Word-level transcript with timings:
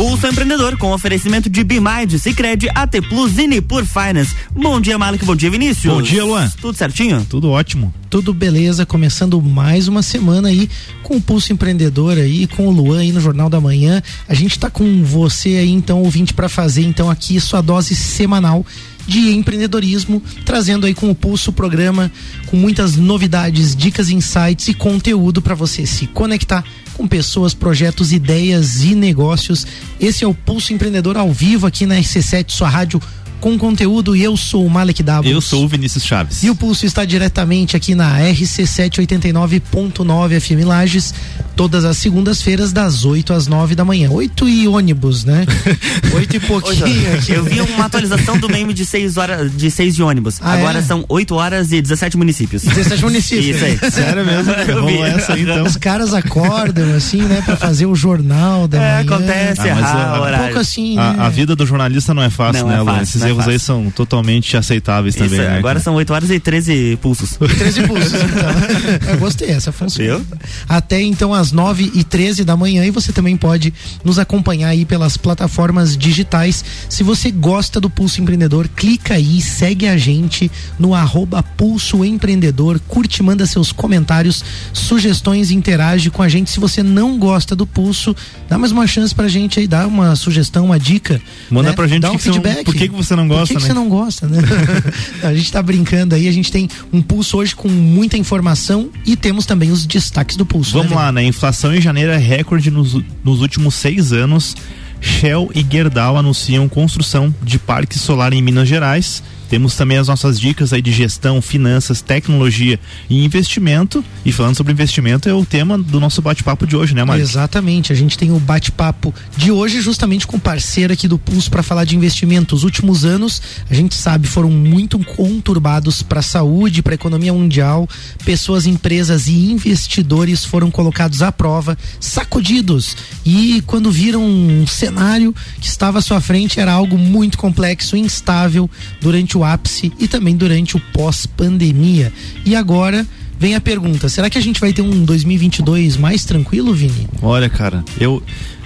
Pulso 0.00 0.26
Empreendedor 0.26 0.78
com 0.78 0.92
oferecimento 0.92 1.50
de 1.50 1.62
Bimind, 1.62 2.16
Cicred, 2.18 2.70
AT 2.74 3.02
Plus 3.06 3.36
e 3.36 3.46
Nipur 3.46 3.84
Finance. 3.84 4.34
Bom 4.50 4.80
dia, 4.80 4.98
Malik. 4.98 5.26
Bom 5.26 5.36
dia, 5.36 5.50
Vinícius. 5.50 5.92
Bom 5.92 6.00
dia, 6.00 6.24
Luan. 6.24 6.50
Tudo 6.58 6.74
certinho? 6.74 7.26
Tudo 7.28 7.50
ótimo. 7.50 7.92
Tudo 8.08 8.32
beleza, 8.32 8.86
começando 8.86 9.38
mais 9.42 9.88
uma 9.88 10.02
semana 10.02 10.48
aí 10.48 10.70
com 11.02 11.16
o 11.16 11.20
Pulso 11.20 11.52
Empreendedor 11.52 12.16
aí, 12.16 12.46
com 12.46 12.66
o 12.66 12.70
Luan 12.70 13.00
aí 13.00 13.12
no 13.12 13.20
Jornal 13.20 13.50
da 13.50 13.60
Manhã. 13.60 14.02
A 14.26 14.32
gente 14.32 14.58
tá 14.58 14.70
com 14.70 15.04
você 15.04 15.50
aí, 15.50 15.70
então, 15.70 16.02
ouvinte, 16.02 16.32
para 16.32 16.48
fazer 16.48 16.82
então 16.82 17.10
aqui 17.10 17.38
sua 17.38 17.60
dose 17.60 17.94
semanal 17.94 18.64
de 19.06 19.32
empreendedorismo, 19.32 20.22
trazendo 20.46 20.86
aí 20.86 20.94
com 20.94 21.10
o 21.10 21.14
Pulso 21.14 21.50
o 21.50 21.52
programa 21.52 22.10
com 22.46 22.56
muitas 22.56 22.96
novidades, 22.96 23.76
dicas, 23.76 24.08
insights 24.08 24.68
e 24.68 24.74
conteúdo 24.74 25.42
para 25.42 25.54
você 25.54 25.84
se 25.84 26.06
conectar 26.06 26.64
com 26.94 27.06
pessoas, 27.06 27.54
projetos, 27.54 28.12
ideias 28.12 28.82
e 28.82 28.94
negócios. 28.94 29.66
Esse 29.98 30.24
é 30.24 30.26
o 30.26 30.34
Pulso 30.34 30.72
Empreendedor 30.72 31.16
ao 31.16 31.32
vivo 31.32 31.66
aqui 31.66 31.86
na 31.86 31.96
RC7, 31.96 32.50
sua 32.50 32.68
rádio 32.68 33.00
com 33.40 33.58
conteúdo 33.58 34.14
e 34.14 34.22
eu 34.22 34.36
sou 34.36 34.66
o 34.66 34.70
Malek 34.70 35.02
Davos. 35.02 35.30
Eu 35.30 35.40
sou 35.40 35.64
o 35.64 35.68
Vinícius 35.68 36.04
Chaves. 36.04 36.42
E 36.42 36.50
o 36.50 36.54
Pulso 36.54 36.84
está 36.84 37.04
diretamente 37.04 37.76
aqui 37.76 37.94
na 37.94 38.18
RC789.9 38.20 40.40
FM 40.40 40.66
Lages, 40.66 41.14
todas 41.56 41.84
as 41.84 41.96
segundas-feiras 41.96 42.72
das 42.72 43.04
8 43.04 43.32
às 43.32 43.46
9 43.46 43.74
da 43.74 43.84
manhã. 43.84 44.10
8 44.10 44.48
e 44.48 44.68
ônibus, 44.68 45.24
né? 45.24 45.46
8 46.14 46.36
e 46.36 46.40
pouquinho 46.40 47.14
aqui. 47.14 47.32
Eu 47.32 47.44
vi 47.44 47.60
uma 47.60 47.86
atualização 47.86 48.38
do 48.38 48.48
meme 48.48 48.74
de 48.74 48.84
6 48.84 49.16
horas 49.16 49.56
de 49.56 49.70
6 49.70 49.96
de 49.96 50.02
ônibus. 50.02 50.38
Ah, 50.40 50.52
Agora 50.52 50.78
é? 50.78 50.82
são 50.82 51.04
8 51.08 51.34
horas 51.34 51.72
e 51.72 51.80
17 51.80 52.16
municípios. 52.16 52.62
17 52.62 53.02
municípios. 53.02 53.56
Isso 53.56 53.64
aí. 53.64 53.78
Sério 53.90 54.24
mesmo? 54.24 54.52
Eu 54.68 54.86
vi. 54.86 54.98
essa 54.98 55.32
aí, 55.32 55.42
então. 55.42 55.64
Os 55.64 55.76
caras 55.76 56.12
acordam 56.12 56.94
assim, 56.94 57.22
né, 57.22 57.42
para 57.44 57.56
fazer 57.56 57.86
o 57.86 57.94
jornal 57.94 58.68
da 58.68 58.78
é, 58.78 59.02
manhã. 59.02 59.14
acontece, 59.14 59.68
ah, 59.68 60.14
ah, 60.14 60.34
um 60.34 60.38
pouco 60.44 60.58
assim, 60.58 60.98
a, 60.98 61.12
né? 61.12 61.24
a, 61.24 61.28
vida 61.28 61.56
do 61.56 61.66
jornalista 61.66 62.12
não 62.12 62.22
é 62.22 62.30
fácil, 62.30 62.66
não 62.66 62.68
né, 62.68 62.80
é 62.80 62.84
fácil, 62.84 63.02
Esses 63.02 63.22
não 63.22 63.28
é 63.28 63.29
erros 63.30 63.44
fácil. 63.44 63.52
aí 63.52 63.58
são 63.58 63.90
totalmente 63.90 64.56
aceitáveis 64.56 65.14
Isso, 65.14 65.24
também. 65.24 65.38
Né, 65.40 65.48
agora 65.48 65.74
cara? 65.74 65.80
são 65.80 65.94
8 65.94 66.12
horas 66.12 66.30
e 66.30 66.38
13 66.38 66.98
pulsos. 67.00 67.36
13 67.38 67.86
pulsos, 67.86 68.12
então. 68.12 69.10
Eu 69.12 69.18
gostei, 69.18 69.50
essa 69.50 69.72
funciona. 69.72 70.24
Até 70.68 71.00
então 71.00 71.32
às 71.32 71.52
9 71.52 71.92
e 71.94 72.04
13 72.04 72.44
da 72.44 72.56
manhã 72.56 72.84
e 72.84 72.90
você 72.90 73.12
também 73.12 73.36
pode 73.36 73.72
nos 74.04 74.18
acompanhar 74.18 74.68
aí 74.68 74.84
pelas 74.84 75.16
plataformas 75.16 75.96
digitais. 75.96 76.64
Se 76.88 77.02
você 77.02 77.30
gosta 77.30 77.80
do 77.80 77.88
Pulso 77.88 78.20
Empreendedor, 78.20 78.68
clica 78.68 79.14
aí, 79.14 79.40
segue 79.40 79.86
a 79.86 79.96
gente 79.96 80.50
no 80.78 80.94
arroba 80.94 81.42
Pulso 81.42 82.04
Empreendedor, 82.04 82.80
curte, 82.86 83.22
manda 83.22 83.46
seus 83.46 83.72
comentários, 83.72 84.44
sugestões, 84.72 85.50
interage 85.50 86.10
com 86.10 86.22
a 86.22 86.28
gente. 86.28 86.50
Se 86.50 86.60
você 86.60 86.82
não 86.82 87.18
gosta 87.18 87.54
do 87.54 87.66
Pulso, 87.66 88.14
dá 88.48 88.58
mais 88.58 88.72
uma 88.72 88.86
chance 88.86 89.14
pra 89.14 89.28
gente 89.28 89.60
aí, 89.60 89.66
dá 89.66 89.86
uma 89.86 90.16
sugestão, 90.16 90.66
uma 90.66 90.78
dica. 90.78 91.20
Manda 91.50 91.70
né? 91.70 91.76
pra 91.76 91.86
gente 91.86 92.02
dá 92.02 92.10
um 92.10 92.18
feedback. 92.18 92.64
por 92.64 92.74
que 92.74 92.88
que 92.88 92.94
você 92.94 93.14
não 93.14 93.19
gosta, 93.28 93.46
Por 93.46 93.48
que, 93.48 93.54
que 93.54 93.62
né? 93.62 93.66
você 93.68 93.74
não 93.74 93.88
gosta, 93.88 94.26
né? 94.26 94.38
a 95.22 95.34
gente 95.34 95.50
tá 95.52 95.62
brincando 95.62 96.14
aí, 96.14 96.28
a 96.28 96.32
gente 96.32 96.50
tem 96.50 96.68
um 96.92 97.00
pulso 97.00 97.36
hoje 97.38 97.54
com 97.54 97.68
muita 97.68 98.16
informação 98.16 98.90
e 99.04 99.16
temos 99.16 99.46
também 99.46 99.70
os 99.70 99.86
destaques 99.86 100.36
do 100.36 100.46
pulso. 100.46 100.72
Vamos 100.72 100.90
né, 100.90 100.96
lá, 100.96 101.12
né? 101.12 101.24
Inflação 101.24 101.74
em 101.74 101.80
janeiro 101.80 102.12
é 102.12 102.16
recorde 102.18 102.70
nos, 102.70 102.96
nos 103.24 103.40
últimos 103.40 103.74
seis 103.74 104.12
anos. 104.12 104.56
Shell 105.00 105.50
e 105.54 105.64
Gerdau 105.68 106.16
anunciam 106.16 106.68
construção 106.68 107.34
de 107.42 107.58
parque 107.58 107.98
solar 107.98 108.32
em 108.32 108.42
Minas 108.42 108.68
Gerais. 108.68 109.22
Temos 109.50 109.74
também 109.74 109.98
as 109.98 110.06
nossas 110.06 110.38
dicas 110.38 110.72
aí 110.72 110.80
de 110.80 110.92
gestão, 110.92 111.42
finanças, 111.42 112.00
tecnologia 112.00 112.78
e 113.10 113.24
investimento. 113.24 114.04
E 114.24 114.30
falando 114.30 114.54
sobre 114.54 114.72
investimento 114.72 115.28
é 115.28 115.34
o 115.34 115.44
tema 115.44 115.76
do 115.76 115.98
nosso 115.98 116.22
bate-papo 116.22 116.68
de 116.68 116.76
hoje, 116.76 116.94
né, 116.94 117.02
Mário? 117.02 117.20
Exatamente, 117.20 117.92
a 117.92 117.96
gente 117.96 118.16
tem 118.16 118.30
o 118.30 118.38
bate-papo 118.38 119.12
de 119.36 119.50
hoje 119.50 119.80
justamente 119.80 120.24
com 120.24 120.36
o 120.36 120.40
parceiro 120.40 120.92
aqui 120.92 121.08
do 121.08 121.18
Pulso 121.18 121.50
para 121.50 121.64
falar 121.64 121.82
de 121.84 121.96
investimento. 121.96 122.54
Os 122.54 122.62
últimos 122.62 123.04
anos, 123.04 123.42
a 123.68 123.74
gente 123.74 123.96
sabe, 123.96 124.28
foram 124.28 124.52
muito 124.52 124.96
conturbados 125.00 126.00
para 126.00 126.20
a 126.20 126.22
saúde, 126.22 126.80
para 126.80 126.92
a 126.92 126.94
economia 126.94 127.32
mundial. 127.32 127.88
Pessoas, 128.24 128.66
empresas 128.66 129.26
e 129.26 129.50
investidores 129.50 130.44
foram 130.44 130.70
colocados 130.70 131.22
à 131.22 131.32
prova, 131.32 131.76
sacudidos. 131.98 132.96
E 133.26 133.60
quando 133.66 133.90
viram 133.90 134.22
um 134.24 134.64
cenário 134.64 135.34
que 135.60 135.66
estava 135.66 135.98
à 135.98 136.02
sua 136.02 136.20
frente, 136.20 136.60
era 136.60 136.70
algo 136.70 136.96
muito 136.96 137.36
complexo, 137.36 137.96
instável 137.96 138.70
durante 139.00 139.36
o 139.36 139.39
ápice 139.44 139.92
e 139.98 140.06
também 140.06 140.36
durante 140.36 140.76
o 140.76 140.80
pós-pandemia. 140.92 142.12
E 142.44 142.54
agora 142.54 143.06
vem 143.38 143.54
a 143.54 143.60
pergunta: 143.60 144.08
será 144.08 144.28
que 144.28 144.38
a 144.38 144.42
gente 144.42 144.60
vai 144.60 144.72
ter 144.72 144.82
um 144.82 145.04
2022 145.04 145.96
mais 145.96 146.24
tranquilo, 146.24 146.74
Vini? 146.74 147.08
Olha, 147.22 147.48
cara, 147.48 147.84
eu 147.98 148.22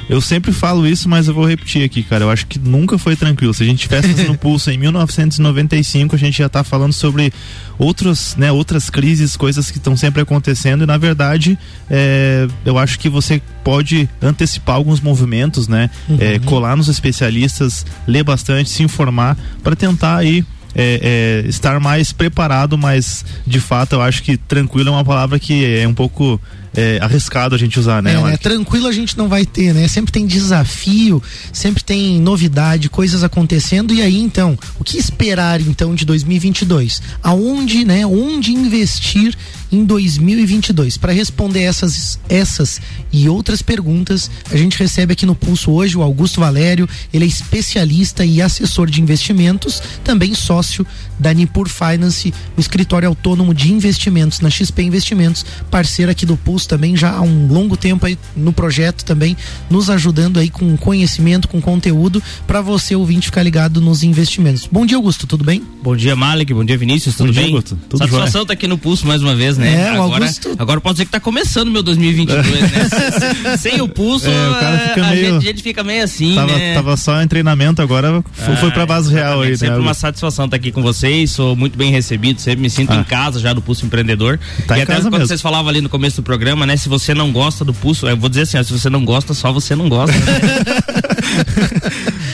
eu 0.09 0.21
sempre 0.21 0.53
falo 0.53 0.87
isso, 0.87 1.09
mas 1.09 1.29
eu 1.29 1.35
vou 1.35 1.47
repetir 1.47 1.83
aqui, 1.83 2.03
cara. 2.03 2.25
Eu 2.25 2.31
acho 2.31 2.47
que 2.47 2.59
nunca 2.59 2.99
foi 2.99 3.17
tranquilo. 3.17 3.55
Se 3.55 3.63
a 3.63 3.67
gente 3.67 3.79
tivesse 3.79 4.09
no 4.25 4.37
pulso 4.39 4.71
em 4.71 4.79
1995, 4.79 6.15
a 6.15 6.19
gente 6.19 6.39
já 6.39 6.49
tá 6.49 6.63
falando 6.63 6.93
sobre 6.93 7.33
outros, 7.79 8.37
né, 8.37 8.53
outras 8.53 8.91
crises, 8.91 9.37
coisas 9.37 9.71
que 9.71 9.79
estão 9.79 9.97
sempre 9.97 10.23
acontecendo 10.23 10.85
e 10.85 10.87
na 10.87 10.97
verdade, 10.97 11.59
é, 11.91 12.47
eu 12.65 12.79
acho 12.79 12.99
que 12.99 13.09
você 13.09 13.41
pode 13.65 14.09
antecipar 14.21 14.77
alguns 14.77 15.01
movimentos, 15.01 15.67
né? 15.67 15.91
É, 16.19 16.39
colar 16.39 16.77
nos 16.77 16.89
especialistas, 16.89 17.87
ler 18.07 18.23
bastante, 18.23 18.69
se 18.69 18.83
informar 18.83 19.37
para 19.63 19.75
tentar 19.75 20.17
aí 20.17 20.45
é, 20.75 21.43
é, 21.45 21.49
estar 21.49 21.79
mais 21.81 22.13
preparado, 22.13 22.77
mas 22.77 23.25
de 23.47 23.61
fato 23.61 23.95
eu 23.95 24.03
acho 24.03 24.23
que 24.23 24.37
tranquilo 24.37 24.89
é 24.89 24.93
uma 24.93 25.05
palavra 25.05 25.39
que 25.39 25.65
é 25.65 25.87
um 25.87 25.95
pouco 25.95 26.41
é, 26.77 26.99
arriscado 27.01 27.55
a 27.55 27.59
gente 27.59 27.79
usar, 27.79 28.03
né? 28.03 28.15
É, 28.15 28.21
né? 28.21 28.37
Tranquilo 28.37 28.89
a 28.89 28.93
gente 28.93 29.17
não 29.17 29.29
vai 29.29 29.47
ter, 29.47 29.73
né? 29.73 29.87
Sempre 29.87 30.13
tem 30.13 30.27
desafio, 30.27 31.23
sempre 31.53 31.85
tem 31.85 32.21
novidade, 32.21 32.89
coisas 32.89 33.23
acontecendo. 33.23 33.95
E 33.95 34.03
aí, 34.03 34.21
então, 34.21 34.59
o 34.79 34.85
que 34.85 34.99
esperar 34.99 35.61
então 35.61 35.95
de 35.95 36.05
2022? 36.05 37.01
Aonde, 37.23 37.85
né? 37.85 38.05
Onde 38.05 38.53
investir 38.53 39.35
em 39.75 39.85
2022? 39.85 40.97
Para 40.97 41.13
responder 41.13 41.63
essas, 41.63 42.19
essas 42.29 42.81
e 43.13 43.29
outras 43.29 43.61
perguntas, 43.61 44.31
a 44.51 44.57
gente 44.57 44.79
recebe 44.79 45.13
aqui 45.13 45.27
no 45.27 45.35
Pulso 45.35 45.73
hoje 45.73 45.97
o 45.97 46.03
Augusto 46.03 46.41
Valério. 46.41 46.89
Ele 47.13 47.25
é 47.25 47.29
especialista 47.29 48.25
e 48.25 48.41
assessor 48.41 48.89
de 48.89 49.01
investimentos, 49.01 49.83
também 50.05 50.33
sócio 50.35 50.87
da 51.19 51.33
Nipur 51.33 51.69
Finance, 51.69 52.33
o 52.57 52.61
escritório 52.61 53.09
autônomo 53.09 53.55
de 53.55 53.73
investimentos 53.73 54.41
na 54.41 54.51
XP 54.51 54.83
Investimentos, 54.83 55.45
parceiro 55.71 56.11
aqui 56.11 56.27
do 56.27 56.37
Pulso 56.37 56.69
também 56.69 56.97
já 56.97 57.13
há 57.13 57.21
um 57.23 57.47
longo 57.49 57.77
tempo 57.77 58.05
aí 58.07 58.19
no 58.37 58.53
projeto 58.53 59.05
também, 59.05 59.37
nos 59.71 59.89
ajudando 59.89 60.39
aí 60.39 60.51
com 60.51 60.77
conhecimento, 60.77 61.49
com 61.49 61.61
conteúdo 61.61 62.23
para 62.47 62.61
você 62.61 62.95
ouvinte 62.95 63.27
ficar 63.27 63.43
ligado 63.43 63.81
nos 63.81 64.03
investimentos. 64.03 64.69
Bom 64.71 64.85
dia, 64.85 64.97
Augusto, 64.97 65.27
tudo 65.27 65.45
bem? 65.45 65.63
Bom 65.83 65.97
dia, 65.97 66.15
Malik. 66.17 66.53
Bom 66.53 66.65
dia, 66.65 66.77
Vinícius. 66.77 67.17
Tudo 67.17 67.27
Bom 67.29 67.33
dia, 67.33 67.43
bem? 67.43 67.53
Augusto. 67.53 67.79
Tudo 67.89 67.99
Satisfação 67.99 68.33
jóia. 68.33 68.47
tá 68.47 68.53
aqui 68.53 68.67
no 68.67 68.77
Pulso 68.77 69.07
mais 69.07 69.23
uma 69.23 69.35
vez, 69.35 69.57
né? 69.57 69.64
É, 69.69 69.93
o 69.99 70.03
agora, 70.05 70.25
Augusto- 70.25 70.55
agora 70.59 70.81
pode 70.81 70.95
dizer 70.95 71.05
que 71.07 71.11
tá 71.13 71.21
começando 71.21 71.71
meu 71.71 71.83
2022, 71.83 72.47
né? 72.61 73.57
Sem 73.59 73.81
o 73.81 73.89
Pulso, 73.89 74.29
É, 74.29 74.49
o 74.51 74.55
cara 74.55 74.79
fica 74.89 75.07
a, 75.07 75.11
meio- 75.11 75.25
gente, 75.35 75.37
a 75.45 75.51
gente 75.51 75.63
fica 75.63 75.85
meio 75.85 76.05
assim, 76.05 76.35
Tava, 76.35 76.57
né? 76.57 76.75
tava 76.75 76.97
só 76.97 77.23
em 77.23 77.29
treinamento, 77.29 77.81
agora 77.83 78.23
foi, 78.33 78.57
foi 78.57 78.71
pra 78.71 78.85
base 78.87 79.13
real 79.13 79.43
aí, 79.43 79.51
né? 79.51 79.57
Sempre 79.57 79.79
uma 79.81 79.95
satisfação 79.95 80.45
estar 80.47 80.57
aqui 80.57 80.71
com 80.73 80.83
vocês, 80.83 81.31
sou 81.31 81.55
muito 81.57 81.77
bem 81.79 81.91
recebido, 81.91 82.41
sempre 82.41 82.61
me 82.63 82.71
sinto 82.71 82.93
Ah. 82.93 82.97
em 82.97 83.05
casa 83.05 83.39
já 83.41 83.53
do 83.53 83.63
Pulso 83.63 83.85
Empreendedor. 83.87 84.39
Tá 84.67 84.77
e 84.77 84.81
em 84.81 84.83
até 84.83 84.93
casa 84.95 85.07
quando 85.09 85.13
mesmo. 85.15 85.27
vocês 85.29 85.41
falavam 85.41 85.69
ali 85.69 85.81
no 85.81 85.89
começo 85.89 86.17
do 86.17 86.23
programa, 86.23 86.67
né? 86.67 86.77
Se 86.77 86.89
você 86.89 87.15
não 87.15 87.33
gosta 87.33 87.65
do 87.65 87.73
Pulso, 87.75 88.07
eu 88.09 88.17
vou 88.17 88.29
dizer 88.29 88.43
assim, 88.43 88.59
ó, 88.59 88.63
se 88.63 88.73
você 88.73 88.91
não 88.91 89.05
gosta, 89.05 89.35
só 89.35 89.53
você 89.53 89.75
não 89.75 89.89
gosta. 89.89 90.15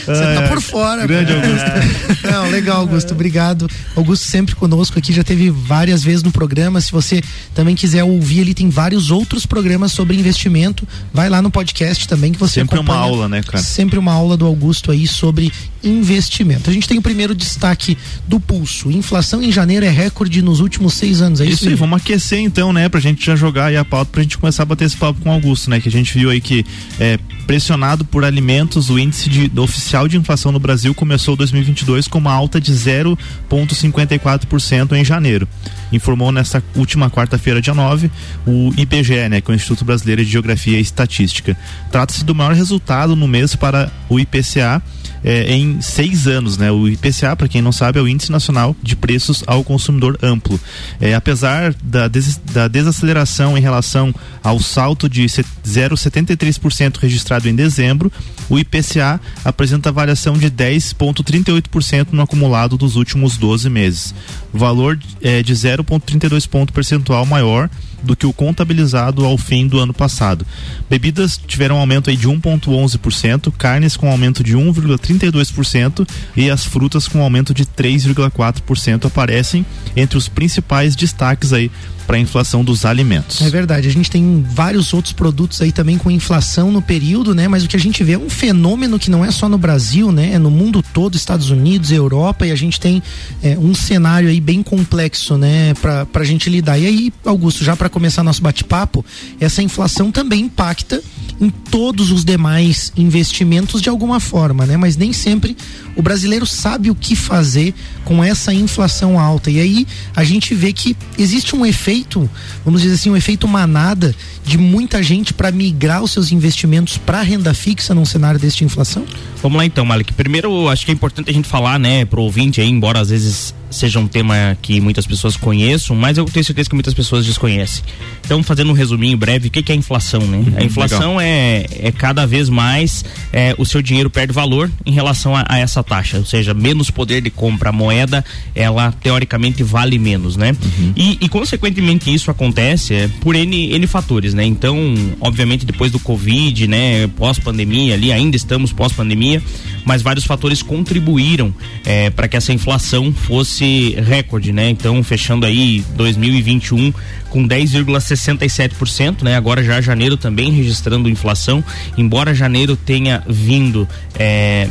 Você 0.05 0.11
Ah, 0.23 0.35
tá 0.35 0.41
é. 0.43 0.47
por 0.47 0.61
fora. 0.61 1.05
Grande 1.07 1.31
cara. 1.33 1.47
Augusto. 1.47 2.27
Não, 2.31 2.49
legal, 2.49 2.77
Augusto. 2.81 3.13
Obrigado. 3.13 3.69
Augusto 3.95 4.25
sempre 4.25 4.55
conosco 4.55 4.97
aqui, 4.97 5.13
já 5.13 5.23
teve 5.23 5.49
várias 5.49 6.03
vezes 6.03 6.23
no 6.23 6.31
programa. 6.31 6.81
Se 6.81 6.91
você 6.91 7.10
também 7.53 7.75
quiser 7.75 8.03
ouvir, 8.03 8.39
ele 8.39 8.53
tem 8.53 8.69
vários 8.69 9.09
outros 9.09 9.45
programas 9.45 9.91
sobre 9.91 10.15
investimento. 10.15 10.87
Vai 11.13 11.29
lá 11.29 11.41
no 11.41 11.49
podcast 11.49 12.07
também 12.07 12.31
que 12.31 12.39
você 12.39 12.61
Sempre 12.61 12.79
uma 12.79 12.95
aula, 12.95 13.27
né, 13.27 13.41
cara? 13.41 13.63
Sempre 13.63 13.97
uma 13.97 14.13
aula 14.13 14.37
do 14.37 14.45
Augusto 14.45 14.91
aí 14.91 15.07
sobre 15.07 15.51
investimento. 15.83 16.69
A 16.69 16.73
gente 16.73 16.87
tem 16.87 16.97
o 16.97 17.01
primeiro 17.01 17.33
destaque 17.33 17.97
do 18.27 18.39
pulso. 18.39 18.91
Inflação 18.91 19.41
em 19.41 19.51
janeiro 19.51 19.85
é 19.85 19.89
recorde 19.89 20.41
nos 20.41 20.59
últimos 20.59 20.93
seis 20.93 21.21
anos. 21.21 21.41
É 21.41 21.45
isso, 21.45 21.55
Isso 21.55 21.69
aí, 21.69 21.75
vamos 21.75 21.97
aquecer 21.99 22.39
então, 22.39 22.71
né? 22.71 22.87
Pra 22.87 22.99
gente 22.99 23.25
já 23.25 23.35
jogar 23.35 23.65
aí 23.65 23.77
a 23.77 23.83
pauta 23.83 24.11
pra 24.11 24.21
gente 24.21 24.37
começar 24.37 24.63
a 24.63 24.65
bater 24.65 24.85
esse 24.85 24.97
papo 24.97 25.19
com 25.21 25.29
o 25.29 25.33
Augusto, 25.33 25.69
né? 25.69 25.79
Que 25.79 25.89
a 25.89 25.91
gente 25.91 26.13
viu 26.13 26.29
aí 26.29 26.39
que 26.39 26.65
é, 26.99 27.17
pressionado 27.51 28.05
por 28.05 28.23
alimentos, 28.23 28.89
o 28.89 28.97
índice 28.97 29.29
de, 29.29 29.51
oficial 29.59 30.07
de 30.07 30.15
inflação 30.15 30.53
no 30.53 30.59
Brasil 30.59 30.95
começou 30.95 31.35
2022 31.35 32.07
com 32.07 32.17
uma 32.17 32.31
alta 32.31 32.61
de 32.61 32.71
0,54% 32.71 34.93
em 34.93 35.03
janeiro. 35.03 35.45
Informou 35.91 36.31
nesta 36.31 36.63
última 36.77 37.09
quarta-feira, 37.09 37.61
dia 37.61 37.73
9, 37.73 38.09
o 38.47 38.71
IBGE, 38.77 39.27
né? 39.27 39.41
Que 39.41 39.51
é 39.51 39.53
o 39.53 39.55
Instituto 39.55 39.83
Brasileiro 39.83 40.23
de 40.23 40.31
Geografia 40.31 40.77
e 40.77 40.81
Estatística. 40.81 41.57
Trata-se 41.91 42.23
do 42.23 42.33
maior 42.33 42.53
resultado 42.53 43.17
no 43.17 43.27
mês 43.27 43.53
para 43.53 43.91
o 44.07 44.17
IPCA 44.17 44.81
é, 45.23 45.53
em 45.53 45.81
seis 45.81 46.27
anos, 46.27 46.57
né? 46.57 46.71
O 46.71 46.87
IPCA, 46.87 47.35
para 47.35 47.47
quem 47.47 47.61
não 47.61 47.71
sabe, 47.71 47.99
é 47.99 48.01
o 48.01 48.07
Índice 48.07 48.31
Nacional 48.31 48.75
de 48.81 48.95
Preços 48.95 49.43
ao 49.47 49.63
Consumidor 49.63 50.17
Amplo. 50.21 50.59
É, 50.99 51.13
apesar 51.13 51.73
da, 51.83 52.07
des, 52.07 52.37
da 52.37 52.67
desaceleração 52.67 53.57
em 53.57 53.61
relação 53.61 54.13
ao 54.43 54.59
salto 54.59 55.07
de 55.07 55.23
0,73% 55.23 56.97
registrado 56.97 57.47
em 57.47 57.55
dezembro, 57.55 58.11
o 58.49 58.59
IPCA 58.59 59.19
apresenta 59.45 59.91
variação 59.91 60.33
de 60.33 60.49
10,38% 60.49 62.07
no 62.11 62.21
acumulado 62.21 62.77
dos 62.77 62.95
últimos 62.95 63.37
12 63.37 63.69
meses. 63.69 64.13
Valor 64.53 64.99
é 65.21 65.41
de 65.41 65.53
0,32 65.53 66.47
ponto 66.47 66.73
percentual 66.73 67.25
maior 67.25 67.69
do 68.03 68.15
que 68.15 68.25
o 68.25 68.33
contabilizado 68.33 69.25
ao 69.25 69.37
fim 69.37 69.67
do 69.67 69.79
ano 69.79 69.93
passado. 69.93 70.45
Bebidas 70.89 71.39
tiveram 71.47 71.75
um 71.75 71.79
aumento 71.79 72.09
aí 72.09 72.17
de 72.17 72.27
1,11%, 72.27 73.51
carnes 73.57 73.95
com 73.95 74.09
aumento 74.09 74.43
de 74.43 74.57
1,32% 74.57 76.07
e 76.35 76.49
as 76.49 76.65
frutas 76.65 77.07
com 77.07 77.21
aumento 77.21 77.53
de 77.53 77.65
3,4% 77.65 79.05
aparecem 79.05 79.65
entre 79.95 80.17
os 80.17 80.27
principais 80.27 80.95
destaques 80.95 81.53
aí 81.53 81.71
para 82.05 82.17
a 82.17 82.19
inflação 82.19 82.63
dos 82.63 82.85
alimentos. 82.85 83.41
É 83.41 83.49
verdade, 83.49 83.87
a 83.87 83.91
gente 83.91 84.09
tem 84.09 84.43
vários 84.47 84.93
outros 84.93 85.13
produtos 85.13 85.61
aí 85.61 85.71
também 85.71 85.97
com 85.97 86.09
inflação 86.09 86.71
no 86.71 86.81
período, 86.81 87.33
né? 87.33 87.47
Mas 87.47 87.63
o 87.63 87.67
que 87.67 87.75
a 87.75 87.79
gente 87.79 88.03
vê 88.03 88.13
é 88.13 88.17
um 88.17 88.29
fenômeno 88.29 88.99
que 88.99 89.09
não 89.09 89.23
é 89.23 89.31
só 89.31 89.47
no 89.47 89.57
Brasil, 89.57 90.11
né? 90.11 90.33
É 90.33 90.39
no 90.39 90.51
mundo 90.51 90.83
todo, 90.93 91.15
Estados 91.15 91.49
Unidos, 91.49 91.91
Europa, 91.91 92.45
e 92.45 92.51
a 92.51 92.55
gente 92.55 92.79
tem 92.79 93.01
é, 93.41 93.57
um 93.57 93.73
cenário 93.73 94.29
aí 94.29 94.39
bem 94.39 94.61
complexo, 94.63 95.37
né? 95.37 95.73
Para 95.75 96.07
a 96.13 96.23
gente 96.23 96.49
lidar. 96.49 96.77
E 96.77 96.85
aí, 96.85 97.13
Augusto, 97.25 97.63
já 97.63 97.75
para 97.75 97.89
começar 97.89 98.23
nosso 98.23 98.41
bate-papo, 98.41 99.05
essa 99.39 99.61
inflação 99.61 100.11
também 100.11 100.45
impacta 100.45 101.01
em 101.39 101.49
todos 101.49 102.11
os 102.11 102.23
demais 102.23 102.91
investimentos 102.95 103.81
de 103.81 103.89
alguma 103.89 104.19
forma, 104.19 104.65
né? 104.65 104.77
Mas 104.77 104.95
nem 104.95 105.11
sempre 105.11 105.57
o 105.95 106.01
brasileiro 106.01 106.45
sabe 106.45 106.89
o 106.89 106.95
que 106.95 107.15
fazer 107.15 107.73
com 108.03 108.23
essa 108.23 108.53
inflação 108.53 109.19
alta. 109.19 109.49
E 109.51 109.59
aí 109.59 109.87
a 110.15 110.23
gente 110.23 110.53
vê 110.53 110.73
que 110.73 110.95
existe 111.17 111.55
um 111.55 111.65
efeito, 111.65 112.29
vamos 112.63 112.81
dizer 112.81 112.95
assim, 112.95 113.09
um 113.09 113.17
efeito 113.17 113.47
manada 113.47 114.15
de 114.43 114.57
muita 114.57 115.01
gente 115.03 115.33
para 115.33 115.51
migrar 115.51 116.01
os 116.03 116.11
seus 116.11 116.31
investimentos 116.31 116.97
para 116.97 117.21
renda 117.21 117.53
fixa 117.53 117.93
num 117.93 118.05
cenário 118.05 118.39
deste 118.39 118.63
inflação? 118.63 119.05
Vamos 119.41 119.57
lá 119.57 119.65
então, 119.65 119.85
Malik. 119.85 120.13
Primeiro, 120.13 120.67
acho 120.69 120.85
que 120.85 120.91
é 120.91 120.93
importante 120.93 121.29
a 121.29 121.33
gente 121.33 121.47
falar, 121.47 121.79
né, 121.79 122.05
pro 122.05 122.21
ouvinte 122.21 122.61
aí, 122.61 122.69
embora 122.69 122.99
às 122.99 123.09
vezes 123.09 123.53
seja 123.71 123.99
um 123.99 124.07
tema 124.07 124.57
que 124.61 124.79
muitas 124.79 125.07
pessoas 125.07 125.35
conheçam, 125.35 125.95
mas 125.95 126.17
eu 126.17 126.25
tenho 126.25 126.45
certeza 126.45 126.69
que 126.69 126.75
muitas 126.75 126.93
pessoas 126.93 127.25
desconhecem. 127.25 127.83
Então, 128.23 128.43
fazendo 128.43 128.69
um 128.69 128.73
resuminho 128.73 129.17
breve, 129.17 129.47
o 129.47 129.51
que, 129.51 129.63
que 129.63 129.71
é 129.71 129.75
a 129.75 129.77
inflação, 129.77 130.21
né? 130.21 130.37
Uhum, 130.37 130.53
a 130.57 130.63
inflação 130.63 131.19
é, 131.19 131.65
é 131.79 131.91
cada 131.91 132.27
vez 132.27 132.49
mais 132.49 133.03
é, 133.31 133.55
o 133.57 133.65
seu 133.65 133.81
dinheiro 133.81 134.09
perde 134.09 134.33
valor 134.33 134.69
em 134.85 134.91
relação 134.91 135.35
a, 135.35 135.45
a, 135.47 135.57
essa 135.57 135.83
taxa, 135.83 136.17
ou 136.17 136.25
seja, 136.25 136.53
menos 136.53 136.91
poder 136.91 137.21
de 137.21 137.29
compra. 137.29 137.69
A 137.69 137.71
moeda, 137.71 138.23
ela 138.53 138.91
teoricamente 138.91 139.63
vale 139.63 139.97
menos, 139.97 140.35
né? 140.35 140.51
Uhum. 140.51 140.93
E, 140.95 141.17
e, 141.21 141.29
consequentemente, 141.29 142.13
isso 142.13 142.29
acontece 142.29 142.93
é, 142.93 143.09
por 143.21 143.35
N, 143.35 143.73
N 143.73 143.87
fatores, 143.87 144.33
né? 144.33 144.43
Então, 144.43 144.77
obviamente, 145.19 145.65
depois 145.65 145.91
do 145.91 145.99
Covid, 145.99 146.67
né, 146.67 147.07
pós-pandemia 147.15 147.93
ali, 147.93 148.11
ainda 148.11 148.35
estamos 148.35 148.73
pós-pandemia, 148.73 149.41
mas 149.85 150.01
vários 150.01 150.25
fatores 150.25 150.61
contribuíram 150.61 151.53
é, 151.85 152.09
para 152.09 152.27
que 152.27 152.37
essa 152.37 152.53
inflação 152.53 153.13
fosse 153.13 153.95
recorde, 154.01 154.51
né? 154.51 154.69
Então, 154.69 155.03
fechando 155.03 155.45
aí 155.45 155.83
2021 155.95 156.93
com 157.29 157.47
10,67%, 157.47 159.23
né? 159.23 159.35
Agora 159.35 159.63
já 159.63 159.81
janeiro 159.81 160.17
também 160.17 160.51
registrando 160.51 161.09
inflação, 161.09 161.63
embora 161.97 162.33
janeiro 162.33 162.75
tenha 162.75 163.23
vindo 163.27 163.87
é, 164.17 164.67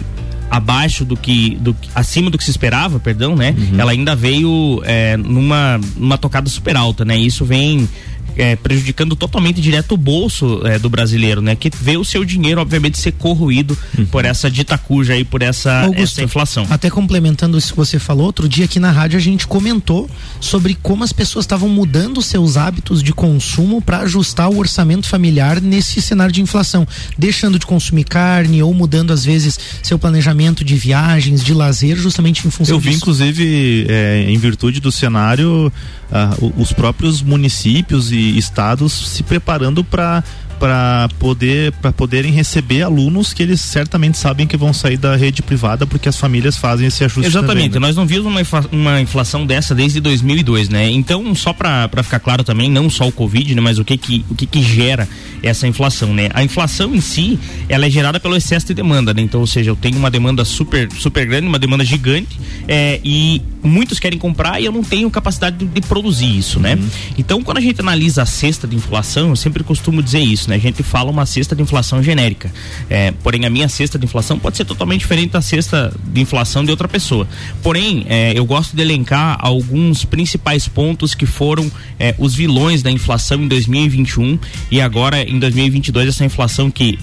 abaixo 0.51 1.05
do 1.05 1.17
que, 1.17 1.57
do 1.61 1.77
acima 1.95 2.29
do 2.29 2.37
que 2.37 2.45
se 2.45 2.51
esperava, 2.51 2.99
perdão, 2.99 3.37
né? 3.37 3.55
Uhum. 3.57 3.81
Ela 3.81 3.93
ainda 3.93 4.17
veio 4.17 4.83
é, 4.85 5.17
numa, 5.17 5.81
numa 5.97 6.19
tocada 6.19 6.49
super 6.51 6.77
alta, 6.77 7.05
né? 7.05 7.17
Isso 7.17 7.45
vem 7.45 7.89
é, 8.37 8.57
prejudicando 8.57 9.17
totalmente 9.17 9.61
direto 9.61 9.93
o 9.93 9.97
bolso 9.97 10.61
é, 10.67 10.79
do 10.79 10.89
brasileiro, 10.89 11.41
né? 11.41 11.55
Que 11.55 11.71
vê 11.81 11.97
o 11.97 12.05
seu 12.05 12.25
dinheiro, 12.25 12.61
obviamente, 12.61 12.99
ser 12.99 13.13
corroído 13.13 13.77
uhum. 13.97 14.07
por 14.07 14.25
essa 14.25 14.51
dita 14.51 14.77
cuja 14.79 15.15
aí, 15.15 15.25
por 15.25 15.43
essa, 15.43 15.83
Augusto, 15.83 16.03
essa 16.03 16.23
inflação. 16.23 16.67
Até 16.71 16.91
complementando 16.91 17.59
isso 17.59 17.73
que 17.73 17.77
você 17.77 17.99
falou, 17.99 18.27
outro 18.27 18.49
dia 18.49 18.65
aqui 18.65 18.79
na 18.79 18.91
rádio 18.91 19.17
a 19.17 19.21
gente 19.21 19.47
comentou 19.47 20.09
sobre 20.41 20.77
como 20.83 21.05
as 21.05 21.13
pessoas 21.13 21.45
estavam 21.45 21.69
mudando 21.69 22.23
seus 22.23 22.57
hábitos 22.57 23.03
de 23.03 23.13
consumo 23.13 23.81
para 23.81 23.99
ajustar 24.01 24.51
o 24.51 24.59
orçamento 24.59 25.09
familiar 25.09 25.61
nesse 25.61 26.01
cenário 26.01 26.33
de 26.33 26.41
inflação, 26.41 26.87
deixando 27.19 27.59
de 27.59 27.67
consumir 27.67 28.05
carne 28.05 28.63
ou 28.63 28.73
mudando 28.73 29.13
às 29.13 29.25
vezes 29.25 29.59
seu 29.83 29.99
planejamento 29.99 30.65
de 30.65 30.77
viagens, 30.77 31.43
de 31.43 31.55
lazer, 31.55 31.97
justamente 31.97 32.47
em 32.47 32.51
função 32.51 32.75
Eu 32.75 32.81
vi, 32.81 32.91
disso. 32.91 32.99
inclusive, 32.99 33.87
é, 33.89 34.25
em 34.29 34.39
virtude 34.39 34.81
do 34.81 34.91
cenário, 34.91 35.73
uh, 36.11 36.53
os 36.61 36.73
próprios 36.73 37.23
municípios 37.23 38.11
e 38.13 38.37
estados 38.39 38.93
se 38.93 39.23
preparando 39.23 39.83
para 39.85 40.23
para 40.61 41.09
poder 41.19 41.73
para 41.73 41.91
poderem 41.91 42.31
receber 42.31 42.83
alunos 42.83 43.33
que 43.33 43.43
eles 43.43 43.63
certamente 43.63 44.19
sabem 44.19 44.47
que 44.47 44.59
vão 44.59 44.75
sair 44.75 44.99
da 44.99 45.17
rede 45.17 45.43
privada 45.43 45.87
porque 45.87 46.07
as 46.07 46.19
famílias 46.19 46.59
fazem 46.59 46.87
esse 46.87 47.03
ajuste 47.03 47.31
exatamente 47.31 47.73
também, 47.73 47.81
né? 47.81 47.87
nós 47.87 47.97
não 47.97 48.07
vimos 48.07 48.27
uma, 48.27 48.43
uma 48.71 49.01
inflação 49.01 49.47
dessa 49.47 49.75
desde 49.75 50.01
2002 50.01 50.69
né? 50.69 50.91
Então 50.91 51.35
só 51.35 51.55
para 51.55 51.89
ficar 52.03 52.21
claro 52.21 52.45
também 52.45 52.71
não 52.71 52.91
só 52.91 53.09
o 53.09 53.13
covid 53.13 53.55
né 53.55 53.61
mas 53.63 53.79
o 53.79 53.85
que 53.85 53.97
que 53.97 54.23
o 54.29 54.35
que 54.35 54.45
que 54.45 54.63
gera 54.63 55.09
essa 55.43 55.67
inflação 55.67 56.13
né? 56.13 56.29
A 56.35 56.45
inflação 56.45 56.95
em 56.95 57.01
si 57.01 57.39
ela 57.67 57.87
é 57.87 57.91
gerada 57.91 58.21
pelo 58.21 58.37
excesso 58.37 58.67
de 58.67 58.75
demanda 58.75 59.15
né? 59.15 59.23
Então 59.23 59.41
ou 59.41 59.47
seja 59.47 59.71
eu 59.71 59.77
tenho 59.77 59.97
uma 59.97 60.11
demanda 60.11 60.45
super 60.45 60.93
super 60.93 61.27
grande 61.27 61.47
uma 61.47 61.59
demanda 61.59 61.87
gigante 61.87 62.39
é, 62.69 63.01
e 63.03 63.41
muitos 63.63 63.99
querem 63.99 64.19
comprar 64.19 64.61
e 64.61 64.67
eu 64.67 64.73
não 64.73 64.85
tenho 64.85 65.11
capacidade 65.11 65.57
de, 65.57 65.65
de 65.65 65.81
produzir 65.81 66.37
isso 66.37 66.61
né? 66.61 66.75
Uhum. 66.75 66.89
então 67.17 67.43
quando 67.43 67.57
a 67.57 67.61
gente 67.63 67.81
analisa 67.81 68.25
a 68.25 68.27
cesta 68.27 68.69
de 68.69 68.77
inflação 68.77 69.31
eu 69.31 69.37
sempre 69.37 69.65
costumo 69.65 70.03
dizer 70.03 70.21
isso 70.21 70.50
né? 70.51 70.57
A 70.57 70.59
gente 70.59 70.83
fala 70.83 71.11
uma 71.11 71.25
cesta 71.25 71.57
de 71.57 71.63
inflação 71.63 72.03
genérica. 72.03 72.53
É, 72.91 73.13
porém, 73.23 73.47
a 73.47 73.51
minha 73.51 73.69
cesta 73.69 73.99
de 73.99 74.05
inflação 74.05 74.39
pode 74.39 74.57
ser 74.57 74.65
totalmente 74.65 75.01
diferente 75.01 75.31
da 75.31 75.41
cesta 75.41 75.93
de 76.05 76.21
inflação 76.21 76.65
de 76.65 76.71
outra 76.71 76.89
pessoa. 76.89 77.27
Porém, 77.63 78.05
é, 78.09 78.33
eu 78.37 78.45
gosto 78.45 78.77
de 78.77 78.83
elencar 78.83 79.39
alguns 79.41 80.05
principais 80.05 80.69
pontos 80.69 81.15
que 81.15 81.25
foram 81.25 81.71
é, 81.99 82.15
os 82.19 82.35
vilões 82.35 82.83
da 82.83 82.91
inflação 82.91 83.43
em 83.43 83.49
2021 83.49 84.39
e 84.71 84.81
agora 84.81 85.23
em 85.23 85.39
2022 85.39 86.09
essa 86.09 86.25
inflação 86.25 86.71
que 86.71 86.99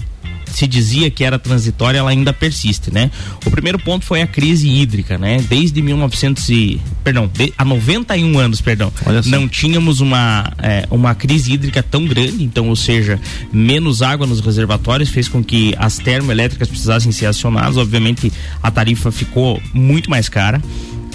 se 0.58 0.66
dizia 0.66 1.08
que 1.08 1.22
era 1.22 1.38
transitória, 1.38 1.98
ela 1.98 2.10
ainda 2.10 2.32
persiste, 2.32 2.92
né? 2.92 3.10
O 3.46 3.50
primeiro 3.50 3.78
ponto 3.78 4.04
foi 4.04 4.20
a 4.22 4.26
crise 4.26 4.68
hídrica, 4.68 5.16
né? 5.16 5.40
Desde 5.48 5.80
1900 5.80 6.48
e, 6.48 6.80
perdão, 7.04 7.30
de, 7.32 7.52
há 7.56 7.64
91 7.64 8.38
anos, 8.38 8.60
perdão, 8.60 8.92
não 9.26 9.48
tínhamos 9.48 10.00
uma 10.00 10.52
é, 10.58 10.84
uma 10.90 11.14
crise 11.14 11.52
hídrica 11.52 11.80
tão 11.80 12.04
grande, 12.06 12.42
então, 12.42 12.68
ou 12.68 12.74
seja, 12.76 13.20
menos 13.52 14.02
água 14.02 14.26
nos 14.26 14.40
reservatórios 14.40 15.10
fez 15.10 15.28
com 15.28 15.44
que 15.44 15.74
as 15.78 15.98
termoelétricas 15.98 16.66
precisassem 16.66 17.12
ser 17.12 17.26
acionadas, 17.26 17.76
obviamente 17.76 18.32
a 18.60 18.70
tarifa 18.70 19.12
ficou 19.12 19.62
muito 19.72 20.10
mais 20.10 20.28
cara. 20.28 20.60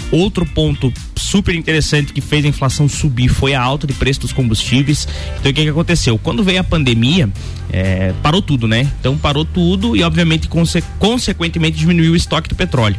Outro 0.10 0.46
ponto 0.46 0.94
super 1.34 1.56
interessante 1.56 2.14
que 2.14 2.22
fez 2.22 2.46
a 2.46 2.48
inflação 2.48 2.88
subir 2.88 3.28
foi 3.28 3.56
a 3.56 3.60
alta 3.60 3.88
de 3.88 3.94
preço 3.94 4.20
dos 4.20 4.32
combustíveis. 4.32 5.08
Então 5.40 5.52
o 5.52 5.56
que, 5.56 5.64
que 5.64 5.70
aconteceu? 5.70 6.16
Quando 6.20 6.44
veio 6.44 6.60
a 6.60 6.64
pandemia, 6.64 7.28
é, 7.72 8.14
parou 8.22 8.40
tudo, 8.40 8.68
né? 8.68 8.88
Então 9.00 9.18
parou 9.18 9.44
tudo 9.44 9.96
e 9.96 10.04
obviamente 10.04 10.48
conse 10.48 10.84
consequentemente 11.00 11.76
diminuiu 11.76 12.12
o 12.12 12.16
estoque 12.16 12.48
do 12.48 12.54
petróleo 12.54 12.98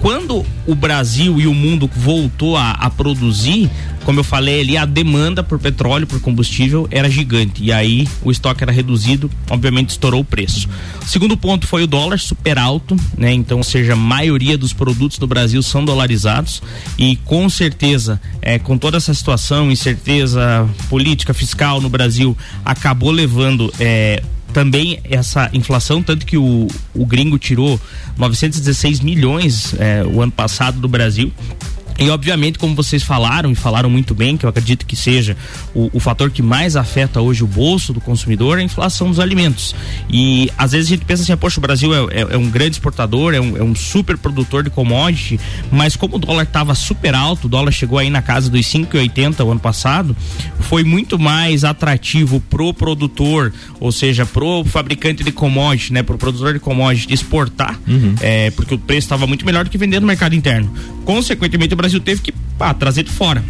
quando 0.00 0.44
o 0.66 0.74
Brasil 0.74 1.40
e 1.40 1.46
o 1.46 1.54
mundo 1.54 1.90
voltou 1.94 2.56
a, 2.56 2.72
a, 2.72 2.90
produzir, 2.90 3.70
como 4.04 4.20
eu 4.20 4.24
falei 4.24 4.60
ali, 4.60 4.76
a 4.76 4.84
demanda 4.84 5.42
por 5.42 5.58
petróleo, 5.58 6.06
por 6.06 6.20
combustível 6.20 6.86
era 6.90 7.10
gigante. 7.10 7.62
E 7.62 7.72
aí 7.72 8.08
o 8.22 8.30
estoque 8.30 8.62
era 8.62 8.72
reduzido, 8.72 9.30
obviamente 9.50 9.90
estourou 9.90 10.20
o 10.20 10.24
preço. 10.24 10.68
O 11.02 11.06
segundo 11.06 11.36
ponto 11.36 11.66
foi 11.66 11.82
o 11.82 11.86
dólar 11.86 12.18
super 12.18 12.58
alto, 12.58 12.96
né? 13.16 13.32
Então, 13.32 13.58
ou 13.58 13.64
seja, 13.64 13.94
a 13.94 13.96
maioria 13.96 14.56
dos 14.56 14.72
produtos 14.72 15.18
do 15.18 15.26
Brasil 15.26 15.62
são 15.62 15.84
dolarizados 15.84 16.62
e 16.96 17.16
com 17.16 17.48
certeza, 17.48 18.20
é, 18.40 18.58
com 18.58 18.78
toda 18.78 18.96
essa 18.96 19.12
situação, 19.12 19.70
incerteza 19.70 20.68
política, 20.88 21.34
fiscal 21.34 21.80
no 21.80 21.88
Brasil, 21.88 22.36
acabou 22.64 23.10
levando 23.10 23.72
é, 23.80 24.22
também 24.52 25.00
essa 25.04 25.50
inflação, 25.52 26.02
tanto 26.02 26.24
que 26.26 26.36
o, 26.36 26.66
o 26.94 27.06
gringo 27.06 27.38
tirou 27.38 27.80
916 28.16 29.00
milhões 29.00 29.74
é, 29.78 30.02
o 30.04 30.20
ano 30.22 30.32
passado 30.32 30.80
do 30.80 30.88
Brasil 30.88 31.32
E 31.98 32.08
obviamente, 32.10 32.58
como 32.58 32.74
vocês 32.76 33.02
falaram 33.02 33.50
e 33.50 33.54
falaram 33.56 33.90
muito 33.90 34.14
bem, 34.14 34.36
que 34.36 34.46
eu 34.46 34.50
acredito 34.50 34.86
que 34.86 34.94
seja 34.94 35.36
o, 35.74 35.90
o, 35.92 35.98
fator 35.98 36.30
que 36.30 36.40
mais 36.40 36.76
afeta 36.76 37.20
hoje 37.20 37.42
o 37.42 37.46
bolso 37.46 37.92
do 37.92 38.00
consumidor, 38.00 38.58
é 38.58 38.60
a 38.60 38.64
inflação 38.64 39.08
dos 39.08 39.18
alimentos. 39.18 39.74
E 40.08 40.48
às 40.56 40.72
vezes 40.72 40.86
a 40.86 40.90
gente 40.90 41.04
pensa 41.04 41.24
assim, 41.24 41.36
poxa, 41.36 41.58
o 41.58 41.60
Brasil 41.60 41.92
é, 41.92 42.20
é, 42.20 42.34
é 42.34 42.36
um 42.36 42.48
grande 42.48 42.76
exportador, 42.76 43.34
é 43.34 43.40
um, 43.40 43.56
é 43.56 43.62
um, 43.62 43.74
super 43.74 44.16
produtor 44.16 44.62
de 44.62 44.70
commodity, 44.70 45.40
mas 45.72 45.96
como 45.96 46.16
o 46.16 46.18
dólar 46.18 46.44
estava 46.44 46.74
super 46.74 47.14
alto, 47.14 47.46
o 47.46 47.48
dólar 47.48 47.72
chegou 47.72 47.98
aí 47.98 48.10
na 48.10 48.22
casa 48.22 48.48
dos 48.48 48.60
5,80 48.60 49.44
o 49.44 49.50
ano 49.50 49.60
passado, 49.60 50.16
foi 50.60 50.84
muito 50.84 51.18
mais 51.18 51.64
atrativo 51.64 52.40
pro 52.40 52.72
produtor, 52.72 53.52
ou 53.80 53.90
seja, 53.90 54.24
pro 54.24 54.64
fabricante 54.64 55.24
de 55.24 55.32
commodity, 55.32 55.92
né, 55.92 56.02
pro 56.04 56.16
produtor 56.16 56.52
de 56.52 56.60
commodity 56.60 57.12
exportar, 57.12 57.78
uhum. 57.88 58.14
é, 58.20 58.52
porque 58.52 58.74
o 58.74 58.78
preço 58.78 59.06
estava 59.06 59.26
muito 59.26 59.44
melhor 59.44 59.64
do 59.64 59.70
que 59.70 59.78
vender 59.78 60.00
no 60.00 60.06
mercado 60.06 60.34
interno. 60.34 60.72
Consequentemente, 61.04 61.72
o 61.72 61.76
Brasil 61.76 61.87
Brasil 61.88 62.00
teve 62.00 62.20
que 62.20 62.32
pá, 62.58 62.74
trazer 62.74 63.02
de 63.02 63.10
fora. 63.10 63.42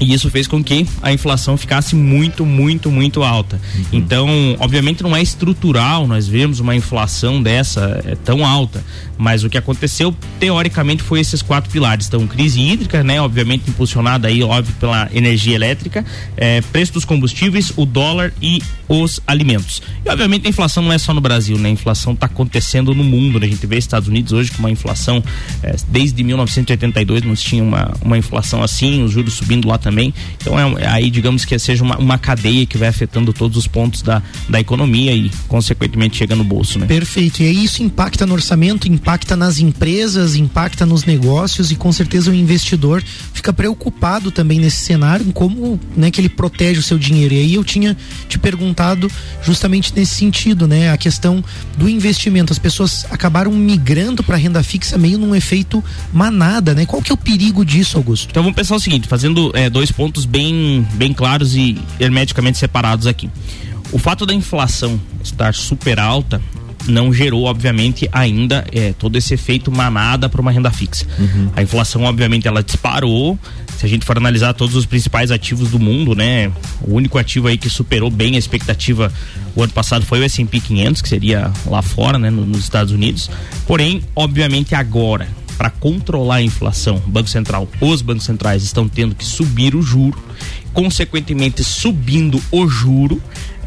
E 0.00 0.14
isso 0.14 0.30
fez 0.30 0.46
com 0.46 0.64
que 0.64 0.86
a 1.02 1.12
inflação 1.12 1.56
ficasse 1.56 1.94
muito, 1.94 2.46
muito, 2.46 2.90
muito 2.90 3.22
alta. 3.22 3.60
Uhum. 3.76 3.84
Então, 3.92 4.28
obviamente 4.58 5.02
não 5.02 5.14
é 5.14 5.22
estrutural, 5.22 6.06
nós 6.06 6.26
vemos 6.26 6.58
uma 6.58 6.74
inflação 6.74 7.42
dessa 7.42 8.02
é, 8.06 8.14
tão 8.14 8.44
alta, 8.44 8.82
mas 9.18 9.44
o 9.44 9.50
que 9.50 9.58
aconteceu 9.58 10.14
teoricamente 10.38 11.02
foi 11.02 11.20
esses 11.20 11.42
quatro 11.42 11.70
pilares. 11.70 12.06
Então, 12.06 12.26
crise 12.26 12.60
hídrica, 12.60 13.04
né, 13.04 13.20
obviamente 13.20 13.68
impulsionada 13.68 14.28
aí, 14.28 14.42
óbvio, 14.42 14.74
pela 14.80 15.08
energia 15.12 15.54
elétrica, 15.54 16.04
é, 16.36 16.62
preço 16.62 16.94
dos 16.94 17.04
combustíveis, 17.04 17.72
o 17.76 17.84
dólar 17.84 18.32
e 18.40 18.62
os 18.88 19.20
alimentos. 19.26 19.82
E 20.04 20.08
obviamente 20.08 20.46
a 20.46 20.50
inflação 20.50 20.82
não 20.82 20.92
é 20.92 20.98
só 20.98 21.12
no 21.12 21.20
Brasil, 21.20 21.58
né? 21.58 21.68
A 21.68 21.72
inflação 21.72 22.12
está 22.14 22.26
acontecendo 22.26 22.94
no 22.94 23.04
mundo, 23.04 23.38
né? 23.38 23.46
A 23.46 23.50
gente 23.50 23.66
vê 23.66 23.76
Estados 23.76 24.08
Unidos 24.08 24.32
hoje 24.32 24.50
com 24.50 24.58
uma 24.58 24.70
inflação 24.70 25.22
é, 25.62 25.76
desde 25.88 26.22
1982 26.24 27.22
não 27.22 27.34
tinha 27.34 27.62
uma, 27.62 27.92
uma 28.02 28.18
inflação 28.18 28.62
assim, 28.62 29.02
os 29.02 29.12
juros 29.12 29.34
subindo 29.34 29.68
lá 29.68 29.78
também. 29.78 29.89
Então 30.40 30.58
é, 30.58 30.86
aí 30.86 31.10
digamos 31.10 31.44
que 31.44 31.58
seja 31.58 31.82
uma, 31.82 31.96
uma 31.98 32.18
cadeia 32.18 32.66
que 32.66 32.78
vai 32.78 32.88
afetando 32.88 33.32
todos 33.32 33.56
os 33.56 33.66
pontos 33.66 34.02
da, 34.02 34.22
da 34.48 34.60
economia 34.60 35.12
e 35.12 35.30
consequentemente 35.48 36.16
chega 36.16 36.34
no 36.36 36.44
bolso, 36.44 36.78
né? 36.78 36.86
Perfeito. 36.86 37.42
E 37.42 37.46
aí 37.46 37.64
isso 37.64 37.82
impacta 37.82 38.26
no 38.26 38.34
orçamento, 38.34 38.88
impacta 38.88 39.36
nas 39.36 39.58
empresas, 39.58 40.34
impacta 40.36 40.84
nos 40.84 41.04
negócios 41.04 41.70
e 41.70 41.76
com 41.76 41.90
certeza 41.92 42.30
o 42.30 42.34
investidor 42.34 43.02
fica 43.32 43.52
preocupado 43.52 44.30
também 44.30 44.60
nesse 44.60 44.84
cenário 44.84 45.26
em 45.26 45.30
como, 45.30 45.80
né, 45.96 46.10
que 46.10 46.20
ele 46.20 46.28
protege 46.28 46.80
o 46.80 46.82
seu 46.82 46.98
dinheiro. 46.98 47.34
E 47.34 47.38
aí 47.38 47.54
eu 47.54 47.64
tinha 47.64 47.96
te 48.28 48.38
perguntado 48.38 49.10
justamente 49.42 49.92
nesse 49.94 50.14
sentido, 50.14 50.66
né? 50.66 50.90
A 50.90 50.96
questão 50.96 51.42
do 51.78 51.88
investimento. 51.88 52.52
As 52.52 52.58
pessoas 52.58 53.06
acabaram 53.10 53.50
migrando 53.52 54.22
para 54.22 54.36
renda 54.36 54.62
fixa 54.62 54.98
meio 54.98 55.18
num 55.18 55.34
efeito 55.34 55.82
manada, 56.12 56.74
né? 56.74 56.84
Qual 56.84 57.00
que 57.00 57.10
é 57.10 57.14
o 57.14 57.16
perigo 57.16 57.64
disso, 57.64 57.96
Augusto? 57.96 58.28
Então 58.30 58.42
vamos 58.42 58.56
pensar 58.56 58.76
o 58.76 58.80
seguinte, 58.80 59.08
fazendo 59.08 59.50
é, 59.54 59.70
dois 59.70 59.79
pontos 59.88 60.24
bem, 60.24 60.84
bem 60.94 61.12
claros 61.12 61.54
e 61.54 61.78
hermeticamente 62.00 62.58
separados 62.58 63.06
aqui. 63.06 63.30
O 63.92 63.98
fato 63.98 64.26
da 64.26 64.34
inflação 64.34 65.00
estar 65.22 65.54
super 65.54 66.00
alta 66.00 66.42
não 66.88 67.12
gerou, 67.12 67.44
obviamente, 67.44 68.08
ainda 68.10 68.66
é, 68.72 68.92
todo 68.92 69.16
esse 69.16 69.34
efeito 69.34 69.70
manada 69.70 70.28
para 70.28 70.40
uma 70.40 70.50
renda 70.50 70.70
fixa. 70.70 71.06
Uhum. 71.18 71.50
A 71.54 71.62
inflação, 71.62 72.02
obviamente, 72.02 72.48
ela 72.48 72.62
disparou. 72.62 73.38
Se 73.76 73.86
a 73.86 73.88
gente 73.88 74.04
for 74.04 74.16
analisar 74.16 74.52
todos 74.54 74.74
os 74.74 74.84
principais 74.84 75.30
ativos 75.30 75.70
do 75.70 75.78
mundo, 75.78 76.14
né? 76.14 76.50
O 76.82 76.94
único 76.94 77.18
ativo 77.18 77.48
aí 77.48 77.56
que 77.56 77.70
superou 77.70 78.10
bem 78.10 78.34
a 78.36 78.38
expectativa 78.38 79.12
o 79.54 79.62
ano 79.62 79.72
passado 79.72 80.04
foi 80.04 80.20
o 80.20 80.22
S&P 80.22 80.60
500, 80.60 81.02
que 81.02 81.08
seria 81.08 81.50
lá 81.66 81.82
fora, 81.82 82.18
né, 82.18 82.30
nos 82.30 82.60
Estados 82.60 82.92
Unidos. 82.92 83.30
Porém, 83.66 84.02
obviamente, 84.14 84.74
agora 84.74 85.28
para 85.60 85.68
controlar 85.68 86.36
a 86.36 86.42
inflação, 86.42 87.02
Banco 87.06 87.28
Central, 87.28 87.68
os 87.82 88.00
bancos 88.00 88.24
centrais 88.24 88.62
estão 88.62 88.88
tendo 88.88 89.14
que 89.14 89.26
subir 89.26 89.74
o 89.74 89.82
juro, 89.82 90.18
consequentemente 90.72 91.62
subindo 91.62 92.42
o 92.50 92.66
juro, 92.66 93.20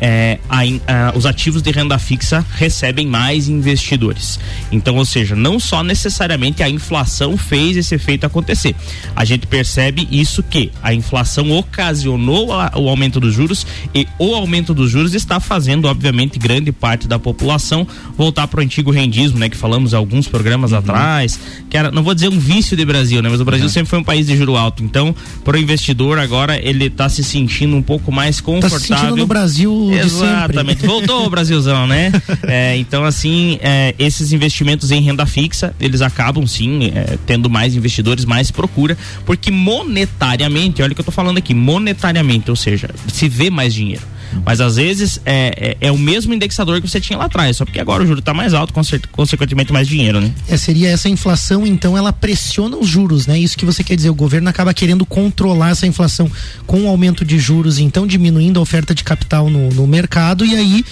é, 0.05 0.37
a, 0.49 0.59
a, 0.59 1.17
os 1.17 1.25
ativos 1.25 1.61
de 1.61 1.71
renda 1.71 1.97
fixa 1.97 2.45
recebem 2.55 3.07
mais 3.07 3.47
investidores. 3.47 4.37
Então, 4.69 4.97
ou 4.97 5.05
seja, 5.05 5.33
não 5.33 5.61
só 5.61 5.81
necessariamente 5.81 6.61
a 6.61 6.69
inflação 6.69 7.37
fez 7.37 7.77
esse 7.77 7.95
efeito 7.95 8.25
acontecer. 8.25 8.75
A 9.15 9.23
gente 9.23 9.47
percebe 9.47 10.05
isso 10.11 10.43
que 10.43 10.73
a 10.83 10.93
inflação 10.93 11.49
ocasionou 11.51 12.51
a, 12.51 12.73
o 12.75 12.89
aumento 12.89 13.17
dos 13.17 13.33
juros 13.33 13.65
e 13.95 14.05
o 14.19 14.35
aumento 14.35 14.73
dos 14.73 14.91
juros 14.91 15.13
está 15.13 15.39
fazendo, 15.39 15.85
obviamente, 15.87 16.37
grande 16.37 16.73
parte 16.73 17.07
da 17.07 17.17
população 17.17 17.87
voltar 18.17 18.47
para 18.47 18.59
o 18.59 18.63
antigo 18.63 18.91
rendismo, 18.91 19.39
né? 19.39 19.47
Que 19.47 19.55
falamos 19.55 19.93
alguns 19.93 20.27
programas 20.27 20.73
uhum. 20.73 20.79
atrás, 20.79 21.39
que 21.69 21.77
era, 21.77 21.89
não 21.91 22.03
vou 22.03 22.13
dizer 22.13 22.27
um 22.27 22.39
vício 22.39 22.75
de 22.75 22.83
Brasil, 22.83 23.21
né? 23.21 23.29
Mas 23.29 23.39
o 23.39 23.45
Brasil 23.45 23.67
uhum. 23.67 23.71
sempre 23.71 23.89
foi 23.89 23.99
um 23.99 24.03
país 24.03 24.27
de 24.27 24.35
juro 24.35 24.57
alto. 24.57 24.83
Então, 24.83 25.15
para 25.45 25.55
o 25.55 25.59
investidor 25.59 26.19
agora 26.19 26.59
ele 26.61 26.87
está 26.87 27.07
se 27.07 27.23
sentindo 27.23 27.73
um 27.73 27.81
pouco 27.81 28.11
mais 28.11 28.41
confortável. 28.41 28.79
Tá 28.79 28.85
se 28.85 28.87
sentindo 28.87 29.15
no 29.15 29.25
Brasil 29.25 29.92
Exatamente. 29.99 30.85
Voltou 30.85 31.25
o 31.25 31.29
Brasilzão, 31.29 31.87
né? 31.87 32.11
É, 32.47 32.75
então, 32.77 33.03
assim, 33.03 33.59
é, 33.61 33.95
esses 33.97 34.31
investimentos 34.31 34.91
em 34.91 35.01
renda 35.01 35.25
fixa, 35.25 35.73
eles 35.79 36.01
acabam 36.01 36.45
sim 36.45 36.91
é, 36.93 37.17
tendo 37.25 37.49
mais 37.49 37.75
investidores, 37.75 38.25
mais 38.25 38.51
procura, 38.51 38.97
porque 39.25 39.49
monetariamente, 39.49 40.81
olha 40.81 40.91
o 40.91 40.95
que 40.95 41.01
eu 41.01 41.05
tô 41.05 41.11
falando 41.11 41.37
aqui, 41.37 41.53
monetariamente, 41.53 42.49
ou 42.49 42.55
seja, 42.55 42.89
se 43.07 43.27
vê 43.27 43.49
mais 43.49 43.73
dinheiro. 43.73 44.12
Mas 44.45 44.61
às 44.61 44.75
vezes 44.75 45.19
é, 45.25 45.75
é, 45.81 45.87
é, 45.87 45.91
o 45.91 45.97
mesmo 45.97 46.33
indexador 46.33 46.81
que 46.81 46.89
você 46.89 46.99
tinha 46.99 47.17
lá 47.17 47.25
atrás, 47.25 47.57
só 47.57 47.65
porque 47.65 47.79
agora 47.79 48.03
o 48.03 48.07
juro 48.07 48.19
está 48.19 48.33
mais 48.33 48.53
alto, 48.53 48.73
consequentemente 49.11 49.71
mais 49.71 49.87
dinheiro, 49.87 50.19
né? 50.19 50.31
É, 50.47 50.57
seria 50.57 50.89
essa 50.89 51.09
inflação, 51.09 51.65
então 51.65 51.97
ela 51.97 52.11
pressiona 52.11 52.77
os 52.77 52.87
juros, 52.87 53.27
né? 53.27 53.37
Isso 53.39 53.57
que 53.57 53.65
você 53.65 53.83
quer 53.83 53.95
dizer, 53.95 54.09
o 54.09 54.15
governo 54.15 54.49
acaba 54.49 54.73
querendo 54.73 55.05
controlar 55.05 55.69
essa 55.69 55.87
inflação 55.87 56.29
com 56.65 56.81
o 56.81 56.87
aumento 56.87 57.25
de 57.25 57.37
juros, 57.39 57.79
então 57.79 58.07
diminuindo 58.07 58.59
a 58.59 58.63
oferta 58.63 58.93
de 58.93 59.03
capital 59.03 59.49
no, 59.49 59.69
no 59.69 59.87
mercado 59.87 60.45
e 60.45 60.55
aí 60.55 60.85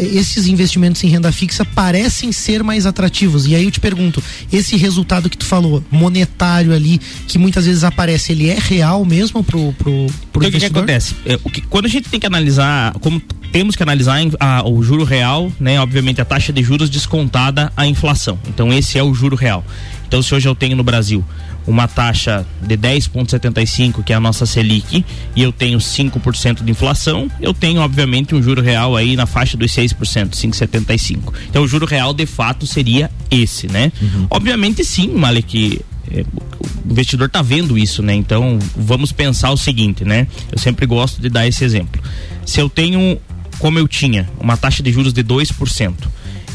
esses 0.00 0.46
investimentos 0.46 1.02
em 1.04 1.08
renda 1.08 1.30
fixa 1.32 1.64
parecem 1.64 2.32
ser 2.32 2.62
mais 2.62 2.86
atrativos. 2.86 3.46
E 3.46 3.54
aí 3.54 3.64
eu 3.64 3.70
te 3.70 3.80
pergunto, 3.80 4.22
esse 4.52 4.76
resultado 4.76 5.28
que 5.28 5.36
tu 5.36 5.44
falou, 5.44 5.82
monetário 5.90 6.72
ali, 6.72 7.00
que 7.26 7.38
muitas 7.38 7.66
vezes 7.66 7.84
aparece, 7.84 8.32
ele 8.32 8.48
é 8.48 8.58
real 8.58 9.04
mesmo 9.04 9.42
pro, 9.42 9.72
pro, 9.74 10.06
pro 10.32 10.42
então, 10.42 10.48
investidor? 10.48 10.54
O 10.54 10.58
que, 10.58 10.58
que 10.58 10.66
acontece? 10.66 11.14
É, 11.24 11.38
o 11.42 11.50
que, 11.50 11.60
quando 11.62 11.86
a 11.86 11.88
gente 11.88 12.08
tem 12.08 12.18
que 12.18 12.26
analisar, 12.26 12.92
como 12.94 13.20
temos 13.52 13.76
que 13.76 13.82
analisar 13.82 14.18
a, 14.38 14.66
o 14.68 14.82
juro 14.82 15.04
real, 15.04 15.52
né? 15.58 15.80
Obviamente 15.80 16.20
a 16.20 16.24
taxa 16.24 16.52
de 16.52 16.62
juros 16.62 16.88
descontada 16.88 17.72
a 17.76 17.86
inflação. 17.86 18.38
Então 18.48 18.72
esse 18.72 18.98
é 18.98 19.02
o 19.02 19.12
juro 19.12 19.36
real. 19.36 19.64
Então 20.06 20.22
se 20.22 20.34
hoje 20.34 20.48
eu 20.48 20.54
tenho 20.54 20.76
no 20.76 20.82
Brasil 20.82 21.24
uma 21.70 21.86
taxa 21.86 22.44
de 22.60 22.76
10,75, 22.76 24.02
que 24.02 24.12
é 24.12 24.16
a 24.16 24.20
nossa 24.20 24.44
Selic, 24.44 25.04
e 25.36 25.42
eu 25.42 25.52
tenho 25.52 25.78
5% 25.78 26.64
de 26.64 26.70
inflação, 26.70 27.30
eu 27.40 27.54
tenho, 27.54 27.80
obviamente, 27.80 28.34
um 28.34 28.42
juro 28.42 28.60
real 28.60 28.96
aí 28.96 29.14
na 29.14 29.24
faixa 29.24 29.56
dos 29.56 29.70
6%, 29.72 29.94
5,75. 30.30 31.32
Então, 31.48 31.62
o 31.62 31.68
juro 31.68 31.86
real, 31.86 32.12
de 32.12 32.26
fato, 32.26 32.66
seria 32.66 33.10
esse, 33.30 33.68
né? 33.68 33.92
Uhum. 34.02 34.26
Obviamente, 34.30 34.84
sim, 34.84 35.08
Malek, 35.08 35.80
é, 36.10 36.24
o 36.60 36.90
investidor 36.90 37.28
está 37.28 37.40
vendo 37.40 37.78
isso, 37.78 38.02
né? 38.02 38.14
Então, 38.14 38.58
vamos 38.76 39.12
pensar 39.12 39.50
o 39.50 39.56
seguinte, 39.56 40.04
né? 40.04 40.26
Eu 40.50 40.58
sempre 40.58 40.86
gosto 40.86 41.22
de 41.22 41.28
dar 41.28 41.46
esse 41.46 41.64
exemplo. 41.64 42.02
Se 42.44 42.60
eu 42.60 42.68
tenho, 42.68 43.16
como 43.60 43.78
eu 43.78 43.86
tinha, 43.86 44.28
uma 44.40 44.56
taxa 44.56 44.82
de 44.82 44.90
juros 44.90 45.12
de 45.12 45.22
2%, 45.22 45.94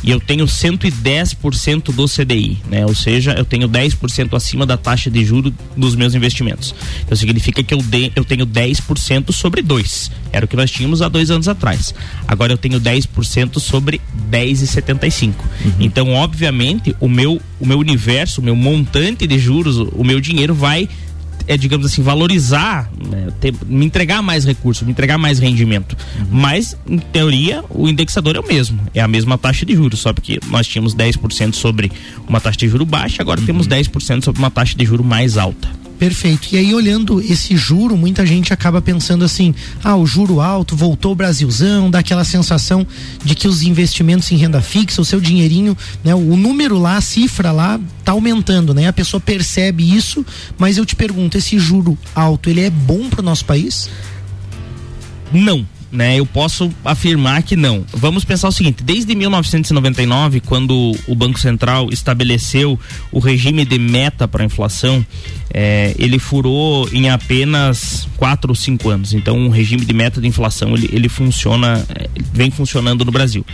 e 0.05 0.11
eu 0.11 0.19
tenho 0.19 0.45
110% 0.45 1.91
do 1.91 2.05
CDI, 2.05 2.59
né? 2.69 2.85
Ou 2.85 2.93
seja, 2.93 3.33
eu 3.33 3.43
tenho 3.43 3.67
10% 3.67 4.35
acima 4.35 4.63
da 4.63 4.77
taxa 4.77 5.09
de 5.09 5.25
juro 5.25 5.51
dos 5.75 5.95
meus 5.95 6.13
investimentos. 6.13 6.75
Então 7.03 7.17
significa 7.17 7.63
que 7.63 7.73
eu, 7.73 7.79
de, 7.79 8.11
eu 8.15 8.23
tenho 8.23 8.45
10% 8.45 9.31
sobre 9.31 9.63
2. 9.63 10.11
Era 10.31 10.45
o 10.45 10.47
que 10.47 10.55
nós 10.55 10.69
tínhamos 10.69 11.01
há 11.01 11.09
dois 11.09 11.31
anos 11.31 11.47
atrás. 11.47 11.95
Agora 12.27 12.53
eu 12.53 12.57
tenho 12.57 12.79
10% 12.79 13.59
sobre 13.59 13.99
10,75. 14.29 15.33
Uhum. 15.33 15.71
Então, 15.79 16.13
obviamente, 16.13 16.95
o 16.99 17.09
meu, 17.09 17.41
o 17.59 17.65
meu 17.65 17.79
universo, 17.79 18.41
o 18.41 18.43
meu 18.43 18.55
montante 18.55 19.25
de 19.25 19.39
juros, 19.39 19.77
o 19.77 20.03
meu 20.03 20.19
dinheiro 20.21 20.53
vai 20.53 20.87
é, 21.47 21.57
digamos 21.57 21.85
assim, 21.85 22.01
valorizar, 22.01 22.89
né, 23.09 23.29
ter, 23.39 23.53
me 23.65 23.85
entregar 23.85 24.21
mais 24.21 24.45
recursos, 24.45 24.83
me 24.83 24.91
entregar 24.91 25.17
mais 25.17 25.39
rendimento. 25.39 25.95
Uhum. 26.19 26.25
Mas, 26.31 26.77
em 26.87 26.97
teoria, 26.97 27.63
o 27.69 27.87
indexador 27.87 28.35
é 28.35 28.39
o 28.39 28.47
mesmo. 28.47 28.79
É 28.93 29.01
a 29.01 29.07
mesma 29.07 29.37
taxa 29.37 29.65
de 29.65 29.75
juros, 29.75 29.99
só 29.99 30.13
porque 30.13 30.39
nós 30.47 30.67
tínhamos 30.67 30.95
10% 30.95 31.53
sobre 31.53 31.91
uma 32.27 32.39
taxa 32.39 32.57
de 32.57 32.67
juro 32.67 32.85
baixa, 32.85 33.21
agora 33.21 33.39
uhum. 33.39 33.45
temos 33.45 33.67
10% 33.67 34.23
sobre 34.23 34.39
uma 34.39 34.51
taxa 34.51 34.75
de 34.75 34.85
juro 34.85 35.03
mais 35.03 35.37
alta. 35.37 35.84
Perfeito. 35.97 36.49
E 36.51 36.57
aí, 36.57 36.75
olhando 36.75 37.21
esse 37.21 37.55
juro, 37.55 37.95
muita 37.95 38.25
gente 38.25 38.51
acaba 38.51 38.81
pensando 38.81 39.23
assim: 39.23 39.55
ah, 39.83 39.95
o 39.95 40.05
juro 40.05 40.41
alto, 40.41 40.75
voltou 40.75 41.13
o 41.13 41.15
Brasilzão, 41.15 41.89
dá 41.89 41.99
aquela 41.99 42.23
sensação 42.23 42.85
de 43.23 43.33
que 43.33 43.47
os 43.47 43.63
investimentos 43.63 44.29
em 44.31 44.35
renda 44.35 44.61
fixa, 44.61 45.01
o 45.01 45.05
seu 45.05 45.21
dinheirinho, 45.21 45.77
né, 46.03 46.13
o 46.13 46.35
número 46.35 46.77
lá, 46.77 46.97
a 46.97 47.01
cifra 47.01 47.51
lá, 47.51 47.79
tá 48.03 48.11
aumentando, 48.11 48.73
né? 48.73 48.87
A 48.87 48.93
pessoa 48.93 49.21
percebe 49.21 49.95
isso, 49.95 50.25
mas 50.57 50.77
eu 50.77 50.85
te 50.85 50.95
pergunto: 50.95 51.37
esse 51.37 51.57
juro 51.57 51.97
alto, 52.13 52.49
ele 52.49 52.61
é 52.61 52.69
bom 52.69 53.09
para 53.09 53.21
o 53.21 53.23
nosso 53.23 53.45
país? 53.45 53.89
Não 55.31 55.65
né? 55.95 56.19
Eu 56.19 56.25
posso 56.25 56.71
afirmar 56.83 57.43
que 57.43 57.55
não. 57.55 57.85
Vamos 57.91 58.23
pensar 58.23 58.47
o 58.47 58.51
seguinte: 58.51 58.83
desde 58.83 59.15
1999, 59.15 60.39
quando 60.41 60.95
o 61.07 61.15
Banco 61.15 61.39
Central 61.39 61.89
estabeleceu 61.91 62.79
o 63.11 63.19
regime 63.19 63.65
de 63.65 63.79
meta 63.79 64.27
para 64.27 64.43
a 64.43 64.45
inflação, 64.45 65.05
é, 65.53 65.95
ele 65.97 66.19
furou 66.19 66.89
em 66.91 67.09
apenas 67.09 68.07
quatro 68.17 68.51
ou 68.51 68.55
cinco 68.55 68.89
anos. 68.89 69.13
Então, 69.13 69.37
um 69.37 69.49
regime 69.49 69.85
de 69.85 69.93
meta 69.93 70.19
de 70.19 70.27
inflação 70.27 70.75
ele, 70.75 70.89
ele 70.91 71.07
funciona, 71.07 71.85
é, 71.95 72.09
vem 72.33 72.51
funcionando 72.51 73.05
no 73.05 73.11
Brasil. 73.11 73.45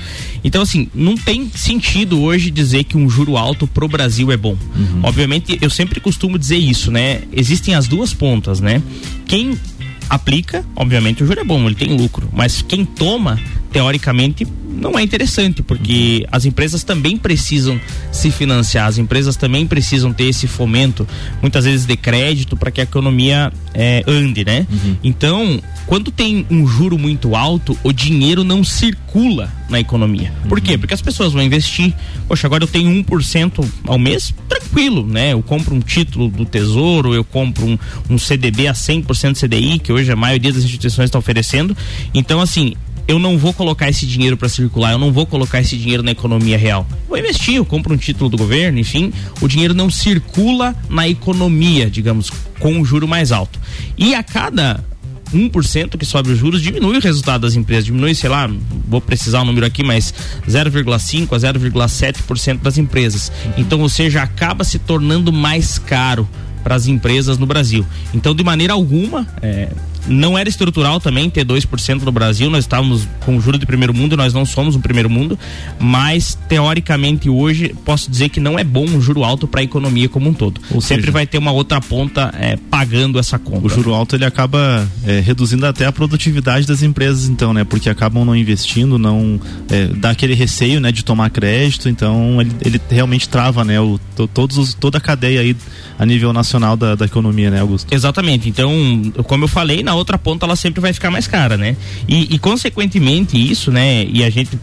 Então, 0.43 0.63
assim, 0.63 0.89
não 0.95 1.15
tem 1.15 1.50
sentido 1.53 2.19
hoje 2.21 2.50
dizer 2.50 2.86
que 2.86 2.98
um 2.98 3.07
juro 3.07 3.38
alto 3.38 3.67
pro 3.67 3.88
Brasil 3.88 4.31
é 4.31 4.38
bom. 4.38 4.57
Uhum. 4.75 5.01
Obviamente, 5.03 5.60
eu 5.62 5.69
sempre 5.69 6.00
costumo 6.00 6.39
dizer 6.39 6.57
isso, 6.57 6.89
né? 6.91 7.21
Existem 7.31 7.75
as 7.75 7.88
duas 7.88 8.13
pontas, 8.13 8.60
né? 8.60 8.81
Quem 9.27 9.55
aplica, 10.12 10.65
obviamente 10.75 11.24
o 11.24 11.25
juro 11.25 11.39
é 11.39 11.44
bom, 11.44 11.65
ele 11.65 11.75
tem 11.75 11.96
lucro, 11.96 12.30
mas 12.34 12.62
quem 12.62 12.84
toma, 12.84 13.39
teoricamente, 13.72 14.46
não 14.68 14.98
é 14.98 15.04
interessante, 15.04 15.63
porque 15.63 16.25
as 16.32 16.46
empresas 16.46 16.84
também 16.84 17.18
precisam 17.18 17.80
se 18.12 18.30
financiar, 18.30 18.88
as 18.88 18.98
empresas 18.98 19.36
também 19.36 19.66
precisam 19.66 20.12
ter 20.12 20.25
esse 20.25 20.48
fomento, 20.48 21.08
muitas 21.42 21.66
vezes 21.66 21.86
de 21.86 21.96
crédito, 21.96 22.58
para 22.58 22.72
que 22.72 22.82
a 22.82 22.84
economia 22.84 23.51
é, 23.74 24.04
ande, 24.08 24.44
né? 24.44 24.68
Uhum. 24.70 24.98
Então, 25.04 25.62
quando 25.88 26.12
tem 26.12 26.46
um 26.50 26.68
juro 26.68 26.98
muito 26.98 27.36
alto, 27.36 27.78
o 27.84 27.94
dinheiro 27.94 28.44
não 28.44 28.63
circula 28.63 29.51
na 29.70 29.80
economia. 29.80 30.34
Por 30.50 30.58
uhum. 30.58 30.63
quê? 30.63 30.78
Porque 30.78 30.94
as 30.94 31.01
pessoas 31.01 31.32
vão 31.32 31.42
investir. 31.42 31.94
Poxa, 32.28 32.48
agora 32.48 32.63
eu 32.63 32.68
tenho 32.68 32.90
1% 33.04 33.66
ao 33.88 33.98
mês, 33.98 34.34
tranquilo, 34.50 35.08
né? 35.08 35.34
Eu 35.34 35.42
compro 35.42 35.74
um 35.74 35.80
título 35.80 36.28
do 36.28 36.46
Tesouro, 36.46 37.13
eu 37.13 37.24
compro 37.24 37.66
um, 37.66 37.78
um 38.10 38.18
CDB 38.18 38.68
a 38.68 38.74
100% 38.74 39.40
CDI, 39.40 39.80
que 39.80 39.94
hoje 39.94 40.12
a 40.12 40.16
maioria 40.16 40.51
das 40.51 40.63
instituições 40.63 41.06
está 41.06 41.18
oferecendo. 41.18 41.75
Então, 42.13 42.42
assim, 42.42 42.74
eu 43.08 43.20
não 43.20 43.38
vou 43.38 43.53
colocar 43.53 43.89
esse 43.89 44.05
dinheiro 44.05 44.38
para 44.38 44.50
circular, 44.50 44.91
eu 44.91 45.00
não 45.00 45.12
vou 45.12 45.25
colocar 45.25 45.60
esse 45.60 45.77
dinheiro 45.77 46.03
na 46.03 46.12
economia 46.12 46.58
real. 46.58 46.88
Vou 47.08 47.17
investir, 47.17 47.55
eu 47.55 47.65
compro 47.65 47.93
um 47.93 47.98
título 47.98 48.29
do 48.29 48.38
governo, 48.38 48.79
enfim, 48.79 49.12
o 49.41 49.48
dinheiro 49.48 49.74
não 49.74 49.89
circula 49.89 50.75
na 50.89 51.08
economia, 51.08 51.89
digamos, 51.89 52.29
com 52.60 52.74
um 52.74 52.86
juro 52.86 53.08
mais 53.08 53.31
alto. 53.31 53.60
E 53.98 54.15
a 54.15 54.24
cada 54.24 54.84
1% 55.34 55.98
que 55.98 56.05
sobe 56.05 56.31
os 56.31 56.38
juros 56.38 56.62
diminui 56.62 56.98
o 56.98 57.01
resultado 57.01 57.41
das 57.41 57.55
empresas, 57.55 57.86
diminui, 57.86 58.13
sei 58.13 58.29
lá, 58.29 58.50
vou 58.88 59.01
precisar 59.01 59.39
o 59.39 59.41
um 59.43 59.46
número 59.46 59.65
aqui, 59.65 59.84
mas 59.84 60.13
0,5 60.48 61.34
a 61.34 61.38
0,7% 61.38 62.60
das 62.62 62.77
empresas. 62.77 63.31
Então, 63.58 63.81
ou 63.81 63.89
seja, 63.89 64.22
acaba 64.22 64.63
se 64.63 64.79
tornando 64.79 65.31
mais 65.31 65.77
caro 65.77 66.27
para 66.63 66.75
as 66.75 66.88
empresas 66.88 67.38
no 67.38 67.46
Brasil. 67.46 67.86
Então, 68.13 68.36
de 68.36 68.43
maneira 68.43 68.74
alguma, 68.74 69.27
é, 69.41 69.70
não 70.08 70.38
era 70.38 70.50
estrutural 70.50 71.00
também 71.00 71.29
ter 71.29 71.46
2% 71.46 72.01
no 72.01 72.12
Brasil, 72.12 72.50
nós 72.50 72.63
estávamos 72.63 73.08
com 73.25 73.39
juro 73.39 73.58
de 73.58 73.65
primeiro 73.65 73.93
mundo, 73.93 74.17
nós 74.17 74.34
não 74.34 74.46
somos 74.46 74.75
um 74.75 74.81
primeiro 74.81 75.10
mundo, 75.10 75.38
mas 75.79 76.38
teoricamente 76.48 77.29
hoje 77.29 77.75
posso 77.86 78.10
dizer 78.10 78.29
que 78.29 78.39
não 78.39 78.58
é 78.58 78.63
bom 78.63 78.86
um 78.86 79.01
juro 79.01 79.24
alto 79.24 79.48
para 79.48 79.62
a 79.62 79.63
economia 79.63 80.10
como 80.10 80.29
um 80.29 80.34
todo. 80.34 80.62
Ou 80.72 80.81
Sempre 80.81 81.03
seja, 81.03 81.12
vai 81.12 81.27
ter 81.27 81.38
uma 81.38 81.51
outra 81.51 81.79
ponta 81.81 82.34
é, 82.38 82.58
pagando 82.70 83.20
essa 83.20 83.38
conta. 83.38 83.67
O 83.67 83.70
juro 83.70 83.93
alto 83.93 84.15
ele 84.15 84.25
acaba 84.25 84.88
é, 85.05 85.20
reduzindo 85.20 85.65
até 85.65 85.86
a 85.86 85.91
produtividade 85.91 86.65
das 86.65 86.81
empresas, 86.81 87.29
então, 87.29 87.53
né? 87.53 87.63
Porque 87.63 87.89
acabam 87.89 88.25
não 88.25 88.36
investindo, 88.36 88.98
não 88.98 89.39
é, 89.70 89.86
dá 89.88 90.12
aquele 90.12 90.34
receio, 90.34 90.79
né, 90.79 90.91
de 90.91 91.03
tomar 91.03 91.29
crédito, 91.29 91.89
então 91.89 92.41
ele, 92.41 92.51
ele 92.63 92.81
realmente 92.89 93.27
trava, 93.27 93.63
né, 93.63 93.79
o, 93.79 94.00
todos 94.34 94.58
os, 94.58 94.74
toda 94.74 94.98
a 94.98 95.01
cadeia 95.01 95.41
aí 95.41 95.55
a 95.98 96.05
nível 96.05 96.34
nacional 96.34 96.75
da, 96.75 96.96
da 96.96 97.05
economia, 97.05 97.51
né, 97.51 97.60
Augusto? 97.60 97.93
Exatamente. 97.93 98.50
Então, 98.50 98.72
como 99.25 99.43
eu 99.43 99.48
falei, 99.48 99.84
na 99.84 99.90
outra 99.95 100.17
ponta 100.17 100.45
ela 100.45 100.55
sempre 100.55 100.81
vai 100.81 100.93
ficar 100.93 101.12
mais 101.12 101.27
cara, 101.27 101.57
né? 101.57 101.75
E, 102.07 102.36
e 102.36 102.39
consequentemente 102.39 103.38
isso, 103.38 103.71
né? 103.71 104.05
E 104.05 104.24
a 104.24 104.29
gente 104.29 104.57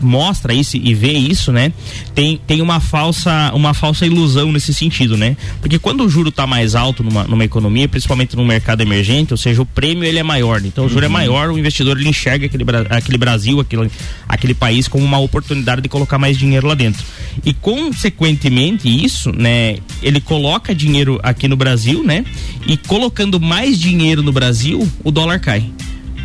mostra 0.00 0.54
isso 0.54 0.76
e 0.76 0.94
vê 0.94 1.12
isso, 1.12 1.52
né? 1.52 1.72
Tem, 2.14 2.40
tem 2.46 2.60
uma 2.62 2.80
falsa 2.80 3.52
uma 3.54 3.74
falsa 3.74 4.06
ilusão 4.06 4.52
nesse 4.52 4.72
sentido, 4.72 5.16
né? 5.16 5.36
Porque 5.60 5.78
quando 5.78 6.04
o 6.04 6.08
juro 6.08 6.28
está 6.28 6.46
mais 6.46 6.74
alto 6.74 7.02
numa, 7.02 7.24
numa 7.24 7.44
economia, 7.44 7.88
principalmente 7.88 8.36
no 8.36 8.44
mercado 8.44 8.80
emergente, 8.80 9.32
ou 9.32 9.36
seja, 9.36 9.62
o 9.62 9.66
prêmio 9.66 10.04
ele 10.04 10.18
é 10.18 10.22
maior. 10.22 10.64
Então 10.64 10.86
o 10.86 10.88
juro 10.88 11.04
é 11.04 11.08
uhum. 11.08 11.14
é 11.14 11.18
maior, 11.18 11.50
o 11.50 11.58
investidor 11.58 11.98
ele 11.98 12.08
enxerga 12.08 12.46
aquele, 12.46 12.64
aquele 12.90 13.18
Brasil, 13.18 13.60
aquele, 13.60 13.90
aquele 14.28 14.54
país 14.54 14.88
como 14.88 15.04
uma 15.04 15.18
oportunidade 15.18 15.82
de 15.82 15.88
colocar 15.88 16.18
mais 16.18 16.36
dinheiro 16.36 16.66
lá 16.66 16.74
dentro. 16.74 17.04
E 17.44 17.52
consequentemente 17.52 18.88
isso, 18.88 19.32
né? 19.32 19.78
Ele 20.02 20.20
coloca 20.20 20.74
dinheiro 20.74 21.18
aqui 21.22 21.48
no 21.48 21.56
Brasil, 21.56 22.02
né? 22.04 22.24
E 22.66 22.76
colocando 22.76 23.40
mais 23.40 23.78
dinheiro 23.78 24.22
no 24.22 24.32
Brasil, 24.32 24.88
o 25.04 25.10
dólar 25.10 25.40
cai 25.40 25.70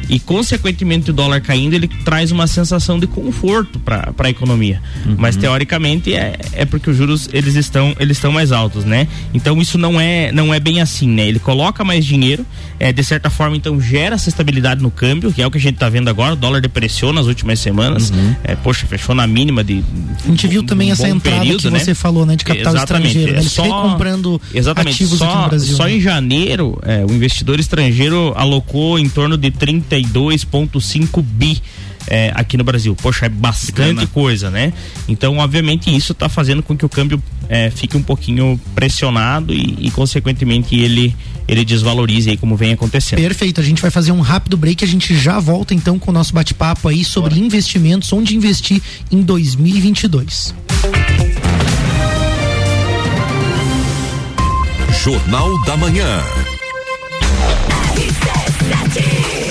e 0.09 0.19
consequentemente 0.19 1.11
o 1.11 1.13
dólar 1.13 1.41
caindo 1.41 1.73
ele 1.73 1.87
traz 1.87 2.31
uma 2.31 2.47
sensação 2.47 2.99
de 2.99 3.07
conforto 3.07 3.79
para 3.79 4.13
a 4.17 4.29
economia 4.29 4.81
uhum. 5.05 5.15
mas 5.17 5.35
teoricamente 5.35 6.13
é, 6.13 6.37
é 6.53 6.65
porque 6.65 6.89
os 6.89 6.97
juros 6.97 7.29
eles 7.31 7.55
estão 7.55 7.95
eles 7.99 8.17
estão 8.17 8.31
mais 8.31 8.51
altos 8.51 8.85
né 8.85 9.07
então 9.33 9.61
isso 9.61 9.77
não 9.77 9.99
é 9.99 10.31
não 10.31 10.53
é 10.53 10.59
bem 10.59 10.81
assim 10.81 11.07
né 11.07 11.27
ele 11.27 11.39
coloca 11.39 11.83
mais 11.83 12.05
dinheiro 12.05 12.45
é, 12.79 12.91
de 12.91 13.03
certa 13.03 13.29
forma 13.29 13.55
então 13.55 13.79
gera 13.79 14.15
essa 14.15 14.29
estabilidade 14.29 14.81
no 14.81 14.91
câmbio 14.91 15.31
que 15.31 15.41
é 15.41 15.47
o 15.47 15.51
que 15.51 15.57
a 15.57 15.61
gente 15.61 15.75
está 15.75 15.89
vendo 15.89 16.09
agora 16.09 16.33
o 16.33 16.35
dólar 16.35 16.61
depreciou 16.61 17.13
nas 17.13 17.27
últimas 17.27 17.59
semanas 17.59 18.09
uhum. 18.09 18.35
é, 18.43 18.55
poxa 18.55 18.85
fechou 18.85 19.15
na 19.15 19.25
mínima 19.25 19.63
de 19.63 19.83
a 20.23 20.27
gente 20.27 20.47
viu 20.47 20.63
também 20.63 20.91
essa 20.91 21.07
entrada 21.07 21.39
período, 21.39 21.61
que 21.61 21.69
né? 21.69 21.79
você 21.79 21.95
falou 21.95 22.25
né 22.25 22.35
de 22.35 22.43
capital 22.43 22.73
exatamente, 22.73 23.07
estrangeiro 23.07 23.33
né? 23.33 23.39
é 23.39 23.49
só, 23.49 23.81
comprando 23.81 24.41
exatamente 24.53 24.95
ativos 24.95 25.19
só, 25.19 25.47
Brasil 25.47 25.75
só 25.75 25.85
né? 25.85 25.95
em 25.95 26.01
janeiro 26.01 26.79
é, 26.83 27.05
o 27.05 27.11
investidor 27.13 27.59
estrangeiro 27.59 28.33
alocou 28.35 28.99
em 28.99 29.07
torno 29.07 29.37
de 29.37 29.51
30 29.51 29.92
32,5 30.01 31.21
bi. 31.21 31.61
É, 32.05 32.33
aqui 32.35 32.57
no 32.57 32.65
Brasil. 32.65 32.93
Poxa, 33.01 33.27
é 33.27 33.29
bastante 33.29 34.05
coisa, 34.07 34.49
né? 34.49 34.73
Então, 35.07 35.37
obviamente, 35.37 35.95
isso 35.95 36.11
está 36.11 36.27
fazendo 36.27 36.61
com 36.61 36.75
que 36.75 36.85
o 36.85 36.89
câmbio 36.89 37.23
é, 37.47 37.69
fique 37.69 37.95
um 37.95 38.03
pouquinho 38.03 38.59
pressionado 38.75 39.53
e, 39.53 39.77
e, 39.79 39.89
consequentemente, 39.89 40.75
ele, 40.75 41.15
ele 41.47 41.63
desvalorize 41.63 42.29
aí 42.29 42.35
como 42.35 42.57
vem 42.57 42.73
acontecendo. 42.73 43.19
Perfeito, 43.19 43.61
a 43.61 43.63
gente 43.63 43.81
vai 43.81 43.89
fazer 43.89 44.11
um 44.11 44.19
rápido 44.19 44.57
break, 44.57 44.83
a 44.83 44.87
gente 44.87 45.15
já 45.17 45.39
volta 45.39 45.73
então 45.73 45.97
com 45.97 46.11
o 46.11 46.13
nosso 46.13 46.33
bate-papo 46.33 46.89
aí 46.89 47.05
sobre 47.05 47.35
Bora. 47.35 47.45
investimentos, 47.45 48.11
onde 48.11 48.35
investir 48.35 48.81
em 49.09 49.21
2022. 49.21 50.53
Jornal 55.03 55.61
da 55.63 55.77
Manhã. 55.77 56.21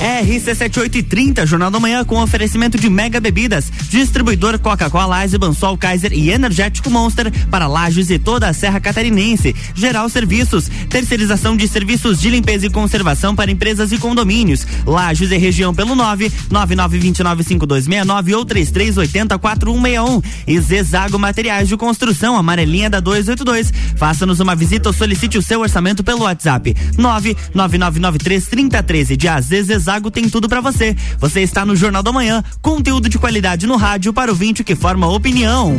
RC7830, 0.03 1.47
Jornal 1.47 1.71
da 1.71 1.79
Manhã 1.79 2.05
com 2.05 2.21
oferecimento 2.21 2.77
de 2.77 2.91
Mega 2.91 3.21
Bebidas, 3.21 3.71
distribuidor 3.89 4.59
Coca-Cola, 4.59 5.19
Bansol, 5.39 5.79
Kaiser 5.79 6.13
e 6.13 6.29
Energético 6.31 6.91
Monster 6.91 7.33
para 7.49 7.69
Lages 7.69 8.11
e 8.11 8.19
toda 8.19 8.49
a 8.49 8.53
Serra 8.53 8.81
Catarinense. 8.81 9.55
Geral 9.77 10.09
Serviços, 10.09 10.69
terceirização 10.91 11.57
de 11.57 11.69
serviços 11.69 12.21
de 12.21 12.31
limpeza 12.31 12.67
e 12.67 12.71
conservação 12.71 13.37
para 13.37 13.53
empresas 13.53 13.93
e 13.93 13.99
condomínios. 13.99 14.67
Lages 14.85 15.31
e 15.31 15.37
região 15.37 15.73
pelo 15.73 15.95
9 15.95 16.33
99295269 16.51 18.37
ou 18.37 18.45
33804161. 18.45 20.25
E 20.49 20.59
Zezago 20.59 21.17
Materiais 21.17 21.69
de 21.69 21.77
Construção, 21.77 22.37
amarelinha 22.37 22.91
da 22.91 22.99
282. 22.99 23.73
Faça-nos 23.97 24.41
uma 24.41 24.57
visita 24.57 24.89
ou 24.89 24.93
solicite 24.93 25.39
o 25.39 25.43
seu 25.43 25.61
orçamento 25.61 26.03
pelo 26.03 26.23
WhatsApp 26.23 26.75
999933013 26.99 29.17
de 29.17 29.29
AZ 29.29 29.49
Zezago 29.49 29.92
tem 30.11 30.29
tudo 30.29 30.49
para 30.49 30.61
você. 30.61 30.97
Você 31.19 31.41
está 31.41 31.67
no 31.67 31.77
Jornal 31.77 32.03
da 32.03 32.13
Manhã, 32.13 32.43
conteúdo 32.61 33.09
de 33.09 33.19
qualidade 33.19 33.67
no 33.67 33.77
rádio 33.77 34.13
para 34.13 34.31
o 34.31 34.35
vinte 34.35 34.65
que 34.65 34.75
forma 34.75 35.07
opinião. 35.07 35.79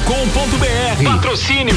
rc7.com.br. 0.00 1.04
Patrocínio 1.04 1.76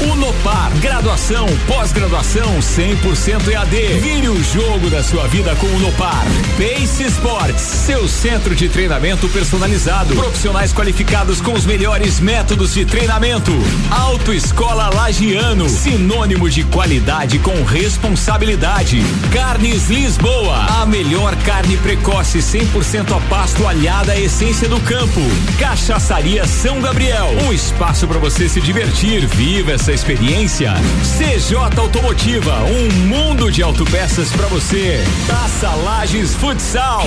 Unopar, 0.00 0.70
graduação, 0.78 1.46
pós-graduação 1.66 2.60
100% 2.60 3.48
EAD. 3.48 4.00
Vire 4.00 4.28
o 4.28 4.44
jogo 4.44 4.88
da 4.88 5.02
sua 5.02 5.26
vida 5.26 5.56
com 5.56 5.66
o 5.66 5.76
Unopar. 5.76 6.24
Pace 6.56 7.02
Sports, 7.02 7.60
seu 7.60 8.06
centro 8.06 8.54
de 8.54 8.68
treinamento 8.68 9.28
personalizado. 9.28 10.14
Profissionais 10.14 10.72
qualificados 10.72 11.40
com 11.40 11.52
os 11.52 11.66
melhores 11.66 12.20
métodos 12.20 12.74
de 12.74 12.84
treinamento. 12.84 13.50
Autoescola 13.90 14.88
Lagiano, 14.94 15.68
sinônimo 15.68 16.48
de 16.48 16.62
qualidade 16.62 17.40
com 17.40 17.64
responsabilidade. 17.64 19.02
Carnes 19.32 19.88
Lisboa, 19.88 20.80
a 20.80 20.86
melhor 20.86 21.34
carne 21.42 21.76
precoce 21.76 22.38
100% 22.38 23.16
a 23.16 23.20
pasto 23.28 23.66
alhada 23.66 24.12
à 24.12 24.20
essência 24.20 24.68
do 24.68 24.80
campo. 24.82 25.20
Cachaçaria 25.58 26.46
São 26.46 26.80
Gabriel, 26.80 27.27
um 27.28 27.52
espaço 27.52 28.06
para 28.06 28.18
você 28.18 28.48
se 28.48 28.60
divertir. 28.60 29.26
Viva 29.26 29.72
essa 29.72 29.92
experiência. 29.92 30.72
CJ 31.02 31.78
Automotiva, 31.78 32.64
um 32.64 32.92
mundo 33.06 33.50
de 33.50 33.62
autopeças 33.62 34.30
para 34.32 34.46
você. 34.46 35.04
Taça 35.26 35.70
Lages 35.74 36.34
Futsal. 36.34 37.06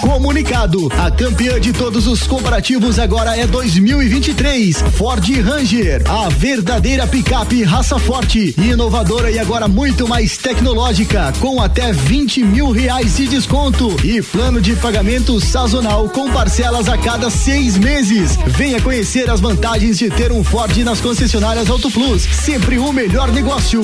Comunicado: 0.00 0.88
a 0.98 1.10
campeã 1.10 1.60
de 1.60 1.72
todos 1.72 2.06
os 2.06 2.26
comparativos 2.26 2.98
agora 2.98 3.36
é 3.36 3.46
2023. 3.46 4.82
Ford 4.96 5.24
Ranger, 5.42 6.02
a 6.08 6.28
verdadeira 6.28 7.06
picape 7.06 7.62
raça 7.62 7.98
forte, 7.98 8.54
inovadora 8.58 9.30
e 9.30 9.38
agora 9.38 9.68
muito 9.68 10.06
mais 10.06 10.36
tecnológica, 10.36 11.32
com 11.40 11.60
até 11.60 11.92
20 11.92 12.44
mil 12.44 12.70
reais 12.70 13.16
de 13.16 13.28
desconto 13.28 13.96
e 14.04 14.22
plano 14.22 14.60
de 14.60 14.76
pagamento 14.76 15.40
sazonal 15.40 16.08
com 16.08 16.30
parcelas 16.30 16.88
a 16.88 16.96
cada 16.96 17.30
seis 17.30 17.76
meses. 17.76 18.36
Venha 18.46 18.80
conhecer 18.80 19.30
as 19.30 19.40
vantagens 19.40 19.98
de 19.98 20.10
ter 20.10 20.32
um 20.32 20.44
Ford 20.44 20.76
nas 20.78 21.00
concessionárias 21.00 21.68
Auto 21.68 21.90
Plus. 21.90 22.22
Sempre 22.22 22.78
o 22.78 22.92
melhor 22.92 23.32
negócio. 23.32 23.82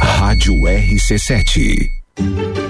Rádio 0.00 0.54
RC7. 0.54 2.69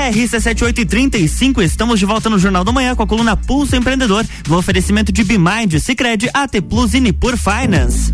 RC7835, 0.10 1.62
estamos 1.62 2.00
de 2.00 2.06
volta 2.06 2.30
no 2.30 2.40
Jornal 2.40 2.64
da 2.64 2.72
Manhã 2.72 2.96
com 2.96 3.04
a 3.04 3.08
coluna 3.08 3.38
Pulso 3.38 3.76
Empreendedor, 3.76 4.26
no 4.48 4.58
oferecimento 4.58 5.12
de 5.12 5.24
Bimind, 5.24 5.80
Cicred, 5.80 6.30
AT 6.34 6.62
Plus 6.68 6.94
e 6.94 7.00
Nipur 7.00 7.38
Finance. 7.38 8.14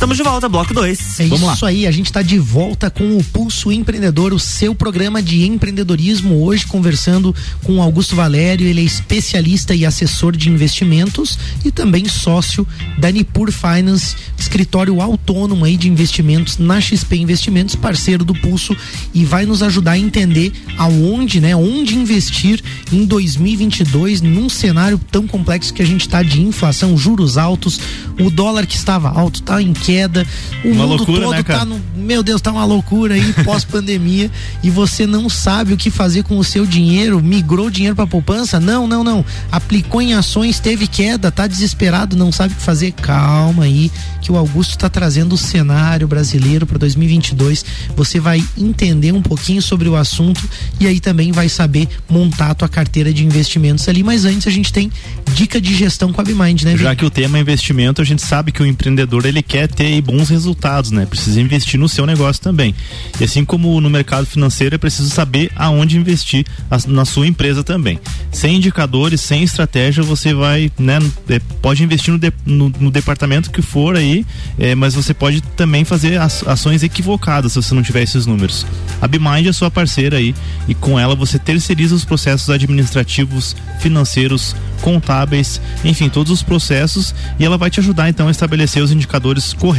Estamos 0.00 0.16
de 0.16 0.22
volta, 0.22 0.48
bloco 0.48 0.72
2. 0.72 1.20
É 1.20 1.26
Vamos 1.26 1.46
lá. 1.46 1.52
isso 1.52 1.66
aí, 1.66 1.86
a 1.86 1.90
gente 1.90 2.06
está 2.06 2.22
de 2.22 2.38
volta 2.38 2.88
com 2.88 3.18
o 3.18 3.22
Pulso 3.22 3.70
Empreendedor, 3.70 4.32
o 4.32 4.38
seu 4.38 4.74
programa 4.74 5.22
de 5.22 5.44
empreendedorismo. 5.44 6.42
Hoje 6.42 6.66
conversando 6.66 7.36
com 7.62 7.82
Augusto 7.82 8.16
Valério, 8.16 8.66
ele 8.66 8.80
é 8.80 8.84
especialista 8.84 9.74
e 9.74 9.84
assessor 9.84 10.34
de 10.34 10.48
investimentos 10.48 11.38
e 11.62 11.70
também 11.70 12.08
sócio 12.08 12.66
da 12.96 13.10
Nipur 13.10 13.52
Finance, 13.52 14.16
escritório 14.38 15.02
autônomo 15.02 15.66
aí 15.66 15.76
de 15.76 15.86
investimentos 15.86 16.56
na 16.56 16.80
XP 16.80 17.16
Investimentos, 17.16 17.76
parceiro 17.76 18.24
do 18.24 18.32
Pulso 18.32 18.74
e 19.12 19.26
vai 19.26 19.44
nos 19.44 19.62
ajudar 19.62 19.92
a 19.92 19.98
entender 19.98 20.50
aonde, 20.78 21.42
né, 21.42 21.54
onde 21.54 21.94
investir 21.94 22.62
em 22.90 23.04
2022 23.04 24.22
num 24.22 24.48
cenário 24.48 24.98
tão 25.10 25.26
complexo 25.26 25.74
que 25.74 25.82
a 25.82 25.86
gente 25.86 26.06
está 26.06 26.22
de 26.22 26.40
inflação, 26.40 26.96
juros 26.96 27.36
altos, 27.36 27.78
o 28.18 28.30
dólar 28.30 28.64
que 28.66 28.76
estava 28.76 29.10
alto 29.10 29.40
está 29.40 29.60
em 29.60 29.74
queda. 29.90 30.26
O 30.64 30.68
Uma 30.68 30.86
mundo 30.86 30.96
loucura, 30.96 31.22
todo 31.22 31.32
né, 31.32 31.42
tá 31.42 31.64
no. 31.64 31.80
Meu 31.96 32.22
Deus, 32.22 32.40
tá 32.40 32.52
uma 32.52 32.64
loucura 32.64 33.14
aí 33.14 33.32
pós-pandemia 33.44 34.30
e 34.62 34.70
você 34.70 35.06
não 35.06 35.28
sabe 35.28 35.72
o 35.72 35.76
que 35.76 35.90
fazer 35.90 36.22
com 36.22 36.38
o 36.38 36.44
seu 36.44 36.64
dinheiro. 36.64 37.20
Migrou 37.22 37.70
dinheiro 37.70 37.96
para 37.96 38.06
poupança? 38.06 38.60
Não, 38.60 38.86
não, 38.86 39.02
não. 39.02 39.24
Aplicou 39.50 40.00
em 40.00 40.14
ações, 40.14 40.60
teve 40.60 40.86
queda, 40.86 41.30
tá 41.30 41.46
desesperado, 41.46 42.16
não 42.16 42.30
sabe 42.30 42.54
o 42.54 42.56
que 42.56 42.62
fazer. 42.62 42.92
Calma 42.92 43.64
aí, 43.64 43.90
que 44.20 44.30
o 44.30 44.36
Augusto 44.36 44.78
tá 44.78 44.88
trazendo 44.88 45.34
o 45.34 45.38
cenário 45.38 46.06
brasileiro 46.06 46.66
para 46.66 46.78
2022. 46.78 47.64
Você 47.96 48.20
vai 48.20 48.42
entender 48.56 49.12
um 49.12 49.22
pouquinho 49.22 49.60
sobre 49.60 49.88
o 49.88 49.96
assunto 49.96 50.40
e 50.78 50.86
aí 50.86 51.00
também 51.00 51.32
vai 51.32 51.48
saber 51.48 51.88
montar 52.08 52.50
a 52.50 52.54
tua 52.54 52.68
carteira 52.68 53.12
de 53.12 53.24
investimentos 53.24 53.88
ali. 53.88 54.02
Mas 54.02 54.24
antes 54.24 54.46
a 54.46 54.50
gente 54.50 54.72
tem 54.72 54.90
dica 55.34 55.60
de 55.60 55.74
gestão 55.74 56.12
com 56.12 56.20
a 56.20 56.24
Bimind, 56.24 56.62
né? 56.62 56.76
Já 56.76 56.94
que 56.94 57.04
o 57.04 57.10
tema 57.10 57.38
é 57.38 57.40
investimento, 57.40 58.00
a 58.00 58.04
gente 58.04 58.22
sabe 58.22 58.52
que 58.52 58.62
o 58.62 58.66
empreendedor 58.66 59.26
ele 59.26 59.42
quer 59.42 59.68
ter 59.68 59.79
aí 59.86 60.00
bons 60.00 60.28
resultados, 60.28 60.90
né? 60.90 61.06
Precisa 61.06 61.40
investir 61.40 61.78
no 61.78 61.88
seu 61.88 62.06
negócio 62.06 62.42
também. 62.42 62.74
E 63.20 63.24
assim 63.24 63.44
como 63.44 63.80
no 63.80 63.88
mercado 63.90 64.26
financeiro, 64.26 64.74
é 64.74 64.78
preciso 64.78 65.08
saber 65.10 65.50
aonde 65.56 65.96
investir 65.98 66.44
na 66.86 67.04
sua 67.04 67.26
empresa 67.26 67.62
também. 67.64 67.98
Sem 68.32 68.56
indicadores, 68.56 69.20
sem 69.20 69.42
estratégia, 69.42 70.02
você 70.02 70.32
vai, 70.34 70.70
né? 70.78 70.98
é, 71.28 71.40
Pode 71.62 71.82
investir 71.82 72.12
no, 72.12 72.18
de- 72.18 72.32
no- 72.46 72.72
no 72.80 72.90
departamento 72.90 73.50
que 73.50 73.60
for 73.62 73.96
aí, 73.96 74.24
é, 74.58 74.74
mas 74.74 74.94
você 74.94 75.12
pode 75.12 75.40
também 75.40 75.84
fazer 75.84 76.18
ações 76.46 76.82
equivocadas 76.82 77.52
se 77.52 77.62
você 77.62 77.74
não 77.74 77.82
tiver 77.82 78.02
esses 78.02 78.26
números. 78.26 78.66
A 79.00 79.06
Bimind 79.06 79.46
é 79.46 79.52
sua 79.52 79.70
parceira 79.70 80.16
aí 80.16 80.34
e 80.68 80.74
com 80.74 80.98
ela 80.98 81.14
você 81.14 81.38
terceiriza 81.38 81.94
os 81.94 82.04
processos 82.04 82.48
administrativos, 82.50 83.54
financeiros, 83.78 84.54
contábeis, 84.80 85.60
enfim, 85.84 86.08
todos 86.08 86.32
os 86.32 86.42
processos 86.42 87.14
e 87.38 87.44
ela 87.44 87.58
vai 87.58 87.70
te 87.70 87.80
ajudar 87.80 88.08
então 88.08 88.28
a 88.28 88.30
estabelecer 88.30 88.82
os 88.82 88.90
indicadores 88.90 89.52
corretos, 89.52 89.69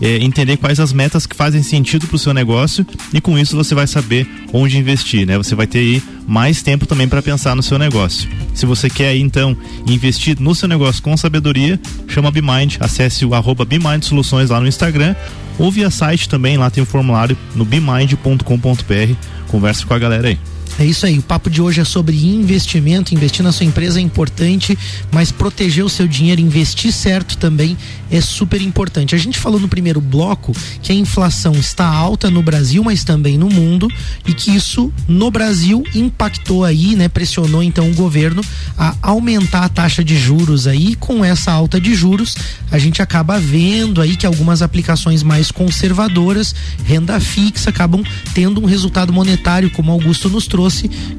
eh, 0.00 0.18
entender 0.22 0.56
quais 0.56 0.78
as 0.78 0.92
metas 0.92 1.26
que 1.26 1.34
fazem 1.34 1.62
sentido 1.62 2.06
para 2.06 2.16
o 2.16 2.18
seu 2.18 2.34
negócio 2.34 2.86
e 3.12 3.20
com 3.20 3.38
isso 3.38 3.56
você 3.56 3.74
vai 3.74 3.86
saber 3.86 4.28
onde 4.52 4.76
investir, 4.76 5.26
né? 5.26 5.36
Você 5.38 5.54
vai 5.54 5.66
ter 5.66 5.78
aí 5.78 6.02
mais 6.26 6.62
tempo 6.62 6.86
também 6.86 7.08
para 7.08 7.22
pensar 7.22 7.54
no 7.56 7.62
seu 7.62 7.78
negócio. 7.78 8.28
Se 8.54 8.66
você 8.66 8.90
quer 8.90 9.08
aí, 9.08 9.20
então 9.20 9.56
investir 9.86 10.38
no 10.40 10.54
seu 10.54 10.68
negócio 10.68 11.02
com 11.02 11.16
sabedoria, 11.16 11.80
chama 12.08 12.28
a 12.28 12.32
Bimind, 12.32 12.76
acesse 12.80 13.24
o 13.24 13.34
arroba 13.34 13.64
Bimind 13.64 14.02
Soluções 14.02 14.50
lá 14.50 14.60
no 14.60 14.66
Instagram 14.66 15.14
ou 15.58 15.70
via 15.70 15.90
site 15.90 16.28
também, 16.28 16.56
lá 16.56 16.70
tem 16.70 16.82
o 16.82 16.86
formulário 16.86 17.36
no 17.54 17.64
bimind.com.br. 17.64 19.14
Converse 19.48 19.86
com 19.86 19.94
a 19.94 19.98
galera 19.98 20.28
aí. 20.28 20.55
É 20.78 20.84
isso 20.84 21.06
aí, 21.06 21.18
o 21.18 21.22
papo 21.22 21.48
de 21.48 21.62
hoje 21.62 21.80
é 21.80 21.84
sobre 21.84 22.26
investimento. 22.26 23.14
Investir 23.14 23.42
na 23.42 23.50
sua 23.50 23.64
empresa 23.64 23.98
é 23.98 24.02
importante, 24.02 24.78
mas 25.10 25.32
proteger 25.32 25.82
o 25.82 25.88
seu 25.88 26.06
dinheiro, 26.06 26.40
investir 26.40 26.92
certo 26.92 27.38
também 27.38 27.78
é 28.10 28.20
super 28.20 28.60
importante. 28.60 29.14
A 29.14 29.18
gente 29.18 29.38
falou 29.38 29.58
no 29.58 29.68
primeiro 29.68 30.00
bloco 30.00 30.52
que 30.82 30.92
a 30.92 30.94
inflação 30.94 31.54
está 31.54 31.86
alta 31.86 32.30
no 32.30 32.42
Brasil, 32.42 32.84
mas 32.84 33.04
também 33.04 33.38
no 33.38 33.48
mundo, 33.48 33.88
e 34.26 34.34
que 34.34 34.54
isso 34.54 34.92
no 35.08 35.30
Brasil 35.30 35.82
impactou 35.94 36.64
aí, 36.64 36.94
né? 36.94 37.08
Pressionou 37.08 37.62
então 37.62 37.90
o 37.90 37.94
governo 37.94 38.42
a 38.76 38.94
aumentar 39.02 39.64
a 39.64 39.68
taxa 39.68 40.04
de 40.04 40.16
juros 40.16 40.66
aí. 40.66 40.94
Com 40.96 41.24
essa 41.24 41.50
alta 41.52 41.80
de 41.80 41.94
juros, 41.94 42.36
a 42.70 42.78
gente 42.78 43.00
acaba 43.00 43.38
vendo 43.38 44.00
aí 44.00 44.14
que 44.14 44.26
algumas 44.26 44.62
aplicações 44.62 45.22
mais 45.22 45.50
conservadoras, 45.50 46.54
renda 46.84 47.18
fixa, 47.18 47.70
acabam 47.70 48.02
tendo 48.34 48.60
um 48.60 48.66
resultado 48.66 49.12
monetário, 49.12 49.70
como 49.70 49.90
Augusto 49.90 50.28
nos 50.28 50.46
trouxe, 50.46 50.65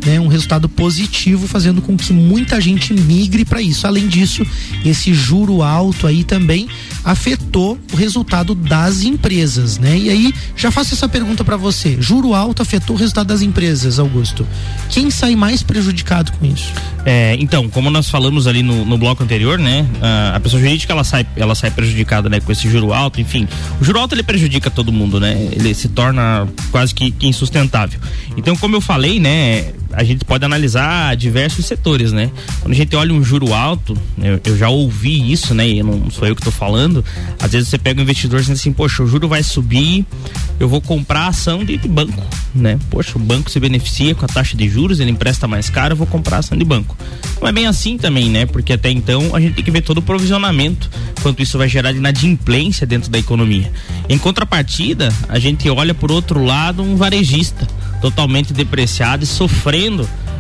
né, 0.06 0.20
um 0.20 0.28
resultado 0.28 0.68
positivo, 0.70 1.48
fazendo 1.48 1.82
com 1.82 1.96
que 1.96 2.14
muita 2.14 2.60
gente 2.60 2.94
migre 2.94 3.46
para 3.46 3.62
isso. 3.62 3.88
Além 3.88 4.08
disso, 4.08 4.46
esse 4.86 5.14
juro 5.14 5.62
alto 5.62 6.08
aí 6.08 6.24
também 6.24 6.68
afetou 7.04 7.78
o 7.94 7.96
resultado 7.96 8.54
das 8.54 9.04
empresas, 9.04 9.78
né? 9.78 9.98
E 9.98 10.10
aí, 10.10 10.34
já 10.56 10.72
faço 10.72 10.94
essa 10.94 11.08
pergunta 11.08 11.44
para 11.44 11.56
você. 11.56 11.98
Juro 12.00 12.34
alto 12.34 12.62
afetou 12.62 12.96
o 12.96 13.00
resultado 13.00 13.28
das 13.28 13.42
empresas, 13.42 14.00
Augusto. 14.00 14.46
Quem 14.90 15.10
sai 15.10 15.36
mais 15.36 15.64
prejudicado 15.64 16.32
com 16.34 16.46
isso? 16.46 16.72
É, 17.06 17.38
então, 17.40 17.70
como 17.70 17.90
nós 17.90 18.10
falamos 18.10 18.48
ali 18.48 18.62
no, 18.62 18.84
no 18.84 18.98
bloco 18.98 19.24
anterior, 19.24 19.58
né? 19.58 19.86
A, 20.02 20.36
a 20.36 20.40
pessoa 20.40 20.62
jurídica 20.62 20.92
ela 20.92 21.04
sai, 21.04 21.26
ela 21.38 21.56
sai 21.56 21.72
prejudicada, 21.72 22.28
né? 22.28 22.40
Com 22.42 22.52
esse 22.52 22.70
juro 22.70 22.92
alto, 22.92 23.22
enfim. 23.22 23.48
O 23.80 23.86
juro 23.86 24.00
alto 24.00 24.14
ele 24.14 24.24
prejudica 24.24 24.70
todo 24.70 24.92
mundo, 24.92 25.20
né? 25.20 25.48
Ele 25.52 25.74
se 25.74 25.88
torna 25.88 26.48
quase 26.72 26.94
que, 26.94 27.12
que 27.12 27.28
insustentável. 27.28 28.00
Então, 28.36 28.56
como 28.58 28.76
eu 28.76 28.82
falei, 28.82 29.20
né? 29.20 29.37
né? 29.38 29.74
A 29.98 30.04
gente 30.04 30.24
pode 30.24 30.46
analisar 30.46 31.16
diversos 31.16 31.66
setores, 31.66 32.12
né? 32.12 32.30
Quando 32.62 32.72
a 32.72 32.76
gente 32.76 32.96
olha 32.96 33.12
um 33.12 33.24
juro 33.24 33.52
alto, 33.52 33.98
eu, 34.22 34.40
eu 34.46 34.56
já 34.56 34.70
ouvi 34.70 35.32
isso, 35.32 35.56
né? 35.56 35.68
E 35.68 35.82
não 35.82 36.12
sou 36.12 36.28
eu 36.28 36.36
que 36.36 36.42
estou 36.42 36.54
falando. 36.54 37.04
Às 37.40 37.54
vezes 37.54 37.68
você 37.68 37.80
pega 37.80 38.00
um 38.00 38.04
investidor 38.04 38.40
dizendo 38.40 38.58
assim, 38.58 38.72
poxa, 38.72 39.02
o 39.02 39.08
juro 39.08 39.28
vai 39.28 39.42
subir, 39.42 40.06
eu 40.60 40.70
vou 40.70 40.80
comprar 40.82 41.26
ação 41.26 41.66
de, 41.66 41.78
de 41.78 41.88
banco, 41.88 42.24
né? 42.54 42.78
Poxa, 42.92 43.18
o 43.18 43.20
banco 43.20 43.50
se 43.50 43.60
beneficia 43.60 44.14
com 44.14 44.24
a 44.24 44.28
taxa 44.28 44.56
de 44.56 44.70
juros, 44.70 45.00
ele 45.00 45.10
empresta 45.10 45.48
mais 45.48 45.68
caro, 45.68 45.94
eu 45.94 45.98
vou 45.98 46.06
comprar 46.06 46.38
ação 46.38 46.56
de 46.56 46.64
banco. 46.64 46.96
Não 47.42 47.48
é 47.48 47.52
bem 47.52 47.66
assim 47.66 47.98
também, 47.98 48.30
né? 48.30 48.46
Porque 48.46 48.74
até 48.74 48.92
então 48.92 49.36
a 49.36 49.40
gente 49.40 49.56
tem 49.56 49.66
que 49.66 49.72
ver 49.72 49.82
todo 49.82 49.98
o 49.98 50.02
provisionamento, 50.04 50.92
quanto 51.24 51.42
isso 51.42 51.58
vai 51.58 51.68
gerar 51.68 51.92
de 51.92 51.98
inadimplência 51.98 52.86
dentro 52.86 53.10
da 53.10 53.18
economia. 53.18 53.72
Em 54.08 54.18
contrapartida, 54.20 55.12
a 55.28 55.40
gente 55.40 55.68
olha 55.72 55.96
por 55.96 56.12
outro 56.12 56.46
lado 56.46 56.84
um 56.84 56.96
varejista 56.96 57.68
totalmente 58.00 58.54
depreciado 58.54 59.24
e 59.24 59.28
sofrendo 59.28 59.87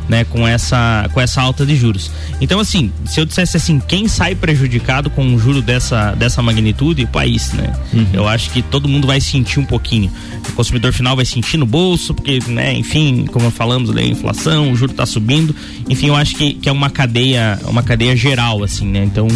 né, 0.09 0.23
com 0.23 0.47
essa 0.47 1.09
com 1.13 1.19
essa 1.19 1.41
alta 1.41 1.65
de 1.65 1.75
juros. 1.75 2.11
Então 2.39 2.59
assim, 2.59 2.91
se 3.05 3.19
eu 3.19 3.25
dissesse 3.25 3.57
assim, 3.57 3.79
quem 3.79 4.07
sai 4.07 4.35
prejudicado 4.35 5.09
com 5.09 5.23
um 5.23 5.37
juro 5.37 5.61
dessa 5.61 6.13
dessa 6.15 6.41
magnitude, 6.41 7.03
o 7.03 7.07
país, 7.07 7.51
né? 7.53 7.73
Eu 8.13 8.27
acho 8.27 8.49
que 8.51 8.61
todo 8.61 8.87
mundo 8.87 9.07
vai 9.07 9.19
sentir 9.19 9.59
um 9.59 9.65
pouquinho. 9.65 10.11
O 10.49 10.53
consumidor 10.53 10.93
final 10.93 11.15
vai 11.15 11.25
sentir 11.25 11.57
no 11.57 11.65
bolso, 11.65 12.13
porque, 12.13 12.39
né, 12.47 12.73
enfim, 12.73 13.25
como 13.31 13.51
falamos, 13.51 13.89
né, 13.89 14.01
a 14.01 14.07
inflação, 14.07 14.71
o 14.71 14.75
juro 14.75 14.91
está 14.91 15.05
subindo. 15.05 15.55
Enfim, 15.89 16.07
eu 16.07 16.15
acho 16.15 16.35
que, 16.35 16.53
que 16.53 16.69
é 16.69 16.71
uma 16.71 16.89
cadeia, 16.89 17.59
uma 17.65 17.83
cadeia 17.83 18.15
geral 18.15 18.63
assim, 18.63 18.87
né? 18.87 19.03
Então, 19.03 19.27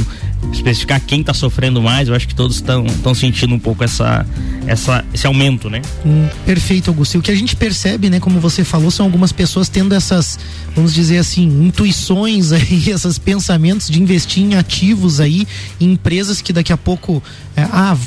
especificar 0.52 1.00
quem 1.02 1.22
está 1.22 1.34
sofrendo 1.34 1.82
mais, 1.82 2.08
eu 2.08 2.16
acho 2.16 2.28
que 2.28 2.36
todos 2.36 2.58
estão 2.58 3.14
sentindo 3.14 3.54
um 3.54 3.60
pouco 3.60 3.84
essa 3.84 4.26
essa 4.66 5.04
esse 5.14 5.26
aumento, 5.28 5.70
né? 5.70 5.82
Hum, 6.06 6.28
perfeito, 6.46 6.90
Augusto. 6.90 7.16
E 7.16 7.18
o 7.18 7.22
que 7.22 7.32
a 7.32 7.36
gente 7.36 7.56
percebe, 7.56 8.10
né, 8.10 8.20
como 8.20 8.40
você 8.40 8.64
falou, 8.64 8.92
são 8.92 9.06
algumas 9.06 9.32
pessoas 9.32 9.70
tendo 9.70 9.94
essas, 9.94 10.40
vamos 10.76 10.94
dizer 10.94 11.18
assim, 11.18 11.44
intuições 11.66 12.52
aí, 12.54 12.90
esses 12.90 13.18
pensamentos 13.18 13.88
de 13.88 14.02
investir 14.02 14.44
em 14.44 14.56
ativos 14.56 15.20
aí, 15.20 15.48
em 15.80 15.92
empresas 15.94 16.42
que 16.42 16.54
daqui 16.54 16.74
a 16.74 16.78
pouco, 16.78 17.22
é, 17.56 17.64
ah, 17.64 17.98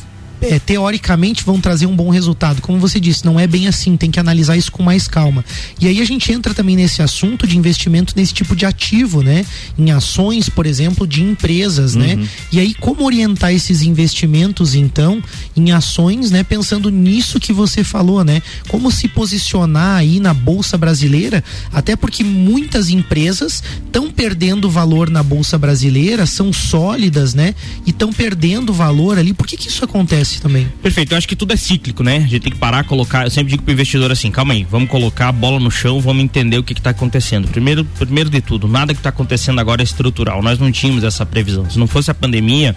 é, 0.50 0.59
teoricamente 0.59 1.44
vão 1.44 1.61
trazer 1.61 1.87
um 1.87 1.96
bom 1.96 2.11
resultado. 2.11 2.61
Como 2.61 2.78
você 2.78 3.00
disse, 3.00 3.24
não 3.24 3.40
é 3.40 3.46
bem 3.46 3.66
assim, 3.66 3.96
tem 3.96 4.11
que 4.11 4.20
analisar 4.20 4.57
isso 4.57 4.70
com 4.70 4.83
mais 4.83 5.09
calma. 5.09 5.44
E 5.80 5.88
aí 5.88 6.00
a 6.00 6.04
gente 6.04 6.30
entra 6.33 6.52
também 6.52 6.76
nesse 6.76 7.02
assunto 7.02 7.46
de 7.46 7.57
investimento 7.57 8.14
nesse 8.16 8.35
tipo 8.35 8.54
de 8.54 8.66
ativo, 8.66 9.22
né? 9.22 9.44
Em 9.78 9.90
ações, 9.90 10.48
por 10.48 10.66
exemplo, 10.66 11.07
de 11.07 11.22
empresas, 11.22 11.94
né? 11.94 12.18
E 12.52 12.61
aí 12.61 12.74
como 12.74 13.04
orientar 13.04 13.52
esses 13.52 13.83
investimentos 13.83 14.74
então 14.74 15.22
em 15.57 15.72
ações, 15.72 16.30
né, 16.30 16.42
pensando 16.42 16.90
nisso 16.90 17.40
que 17.40 17.52
você 17.52 17.83
falou, 17.83 18.22
né? 18.24 18.42
Como 18.68 18.90
se 18.90 19.09
posicionar 19.09 19.96
aí 19.96 20.20
na 20.20 20.35
bolsa 20.35 20.76
brasileira, 20.76 21.42
até 21.72 21.96
porque 21.96 22.22
muitas 22.22 22.90
empresas 22.90 23.62
estão 23.87 24.11
perdendo 24.11 24.68
valor 24.68 25.09
na 25.09 25.22
bolsa 25.22 25.57
brasileira, 25.57 26.26
são 26.26 26.52
sólidas, 26.52 27.35
né? 27.35 27.54
E 27.87 27.90
estão 27.90 28.12
perdendo 28.12 28.72
valor 28.72 29.18
ali. 29.18 29.33
Por 29.33 29.46
que 29.46 29.57
que 29.57 29.68
isso 29.68 29.85
acontece 29.85 30.34
também? 30.40 30.68
Perfeito, 30.83 31.12
eu 31.12 31.18
acho 31.18 31.29
que 31.29 31.37
tudo 31.37 31.53
é 31.53 31.57
cíclico, 31.57 32.03
né? 32.03 32.16
A 32.16 32.20
gente 32.20 32.40
tem 32.40 32.53
que 32.53 32.59
parar, 32.59 32.85
colocar. 32.85 33.25
Eu 33.25 33.31
sempre 33.31 33.51
digo 33.51 33.62
pro 33.62 33.73
investidor 33.73 34.11
assim: 34.11 34.31
calma 34.31 34.55
aí, 34.55 34.66
vamos 34.68 34.88
colocar 34.88 35.29
a 35.29 35.33
bola 35.33 35.59
no 35.59 35.70
chão, 35.70 36.01
vamos 36.01 36.23
entender 36.25 36.59
o 36.59 36.62
que, 36.62 36.75
que 36.75 36.83
tá 36.83 36.90
acontecendo. 36.90 37.49
Primeiro, 37.49 37.85
primeiro 37.85 38.31
de 38.31 38.40
tudo, 38.40 38.68
nada 38.68 38.94
que 38.94 39.01
tá 39.01 39.09
acontecendo 39.09 39.61
agora 39.61 39.83
é 39.83 39.85
estrutural. 39.85 40.42
Nós 40.42 40.59
não 40.59 40.70
tínhamos 40.70 41.05
essa 41.05 41.25
previsão. 41.25 41.68
Se 41.68 41.79
não 41.79 41.87
fosse 41.87 42.11
a 42.11 42.14
pandemia. 42.14 42.75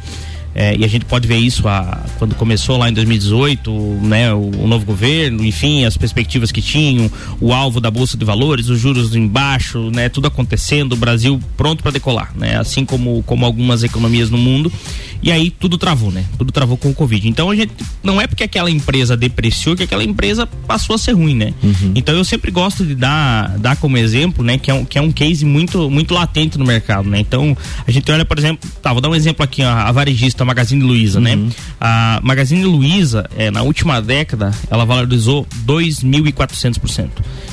É, 0.56 0.76
e 0.76 0.84
a 0.84 0.88
gente 0.88 1.06
pode 1.06 1.28
ver 1.28 1.38
isso 1.38 1.68
a, 1.68 2.04
quando 2.18 2.36
começou 2.36 2.78
lá 2.78 2.90
em 2.90 2.94
2018, 2.94 3.72
né, 4.04 4.34
o, 4.34 4.50
o 4.64 4.68
novo 4.68 4.86
governo, 4.86 5.46
enfim, 5.46 5.86
as 5.86 5.96
perspectivas 5.98 6.52
que 6.52 6.62
tinham, 6.62 7.12
o 7.40 7.54
alvo 7.54 7.80
da 7.80 7.92
bolsa 7.92 8.18
de 8.18 8.26
valores, 8.26 8.70
os 8.70 8.80
juros 8.80 9.16
embaixo, 9.16 9.92
né, 9.92 10.10
tudo 10.10 10.28
acontecendo, 10.28 10.94
o 10.94 10.96
Brasil 10.96 11.40
pronto 11.56 11.84
para 11.84 11.92
decolar, 11.92 12.32
né, 12.36 12.58
assim 12.58 12.86
como 12.86 13.22
como 13.24 13.46
algumas 13.46 13.84
economias 13.84 14.30
no 14.30 14.38
mundo. 14.38 14.72
E 15.22 15.32
aí 15.32 15.50
tudo 15.50 15.78
travou, 15.78 16.12
né? 16.12 16.24
Tudo 16.38 16.52
travou 16.52 16.78
com 16.78 16.90
o 16.90 16.94
Covid. 16.94 17.28
Então 17.28 17.50
a 17.50 17.56
gente 17.56 17.74
não 18.04 18.22
é 18.22 18.28
porque 18.28 18.44
aquela 18.44 18.70
empresa 18.70 19.18
depreciou 19.18 19.76
que 19.76 19.84
aquela 19.84 20.04
empresa 20.04 20.46
passou 20.46 20.96
a 20.96 20.98
ser 20.98 21.14
ruim, 21.14 21.36
né? 21.36 21.54
Então 21.96 22.16
eu 22.16 22.24
sempre 22.24 22.52
gosto 22.52 22.86
de 22.86 22.94
dar, 22.94 23.58
dar 23.58 23.76
como 23.78 23.98
exemplo, 23.98 24.44
né, 24.44 24.58
que 24.58 24.70
é 24.70 24.74
um, 24.74 24.86
que 24.86 24.98
é 24.98 25.02
um 25.02 25.12
case 25.12 25.44
muito 25.44 25.90
muito 25.90 26.14
latente 26.14 26.58
no 26.58 26.66
mercado, 26.66 27.10
né? 27.10 27.20
Então 27.20 27.58
a 27.86 27.92
gente 27.92 28.12
olha, 28.12 28.26
por 28.26 28.38
exemplo, 28.38 28.70
tá, 28.82 28.94
vou 28.94 29.02
dar 29.02 29.10
um 29.10 29.16
exemplo 29.16 29.44
aqui, 29.44 29.64
ó, 29.64 29.70
a 29.70 29.92
varejista 29.92 30.37
crédito, 30.38 30.42
a 30.42 30.46
Magazine 30.46 30.84
Luiza, 30.84 31.20
né? 31.20 31.50
A 31.82 32.20
Magazine 32.24 32.64
Luiza, 32.64 33.26
é, 33.36 33.50
na 33.50 33.64
última 33.64 34.02
década, 34.02 34.52
ela 34.70 34.86
valorizou 34.86 35.46
2.400%. 35.66 37.10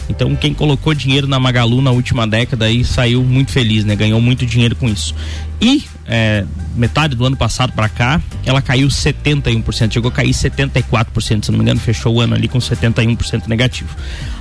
Então, 0.08 0.36
quem 0.36 0.52
colocou 0.52 0.92
dinheiro 0.94 1.26
na 1.26 1.40
Magalu 1.40 1.80
na 1.80 1.90
última 1.90 2.26
década 2.26 2.66
aí 2.66 2.84
saiu 2.84 3.22
muito 3.22 3.50
feliz, 3.50 3.84
né? 3.84 3.96
Ganhou 3.96 4.20
muito 4.20 4.44
dinheiro 4.44 4.76
com 4.76 4.88
isso. 4.88 5.14
E 5.60 5.84
é, 6.06 6.44
metade 6.76 7.16
do 7.16 7.24
ano 7.24 7.36
passado 7.36 7.72
para 7.72 7.88
cá, 7.88 8.20
ela 8.44 8.60
caiu 8.60 8.88
71%, 8.88 9.92
chegou 9.92 10.10
a 10.10 10.12
cair 10.12 10.30
74%, 10.30 11.44
se 11.44 11.50
não 11.50 11.58
me 11.58 11.64
engano, 11.64 11.80
fechou 11.80 12.16
o 12.16 12.20
ano 12.20 12.34
ali 12.34 12.48
com 12.48 12.58
71% 12.58 13.46
negativo. 13.46 13.88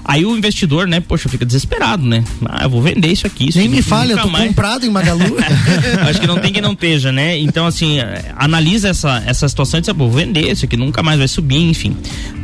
Aí 0.06 0.26
o 0.26 0.36
investidor, 0.36 0.88
né, 0.88 1.00
poxa, 1.00 1.30
fica 1.30 1.46
desesperado, 1.46 2.06
né? 2.06 2.24
Ah, 2.46 2.64
eu 2.64 2.70
vou 2.70 2.82
vender 2.82 3.12
isso 3.12 3.26
aqui. 3.26 3.50
Isso 3.50 3.58
Nem 3.58 3.70
me 3.70 3.82
fale, 3.82 4.14
eu 4.14 4.18
tô 4.18 4.28
mais. 4.30 4.48
comprado 4.48 4.86
em 4.86 4.90
Magalu. 4.90 5.38
Acho 6.08 6.20
que 6.20 6.28
não 6.28 6.40
tem 6.40 6.52
quem 6.52 6.62
não 6.62 6.74
esteja, 6.74 7.12
né? 7.12 7.38
Então, 7.40 7.66
assim, 7.66 7.98
analisa 8.36 8.90
essa, 8.90 9.24
essa 9.26 9.48
situação 9.48 9.78
e 9.78 9.82
diz, 9.82 9.90
"Ah, 9.90 9.94
vou 9.94 10.12
vender 10.12 10.52
isso 10.52 10.66
aqui, 10.66 10.76
nunca 10.76 11.02
mais 11.02 11.18
vai 11.20 11.28
subir, 11.28 11.58
enfim. 11.70 11.96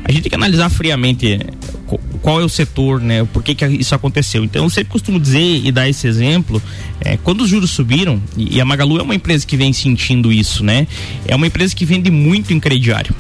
A 0.06 0.12
gente 0.12 0.24
tem 0.24 0.30
que 0.30 0.36
analisar 0.36 0.70
friamente 0.70 1.40
qual 2.22 2.42
é 2.42 2.44
o 2.44 2.50
setor, 2.50 3.02
né? 3.02 3.24
Por 3.26 3.44
que, 3.44 3.54
que 3.56 3.66
isso 3.66 3.94
aconteceu. 3.94 4.44
Então, 4.44 4.64
eu 4.64 4.70
sempre 4.70 4.92
costumo 4.92 5.20
dizer 5.20 5.62
e 5.66 5.72
dar 5.72 5.88
esse 5.90 6.08
exemplo, 6.08 6.62
eh, 7.02 7.18
quando 7.24 7.42
os 7.42 7.50
juros 7.50 7.72
subiram, 7.72 8.22
e 8.38 8.60
a 8.62 8.66
Magalu 8.66 9.00
é 9.00 9.04
uma 9.04 9.16
empresa 9.16 9.46
que 9.46 9.58
vem 9.58 9.74
sentindo 9.74 10.32
isso, 10.32 10.64
né? 10.64 10.88
É 11.28 11.36
uma 11.36 11.48
empresa 11.48 11.76
que 11.76 11.86
vende 11.86 12.10
muito 12.10 12.54
em 12.54 12.60
crediário. 12.60 13.14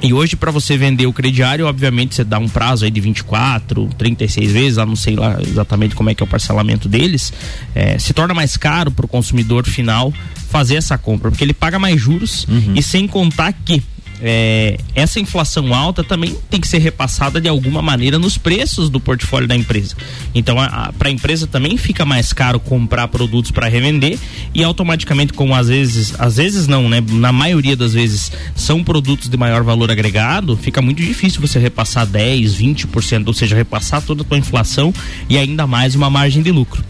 E 0.00 0.12
hoje, 0.12 0.36
para 0.36 0.50
você 0.50 0.76
vender 0.76 1.06
o 1.06 1.12
crediário, 1.12 1.66
obviamente, 1.66 2.14
você 2.14 2.22
dá 2.22 2.38
um 2.38 2.48
prazo 2.48 2.84
aí 2.84 2.90
de 2.90 3.00
24, 3.00 3.88
36 3.98 4.52
vezes, 4.52 4.76
não 4.76 4.94
sei 4.94 5.16
lá 5.16 5.38
exatamente 5.42 5.94
como 5.94 6.08
é 6.08 6.14
que 6.14 6.22
é 6.22 6.24
o 6.24 6.28
parcelamento 6.28 6.88
deles, 6.88 7.32
eh, 7.74 7.98
se 7.98 8.12
torna 8.12 8.32
mais 8.32 8.56
caro 8.56 8.90
para 8.92 9.04
o 9.04 9.08
consumidor 9.08 9.66
final 9.66 10.12
fazer 10.50 10.76
essa 10.76 10.96
compra, 10.96 11.30
porque 11.30 11.44
ele 11.44 11.52
paga 11.52 11.78
mais 11.78 12.00
juros 12.00 12.46
e 12.74 12.82
sem 12.82 13.06
contar 13.06 13.52
que 13.52 13.82
eh, 14.20 14.78
essa 14.94 15.20
inflação 15.20 15.72
alta 15.74 16.02
também 16.02 16.36
tem 16.50 16.60
que 16.60 16.68
ser 16.68 16.78
repassada 16.78 17.40
de 17.40 17.48
alguma 17.48 17.80
maneira 17.80 18.18
nos 18.18 18.36
preços 18.36 18.90
do 18.90 18.98
portfólio 18.98 19.46
da 19.46 19.54
empresa. 19.54 19.94
Então, 20.34 20.56
para 20.98 21.08
a 21.08 21.12
empresa 21.12 21.46
também 21.46 21.76
fica 21.76 22.04
mais 22.04 22.32
caro 22.32 22.58
comprar 22.58 23.08
produtos 23.08 23.50
para 23.50 23.68
revender 23.68 24.18
e 24.54 24.62
automaticamente, 24.62 25.32
como 25.32 25.54
às 25.54 25.68
vezes, 25.68 26.14
às 26.18 26.36
vezes 26.36 26.66
não, 26.66 26.88
né? 26.88 27.02
Na 27.08 27.32
maioria 27.32 27.76
das 27.76 27.94
vezes 27.94 28.32
são 28.54 28.82
produtos 28.82 29.28
de 29.28 29.36
maior 29.36 29.62
valor 29.62 29.90
agregado, 29.90 30.56
fica 30.56 30.82
muito 30.82 31.02
difícil 31.02 31.40
você 31.40 31.58
repassar 31.58 32.06
10, 32.06 32.56
20%, 32.56 33.26
ou 33.26 33.34
seja, 33.34 33.56
repassar 33.56 34.02
toda 34.02 34.22
a 34.22 34.24
tua 34.24 34.38
inflação 34.38 34.92
e 35.28 35.38
ainda 35.38 35.66
mais 35.66 35.94
uma 35.94 36.10
margem 36.10 36.42
de 36.42 36.50
lucro. 36.50 36.82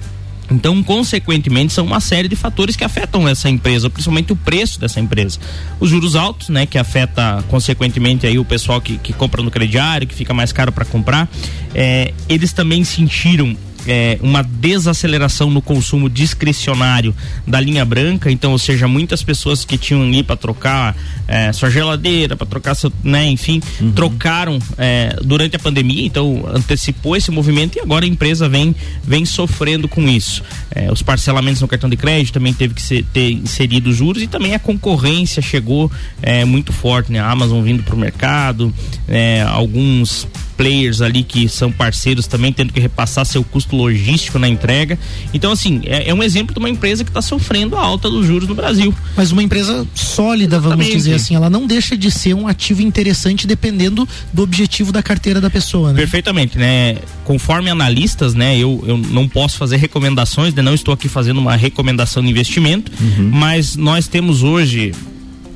Então, 0.50 0.82
consequentemente, 0.82 1.72
são 1.72 1.84
uma 1.84 2.00
série 2.00 2.28
de 2.28 2.36
fatores 2.36 2.74
que 2.74 2.84
afetam 2.84 3.28
essa 3.28 3.48
empresa, 3.48 3.90
principalmente 3.90 4.32
o 4.32 4.36
preço 4.36 4.80
dessa 4.80 4.98
empresa. 5.00 5.38
Os 5.78 5.90
juros 5.90 6.16
altos, 6.16 6.48
né, 6.48 6.66
que 6.66 6.78
afeta 6.78 7.44
consequentemente 7.48 8.26
aí 8.26 8.38
o 8.38 8.44
pessoal 8.44 8.80
que, 8.80 8.98
que 8.98 9.12
compra 9.12 9.42
no 9.42 9.50
crediário, 9.50 10.06
que 10.06 10.14
fica 10.14 10.32
mais 10.32 10.52
caro 10.52 10.72
para 10.72 10.84
comprar. 10.84 11.28
É, 11.74 12.12
eles 12.28 12.52
também 12.52 12.82
sentiram 12.84 13.56
é, 13.88 14.18
uma 14.20 14.42
desaceleração 14.42 15.50
no 15.50 15.62
consumo 15.62 16.10
discricionário 16.10 17.14
da 17.46 17.58
linha 17.58 17.84
branca, 17.86 18.30
então, 18.30 18.52
ou 18.52 18.58
seja, 18.58 18.86
muitas 18.86 19.22
pessoas 19.22 19.64
que 19.64 19.78
tinham 19.78 20.02
ali 20.02 20.22
para 20.22 20.36
trocar 20.36 20.94
é, 21.26 21.50
sua 21.52 21.70
geladeira, 21.70 22.36
para 22.36 22.46
trocar 22.46 22.74
seu, 22.74 22.92
né, 23.02 23.26
enfim, 23.28 23.60
trocaram 23.94 24.58
é, 24.76 25.16
durante 25.24 25.56
a 25.56 25.58
pandemia, 25.58 26.04
então 26.04 26.44
antecipou 26.54 27.16
esse 27.16 27.30
movimento 27.30 27.78
e 27.78 27.80
agora 27.80 28.04
a 28.04 28.08
empresa 28.08 28.46
vem, 28.46 28.74
vem 29.02 29.24
sofrendo 29.24 29.88
com 29.88 30.06
isso. 30.06 30.42
É, 30.70 30.92
os 30.92 31.02
parcelamentos 31.02 31.62
no 31.62 31.68
cartão 31.68 31.88
de 31.88 31.96
crédito 31.96 32.34
também 32.34 32.52
teve 32.52 32.74
que 32.74 32.82
ser, 32.82 33.04
ter 33.12 33.32
inserido 33.32 33.90
juros 33.92 34.22
e 34.22 34.26
também 34.26 34.54
a 34.54 34.58
concorrência 34.58 35.40
chegou 35.40 35.90
é, 36.20 36.44
muito 36.44 36.72
forte, 36.72 37.10
né? 37.10 37.20
A 37.20 37.30
Amazon 37.30 37.62
vindo 37.62 37.82
para 37.82 37.94
o 37.94 37.98
mercado, 37.98 38.72
é, 39.08 39.42
alguns 39.42 40.28
players 40.58 41.00
ali 41.00 41.22
que 41.22 41.48
são 41.48 41.70
parceiros 41.70 42.26
também 42.26 42.52
tendo 42.52 42.72
que 42.72 42.80
repassar 42.80 43.24
seu 43.24 43.44
custo 43.44 43.76
logístico 43.78 44.38
na 44.38 44.48
entrega. 44.48 44.98
Então, 45.32 45.52
assim, 45.52 45.80
é, 45.84 46.10
é 46.10 46.14
um 46.14 46.22
exemplo 46.22 46.52
de 46.52 46.58
uma 46.58 46.68
empresa 46.68 47.04
que 47.04 47.10
está 47.10 47.22
sofrendo 47.22 47.76
a 47.76 47.80
alta 47.80 48.08
dos 48.10 48.26
juros 48.26 48.48
no 48.48 48.54
Brasil. 48.54 48.94
Mas 49.16 49.32
uma 49.32 49.42
empresa 49.42 49.86
sólida, 49.94 50.58
vamos 50.58 50.78
Exatamente. 50.78 50.96
dizer 50.96 51.14
assim, 51.14 51.34
ela 51.34 51.50
não 51.50 51.66
deixa 51.66 51.96
de 51.96 52.10
ser 52.10 52.34
um 52.34 52.46
ativo 52.46 52.82
interessante 52.82 53.46
dependendo 53.46 54.06
do 54.32 54.42
objetivo 54.42 54.92
da 54.92 55.02
carteira 55.02 55.40
da 55.40 55.50
pessoa, 55.50 55.92
né? 55.92 55.98
Perfeitamente, 55.98 56.58
né? 56.58 56.96
Conforme 57.24 57.70
analistas, 57.70 58.34
né? 58.34 58.56
Eu, 58.56 58.82
eu 58.86 58.96
não 58.96 59.28
posso 59.28 59.56
fazer 59.56 59.76
recomendações, 59.76 60.54
né? 60.54 60.62
não 60.62 60.74
estou 60.74 60.92
aqui 60.92 61.08
fazendo 61.08 61.38
uma 61.38 61.56
recomendação 61.56 62.22
de 62.22 62.28
investimento, 62.28 62.92
mas 63.30 63.76
nós 63.76 64.06
temos 64.06 64.42
hoje 64.42 64.92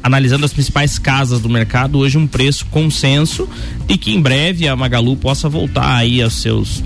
analisando 0.03 0.45
as 0.45 0.53
principais 0.53 0.99
casas 0.99 1.41
do 1.41 1.49
mercado, 1.49 1.99
hoje 1.99 2.19
um 2.19 2.27
preço 2.27 2.67
consenso 2.67 3.49
de 3.87 3.97
que 3.97 4.13
em 4.13 4.21
breve 4.21 4.67
a 4.67 4.75
Magalu 4.75 5.17
possa 5.17 5.49
voltar 5.49 5.97
aí 5.97 6.21
aos 6.21 6.35
seus 6.35 6.83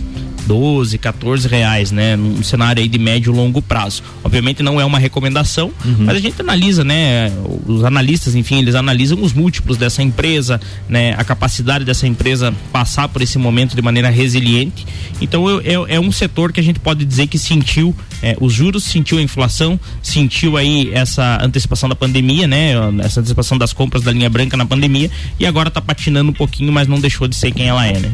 12, 0.46 0.98
14 0.98 1.48
reais, 1.48 1.90
né? 1.90 2.16
Num 2.16 2.42
cenário 2.42 2.82
aí 2.82 2.88
de 2.88 2.98
médio 2.98 3.32
e 3.32 3.36
longo 3.36 3.60
prazo. 3.60 4.02
Obviamente 4.22 4.62
não 4.62 4.80
é 4.80 4.84
uma 4.84 4.98
recomendação, 4.98 5.72
mas 5.98 6.16
a 6.16 6.20
gente 6.20 6.40
analisa, 6.40 6.84
né? 6.84 7.32
Os 7.66 7.84
analistas, 7.84 8.34
enfim, 8.34 8.58
eles 8.58 8.74
analisam 8.74 9.20
os 9.22 9.32
múltiplos 9.32 9.76
dessa 9.76 10.02
empresa, 10.02 10.60
né? 10.88 11.14
A 11.18 11.24
capacidade 11.24 11.84
dessa 11.84 12.06
empresa 12.06 12.54
passar 12.72 13.08
por 13.08 13.22
esse 13.22 13.38
momento 13.38 13.74
de 13.74 13.82
maneira 13.82 14.08
resiliente. 14.10 14.86
Então 15.20 15.48
eu- 15.48 15.60
eu- 15.62 15.86
é 15.88 15.98
um 16.00 16.12
setor 16.12 16.52
que 16.52 16.60
a 16.60 16.62
gente 16.62 16.78
pode 16.80 17.04
dizer 17.04 17.26
que 17.26 17.38
sentiu 17.38 17.94
eh, 18.22 18.34
os 18.40 18.52
juros, 18.52 18.84
sentiu 18.84 19.18
a 19.18 19.22
inflação, 19.22 19.78
sentiu 20.02 20.56
aí 20.56 20.90
essa 20.94 21.38
antecipação 21.42 21.88
da 21.88 21.94
pandemia, 21.94 22.46
né? 22.46 22.72
Essa 23.00 23.20
antecipação 23.20 23.58
das 23.58 23.72
compras 23.72 24.02
da 24.02 24.10
linha 24.12 24.30
branca 24.30 24.56
na 24.56 24.64
pandemia 24.64 25.10
e 25.38 25.44
agora 25.44 25.70
tá 25.70 25.80
patinando 25.82 26.30
um 26.30 26.34
pouquinho, 26.34 26.72
mas 26.72 26.88
não 26.88 26.98
deixou 26.98 27.28
de 27.28 27.36
ser 27.36 27.50
quem 27.52 27.66
ela 27.68 27.86
é, 27.86 27.98
né? 27.98 28.10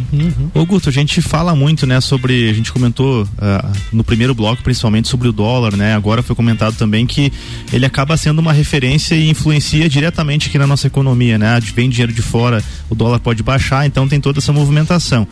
Ô 0.55 0.65
Guto, 0.67 0.89
a 0.89 0.93
gente 0.93 1.21
fala 1.23 1.55
muito, 1.55 1.87
né, 1.87 2.01
sobre, 2.01 2.22
a 2.31 2.53
gente 2.53 2.71
comentou 2.73 3.27
ah, 3.39 3.73
no 3.93 4.05
primeiro 4.05 4.35
bloco 4.35 4.63
principalmente 4.63 5.09
sobre 5.09 5.29
o 5.29 5.33
dólar, 5.33 5.77
né, 5.77 5.95
agora 5.95 6.23
foi 6.23 6.37
comentado 6.37 6.77
também 6.77 7.07
que 7.07 7.33
ele 7.73 7.85
acaba 7.87 8.17
sendo 8.17 8.39
uma 8.41 8.53
referência 8.53 9.15
e 9.15 9.29
influencia 9.29 9.89
diretamente 9.89 10.49
aqui 10.49 10.59
na 10.59 10.67
nossa 10.67 10.87
economia, 10.87 11.39
né, 11.39 11.59
vem 11.75 11.89
dinheiro 11.89 12.13
de 12.13 12.23
fora, 12.23 12.63
o 12.89 12.95
dólar 12.95 13.19
pode 13.19 13.43
baixar, 13.43 13.87
então 13.87 14.07
tem 14.07 14.21
toda 14.21 14.39
essa 14.39 14.53
movimentação. 14.53 15.27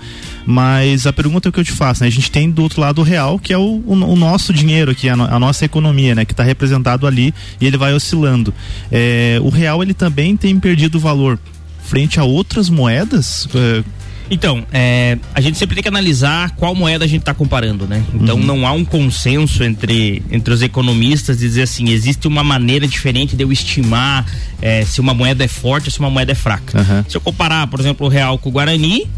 Mas 0.47 1.07
a 1.07 1.13
pergunta 1.13 1.53
que 1.53 1.61
eu 1.61 1.65
te 1.65 1.73
faço, 1.73 2.03
né, 2.03 2.09
a 2.09 2.11
gente 2.11 2.31
tem 2.31 2.51
do 2.51 2.63
outro 2.63 2.81
lado 2.81 3.01
o 3.01 3.05
real, 3.05 3.39
que 3.39 3.53
é 3.53 3.59
o, 3.59 3.83
o, 3.87 3.93
o 3.93 4.17
nosso 4.17 4.53
dinheiro 4.53 4.91
aqui, 4.91 5.09
a, 5.09 5.15
no- 5.17 5.25
a 5.25 5.39
nossa 5.39 5.65
economia, 5.65 6.15
né, 6.15 6.25
que 6.25 6.33
está 6.33 6.43
representado 6.43 7.07
ali 7.07 7.33
e 7.61 7.67
ele 7.67 7.77
vai 7.77 7.93
oscilando. 7.95 8.53
É, 8.91 9.39
o 9.43 9.49
real 9.51 9.83
ele 9.83 9.95
também 9.95 10.37
tem 10.37 10.59
perdido 10.59 10.99
valor 10.99 11.39
frente 11.85 12.19
a 12.21 12.25
outras 12.25 12.69
moedas? 12.71 13.49
É, 13.55 13.83
Então, 14.31 14.65
é, 14.73 15.19
a 15.35 15.41
gente 15.41 15.59
sempre 15.59 15.75
tem 15.75 15.83
que 15.83 15.89
analisar 15.89 16.53
qual 16.53 16.75
moeda 16.75 17.05
a 17.05 17.09
gente 17.09 17.23
está 17.23 17.35
comparando, 17.35 17.87
né? 17.87 18.03
Então 18.15 18.39
não 18.39 18.67
há 18.67 18.73
um 18.73 18.85
consenso 18.85 19.65
entre, 19.65 20.23
entre 20.31 20.55
os 20.55 20.63
economistas 20.63 21.39
de 21.39 21.47
dizer 21.47 21.63
assim, 21.63 21.91
existe 21.91 22.29
uma 22.29 22.45
maneira 22.45 22.87
diferente 22.87 23.35
de 23.35 23.43
eu 23.43 23.51
estimar 23.51 24.25
é, 24.63 24.85
se 24.85 25.01
uma 25.01 25.13
moeda 25.13 25.45
é 25.45 25.49
forte 25.49 25.89
ou 25.89 25.91
se 25.91 25.99
uma 25.99 26.11
moeda 26.11 26.31
é 26.31 26.35
fraca. 26.35 26.79
Se 27.09 27.17
eu 27.17 27.21
comparar, 27.21 27.67
por 27.67 27.81
exemplo, 27.81 28.07
o 28.07 28.09
real 28.09 28.39
com 28.39 28.49
o 28.49 28.53
Guarani, 28.53 29.09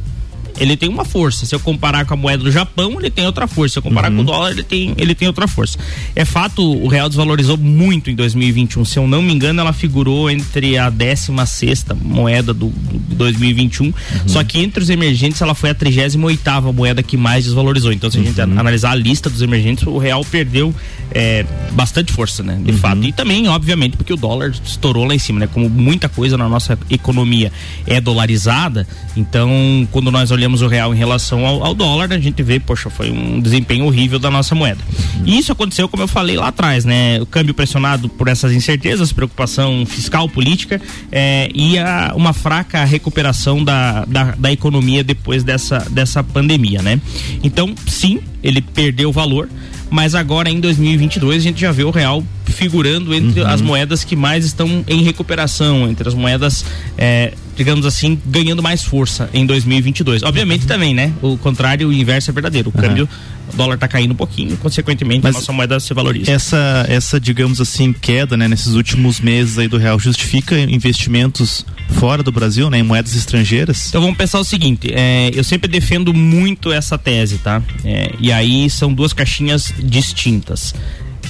ele 0.59 0.77
tem 0.77 0.89
uma 0.89 1.05
força. 1.05 1.47
Se 1.47 1.55
eu 1.55 1.61
comparar 1.61 2.05
com 2.05 2.15
a 2.15 2.17
moeda 2.17 2.43
do 2.43 2.51
Japão, 2.51 2.99
ele 2.99 3.11
tem 3.11 3.27
outra 3.27 3.47
força. 3.47 3.75
Se 3.75 3.79
eu 3.79 3.83
comparar 3.83 4.11
com 4.11 4.21
o 4.21 4.25
dólar, 4.25 4.51
ele 4.51 4.63
tem, 4.63 4.95
ele 4.97 5.15
tem 5.15 5.29
outra 5.29 5.47
força. 5.47 5.79
É 6.15 6.25
fato, 6.25 6.63
o 6.63 6.89
real 6.89 7.09
desvalorizou 7.09 7.57
muito 7.57 8.11
em 8.11 8.15
2021. 8.15 8.85
Se 8.85 8.99
eu 8.99 9.07
não 9.07 9.23
me 9.23 9.33
engano, 9.33 9.61
ela 9.61 9.73
figurou 9.73 10.31
entre 10.31 10.77
a 10.77 10.91
16 10.91 11.49
sexta 11.49 11.95
moeda 11.95 12.53
do, 12.53 12.69
do 12.69 13.13
de 13.13 13.15
2021. 13.15 13.93
Só 14.27 14.43
que 14.43 14.59
entre 14.59 14.83
os 14.83 14.91
emergentes, 14.91 15.41
ela 15.41 15.55
foi 15.55 15.71
a 15.71 15.75
38 15.75 16.23
oitava 16.25 16.73
moeda 16.73 17.03
que 17.03 17.17
mais 17.17 17.45
desvalorizou. 17.45 17.93
Então, 17.93 18.11
se 18.11 18.19
a 18.19 18.23
gente 18.23 18.41
analisar 18.41 18.93
a 18.93 18.95
lista 18.95 19.29
dos 19.29 19.43
emergentes, 19.43 19.87
o 19.87 19.99
real 19.99 20.25
perdeu 20.25 20.75
é, 21.11 21.45
bastante 21.73 22.13
força, 22.13 22.43
né? 22.43 22.59
De 22.63 22.73
fato. 22.73 23.03
E 23.05 23.13
também, 23.13 23.49
obviamente, 23.49 23.97
porque 23.97 24.13
o 24.13 24.17
dólar 24.17 24.53
estourou 24.65 25.05
lá 25.05 25.15
em 25.15 25.19
cima, 25.19 25.41
né? 25.41 25.47
Como 25.47 25.69
muita 25.69 26.09
coisa 26.09 26.37
na 26.37 26.49
nossa 26.49 26.79
economia 26.91 27.53
é 27.87 28.01
dolarizada, 28.01 28.87
então 29.17 29.87
quando 29.91 30.11
nós 30.11 30.31
olhamos 30.31 30.42
o 30.47 30.69
real 30.69 30.95
em 30.95 30.97
relação 30.97 31.47
ao, 31.47 31.65
ao 31.65 31.75
dólar, 31.75 32.13
a 32.13 32.19
gente 32.19 32.43
vê, 32.43 32.59
poxa, 32.59 32.91
foi 32.91 33.11
um 33.11 33.41
desempenho 33.41 33.85
horrível 33.85 34.19
da 34.19 34.31
nossa 34.31 34.55
moeda. 34.55 34.81
E 35.25 35.39
isso 35.39 35.53
aconteceu, 35.53 35.89
como 35.89 36.03
eu 36.03 36.09
falei 36.09 36.37
lá 36.37 36.49
atrás, 36.49 36.85
né? 36.85 37.21
O 37.21 37.27
câmbio 37.27 37.55
pressionado 37.55 38.09
por 38.09 38.29
essas 38.29 38.53
incertezas, 38.53 39.13
preocupação 39.13 39.85
fiscal, 39.87 40.29
política, 40.29 40.81
é, 41.11 41.49
e 41.55 41.79
a, 41.79 42.13
uma 42.17 42.33
fraca 42.33 42.85
recuperação 42.85 43.63
da, 43.63 44.05
da, 44.05 44.25
da 44.33 44.53
economia 44.53 45.05
depois 45.05 45.45
dessa, 45.45 45.79
dessa 45.91 46.23
pandemia, 46.23 46.83
né? 46.83 47.01
Então, 47.43 47.75
sim, 47.87 48.21
ele 48.43 48.61
perdeu 48.61 49.13
valor 49.13 49.49
mas 49.93 50.15
agora 50.15 50.49
em 50.49 50.59
2022 50.59 51.37
a 51.37 51.41
gente 51.41 51.61
já 51.61 51.71
vê 51.71 51.85
o 51.85 51.91
real 51.91 52.25
figurando 52.47 53.15
entre 53.15 53.43
as 53.45 53.61
moedas 53.61 54.03
que 54.03 54.17
mais 54.17 54.47
estão 54.47 54.83
em 54.89 55.03
recuperação, 55.03 55.87
entre 55.87 56.09
as 56.09 56.15
moedas 56.15 56.65
é, 56.97 57.35
digamos 57.63 57.87
assim, 57.87 58.21
ganhando 58.27 58.61
mais 58.61 58.83
força 58.83 59.31
em 59.33 59.47
2022. 59.47 60.25
Obviamente 60.25 60.67
também, 60.67 60.93
né? 60.93 61.13
O 61.23 61.39
contrário, 61.39 61.89
o 61.89 61.93
inverso 61.93 62.29
é 62.29 62.33
verdadeiro. 62.33 62.71
O 62.71 62.73
câmbio, 62.73 63.09
o 63.53 63.57
dólar 63.57 63.77
está 63.77 63.87
caindo 63.87 64.11
um 64.11 64.17
pouquinho, 64.17 64.57
consequentemente 64.57 65.23
Mas 65.23 65.37
a 65.37 65.39
nossa 65.39 65.53
moeda 65.53 65.79
se 65.79 65.95
valoriza. 65.95 66.29
Essa, 66.29 66.85
essa, 66.89 67.21
digamos 67.21 67.61
assim, 67.61 67.93
queda, 67.93 68.37
né, 68.37 68.49
nesses 68.49 68.75
últimos 68.75 69.21
meses 69.21 69.59
aí 69.59 69.69
do 69.69 69.79
real 69.79 69.97
justifica 69.97 70.59
investimentos 70.59 71.65
fora 71.91 72.21
do 72.21 72.33
Brasil, 72.33 72.69
né, 72.69 72.81
em 72.81 72.83
moedas 72.83 73.15
estrangeiras? 73.15 73.87
Então 73.89 74.01
vamos 74.01 74.17
pensar 74.17 74.41
o 74.41 74.45
seguinte, 74.45 74.93
é, 74.93 75.31
eu 75.33 75.45
sempre 75.45 75.71
defendo 75.71 76.13
muito 76.13 76.73
essa 76.73 76.99
tese, 76.99 77.39
tá? 77.39 77.63
É, 77.85 78.11
e 78.19 78.33
aí 78.33 78.69
são 78.69 78.93
duas 78.93 79.13
caixinhas 79.13 79.73
distintas. 79.79 80.75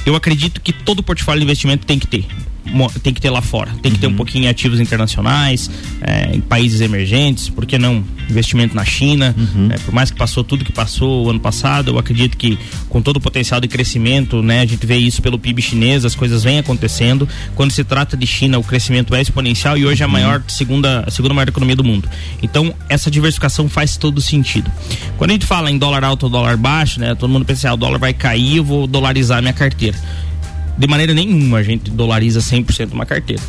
Eu 0.07 0.17
acredito 0.17 0.63
que 0.63 0.73
todo 0.73 1.03
portfólio 1.03 1.41
de 1.41 1.45
investimento 1.45 1.85
tem 1.85 1.99
que 1.99 2.07
ter 2.07 2.25
tem 3.03 3.13
que 3.13 3.21
ter 3.21 3.31
lá 3.31 3.43
fora. 3.43 3.71
Tem 3.83 3.93
que 3.93 3.99
ter 3.99 4.07
um 4.07 4.15
pouquinho 4.15 4.45
em 4.45 4.49
ativos 4.49 4.81
internacionais, 4.81 5.71
é, 6.01 6.35
em 6.35 6.41
países 6.41 6.81
emergentes, 6.81 7.49
por 7.49 7.67
que 7.67 7.79
não? 7.79 8.05
Investimento 8.31 8.75
na 8.75 8.85
China. 8.85 9.35
é, 9.71 9.79
por 9.79 9.93
mais 9.93 10.11
que 10.11 10.17
passou 10.17 10.45
tudo 10.45 10.65
que 10.65 10.73
passou 10.73 11.27
o 11.27 11.31
ano 11.31 11.41
passado, 11.41 11.91
eu 11.91 11.99
acredito 11.99 12.37
que 12.37 12.59
com 12.89 13.03
todo 13.03 13.17
o 13.17 13.21
potencial 13.21 13.61
de 13.61 13.69
crescimento, 13.69 14.43
né, 14.43 14.61
a 14.61 14.67
gente 14.67 14.87
vê 14.87 14.97
isso 14.97 15.21
pelo 15.21 15.39
PIB 15.39 15.61
chinês, 15.61 16.05
as 16.05 16.15
coisas 16.15 16.45
vêm 16.45 16.59
acontecendo. 16.59 17.29
Quando 17.55 17.73
se 17.73 17.85
trata 17.85 18.17
de 18.17 18.27
China, 18.27 18.59
o 18.59 18.65
crescimento 18.65 19.15
é 19.15 19.21
exponencial 19.21 19.77
e 19.77 19.85
hoje 19.85 20.03
é 20.03 20.07
a 20.07 20.09
maior, 20.09 20.43
segunda, 20.49 21.05
a 21.07 21.11
segunda 21.11 21.35
maior 21.35 21.49
economia 21.49 21.77
do 21.77 21.85
mundo. 21.85 22.09
Então, 22.43 22.73
essa 22.89 23.11
diversificação 23.11 23.69
faz 23.69 23.97
todo 23.97 24.21
sentido. 24.21 24.71
Quando 25.19 25.31
a 25.31 25.33
gente 25.35 25.47
fala 25.47 25.71
em 25.71 25.79
dólar 25.79 26.05
alto 26.05 26.25
ou 26.25 26.31
dólar 26.31 26.57
baixo, 26.57 27.01
né, 27.01 27.15
todo 27.15 27.31
mundo 27.31 27.45
pensa, 27.45 27.69
ah, 27.69 27.75
o 27.75 27.77
dólar 27.77 27.99
vai 27.99 28.13
cair, 28.15 28.57
eu 28.57 28.65
vou 28.65 28.87
dolarizar 28.87 29.41
minha 29.41 29.53
carteira 29.53 29.99
de 30.77 30.87
maneira 30.87 31.15
nenhuma 31.15 31.59
a 31.59 31.63
gente 31.63 31.91
dolariza 31.91 32.41
100% 32.41 32.93
uma 32.93 33.07
carteira. 33.07 33.43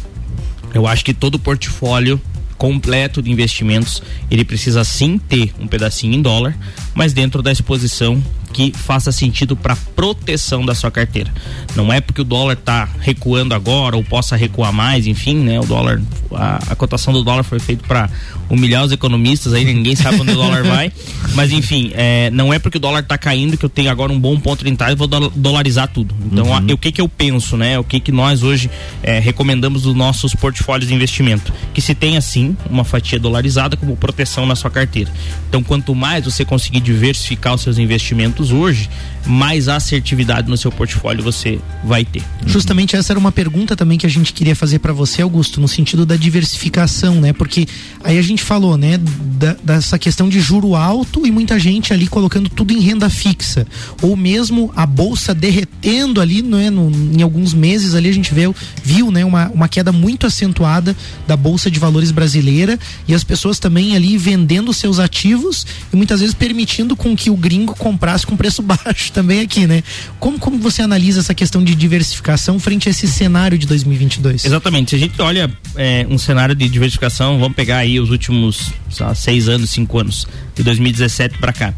Eu 0.73 0.87
acho 0.87 1.05
que 1.05 1.13
todo 1.13 1.39
portfólio 1.39 2.19
completo 2.57 3.21
de 3.21 3.31
investimentos, 3.31 4.01
ele 4.31 4.45
precisa 4.45 4.83
sim 4.83 5.17
ter 5.17 5.53
um 5.59 5.67
pedacinho 5.67 6.13
em 6.13 6.21
dólar, 6.21 6.55
mas 6.93 7.13
dentro 7.13 7.41
da 7.41 7.51
exposição 7.51 8.21
que 8.51 8.71
faça 8.71 9.11
sentido 9.11 9.55
para 9.55 9.75
proteção 9.75 10.63
da 10.63 10.75
sua 10.75 10.91
carteira. 10.91 11.33
Não 11.75 11.91
é 11.91 11.99
porque 11.99 12.21
o 12.21 12.23
dólar 12.23 12.53
está 12.53 12.87
recuando 12.99 13.55
agora 13.55 13.95
ou 13.97 14.03
possa 14.03 14.35
recuar 14.35 14.71
mais, 14.71 15.07
enfim, 15.07 15.37
né? 15.37 15.59
O 15.59 15.65
dólar, 15.65 15.99
a, 16.31 16.57
a 16.69 16.75
cotação 16.75 17.11
do 17.11 17.23
dólar 17.23 17.41
foi 17.43 17.57
feita 17.59 17.83
para 17.87 18.07
humilhar 18.47 18.83
os 18.83 18.91
economistas, 18.91 19.53
aí 19.53 19.65
ninguém 19.65 19.95
sabe 19.95 20.21
onde 20.21 20.33
o 20.33 20.35
dólar 20.35 20.61
vai, 20.67 20.91
mas 21.33 21.51
enfim, 21.51 21.91
é, 21.95 22.29
não 22.29 22.53
é 22.53 22.59
porque 22.59 22.77
o 22.77 22.79
dólar 22.79 22.99
está 22.99 23.17
caindo 23.17 23.57
que 23.57 23.65
eu 23.65 23.69
tenho 23.69 23.89
agora 23.89 24.11
um 24.11 24.19
bom 24.19 24.39
ponto 24.39 24.63
de 24.63 24.69
entrada 24.69 24.91
e 24.91 24.95
vou 24.95 25.07
do- 25.07 25.31
dolarizar 25.35 25.87
tudo. 25.87 26.13
Então, 26.31 26.53
a- 26.53 26.59
o 26.73 26.77
que 26.77 26.91
que 26.91 27.01
eu 27.01 27.09
penso, 27.09 27.57
né? 27.57 27.79
O 27.79 27.83
que 27.83 27.99
que 27.99 28.11
nós 28.11 28.43
hoje 28.43 28.69
é, 29.01 29.17
recomendamos 29.17 29.81
dos 29.81 29.95
nossos 29.95 30.35
portfólios 30.35 30.87
de 30.87 30.93
investimento? 30.93 31.51
Que 31.73 31.81
se 31.81 31.95
tenha 31.95 32.21
sim 32.21 32.55
uma 32.69 32.83
fatia 32.83 33.17
dolarizada 33.17 33.75
como 33.75 33.97
proteção 33.97 34.45
na 34.45 34.55
sua 34.55 34.69
carteira. 34.69 35.11
Então, 35.49 35.63
quanto 35.63 35.95
mais 35.95 36.25
você 36.25 36.45
conseguir 36.45 36.81
diversificar 36.83 37.55
os 37.55 37.61
seus 37.61 37.77
investimentos 37.77 38.51
hoje, 38.51 38.89
mais 39.25 39.67
assertividade 39.67 40.49
no 40.49 40.57
seu 40.57 40.71
portfólio 40.71 41.23
você 41.23 41.59
vai 41.83 42.03
ter. 42.03 42.21
Justamente 42.45 42.95
essa 42.95 43.13
era 43.13 43.19
uma 43.19 43.31
pergunta 43.31 43.75
também 43.75 43.97
que 43.97 44.05
a 44.05 44.09
gente 44.09 44.33
queria 44.33 44.55
fazer 44.55 44.79
para 44.79 44.91
você, 44.91 45.21
Augusto, 45.21 45.61
no 45.61 45.67
sentido 45.67 46.05
da 46.05 46.15
diversificação, 46.15 47.15
né? 47.21 47.31
Porque 47.33 47.65
aí 48.03 48.17
a 48.17 48.21
gente 48.21 48.43
falou, 48.43 48.77
né, 48.77 48.97
da- 48.97 49.55
dessa 49.63 49.97
questão 49.97 50.27
de 50.27 50.39
juro 50.41 50.75
alto 50.75 51.25
e 51.25 51.31
muita 51.31 51.57
gente 51.57 51.93
ali 51.93 52.07
colocando 52.07 52.49
tudo 52.49 52.73
em 52.73 52.79
renda 52.79 53.09
fixa, 53.09 53.65
ou 54.01 54.15
mesmo 54.17 54.71
a 54.75 54.85
bolsa 54.85 55.33
derretendo 55.33 56.19
ali, 56.19 56.41
né, 56.41 56.69
no, 56.69 56.91
em 56.91 57.21
alguns 57.21 57.53
meses 57.53 57.93
ali 57.95 58.09
a 58.09 58.13
gente 58.13 58.33
viu, 58.33 58.53
viu, 58.83 59.09
né, 59.11 59.23
uma, 59.23 59.47
uma 59.49 59.67
queda 59.69 59.91
muito 59.91 60.27
acentuada 60.27 60.95
da 61.27 61.37
bolsa 61.37 61.71
de 61.71 61.79
valores 61.79 62.11
brasileira 62.11 62.77
e 63.07 63.13
as 63.13 63.23
pessoas 63.23 63.57
também 63.59 63.95
ali 63.95 64.17
vendendo 64.17 64.73
seus 64.73 64.99
ativos 64.99 65.65
e 65.91 65.95
muitas 65.95 66.19
vezes 66.19 66.35
permitindo 66.35 66.95
com 66.95 67.15
que 67.15 67.29
o 67.29 67.37
gringo 67.37 67.73
comprasse 67.75 68.25
com 68.27 68.35
preço 68.35 68.61
baixo 68.63 69.12
também 69.13 69.41
aqui, 69.41 69.65
né? 69.67 69.83
Como, 70.19 70.39
como 70.39 70.57
você 70.57 70.81
analisa 70.81 71.19
essa 71.19 71.33
questão 71.33 71.63
de 71.63 71.75
diversificação 71.75 72.59
frente 72.59 72.87
a 72.87 72.91
esse 72.91 73.07
cenário 73.07 73.57
de 73.57 73.67
2022? 73.67 74.45
Exatamente. 74.45 74.89
Se 74.89 74.95
a 74.95 74.99
gente 74.99 75.21
olha 75.21 75.49
é, 75.75 76.05
um 76.09 76.17
cenário 76.17 76.55
de 76.55 76.67
diversificação, 76.67 77.39
vamos 77.39 77.55
pegar 77.55 77.77
aí 77.77 77.99
os 77.99 78.09
últimos 78.09 78.71
lá, 78.99 79.13
seis 79.15 79.47
anos, 79.47 79.69
cinco 79.69 79.99
anos, 79.99 80.27
de 80.55 80.63
2017 80.63 81.37
para 81.37 81.53
cá. 81.53 81.73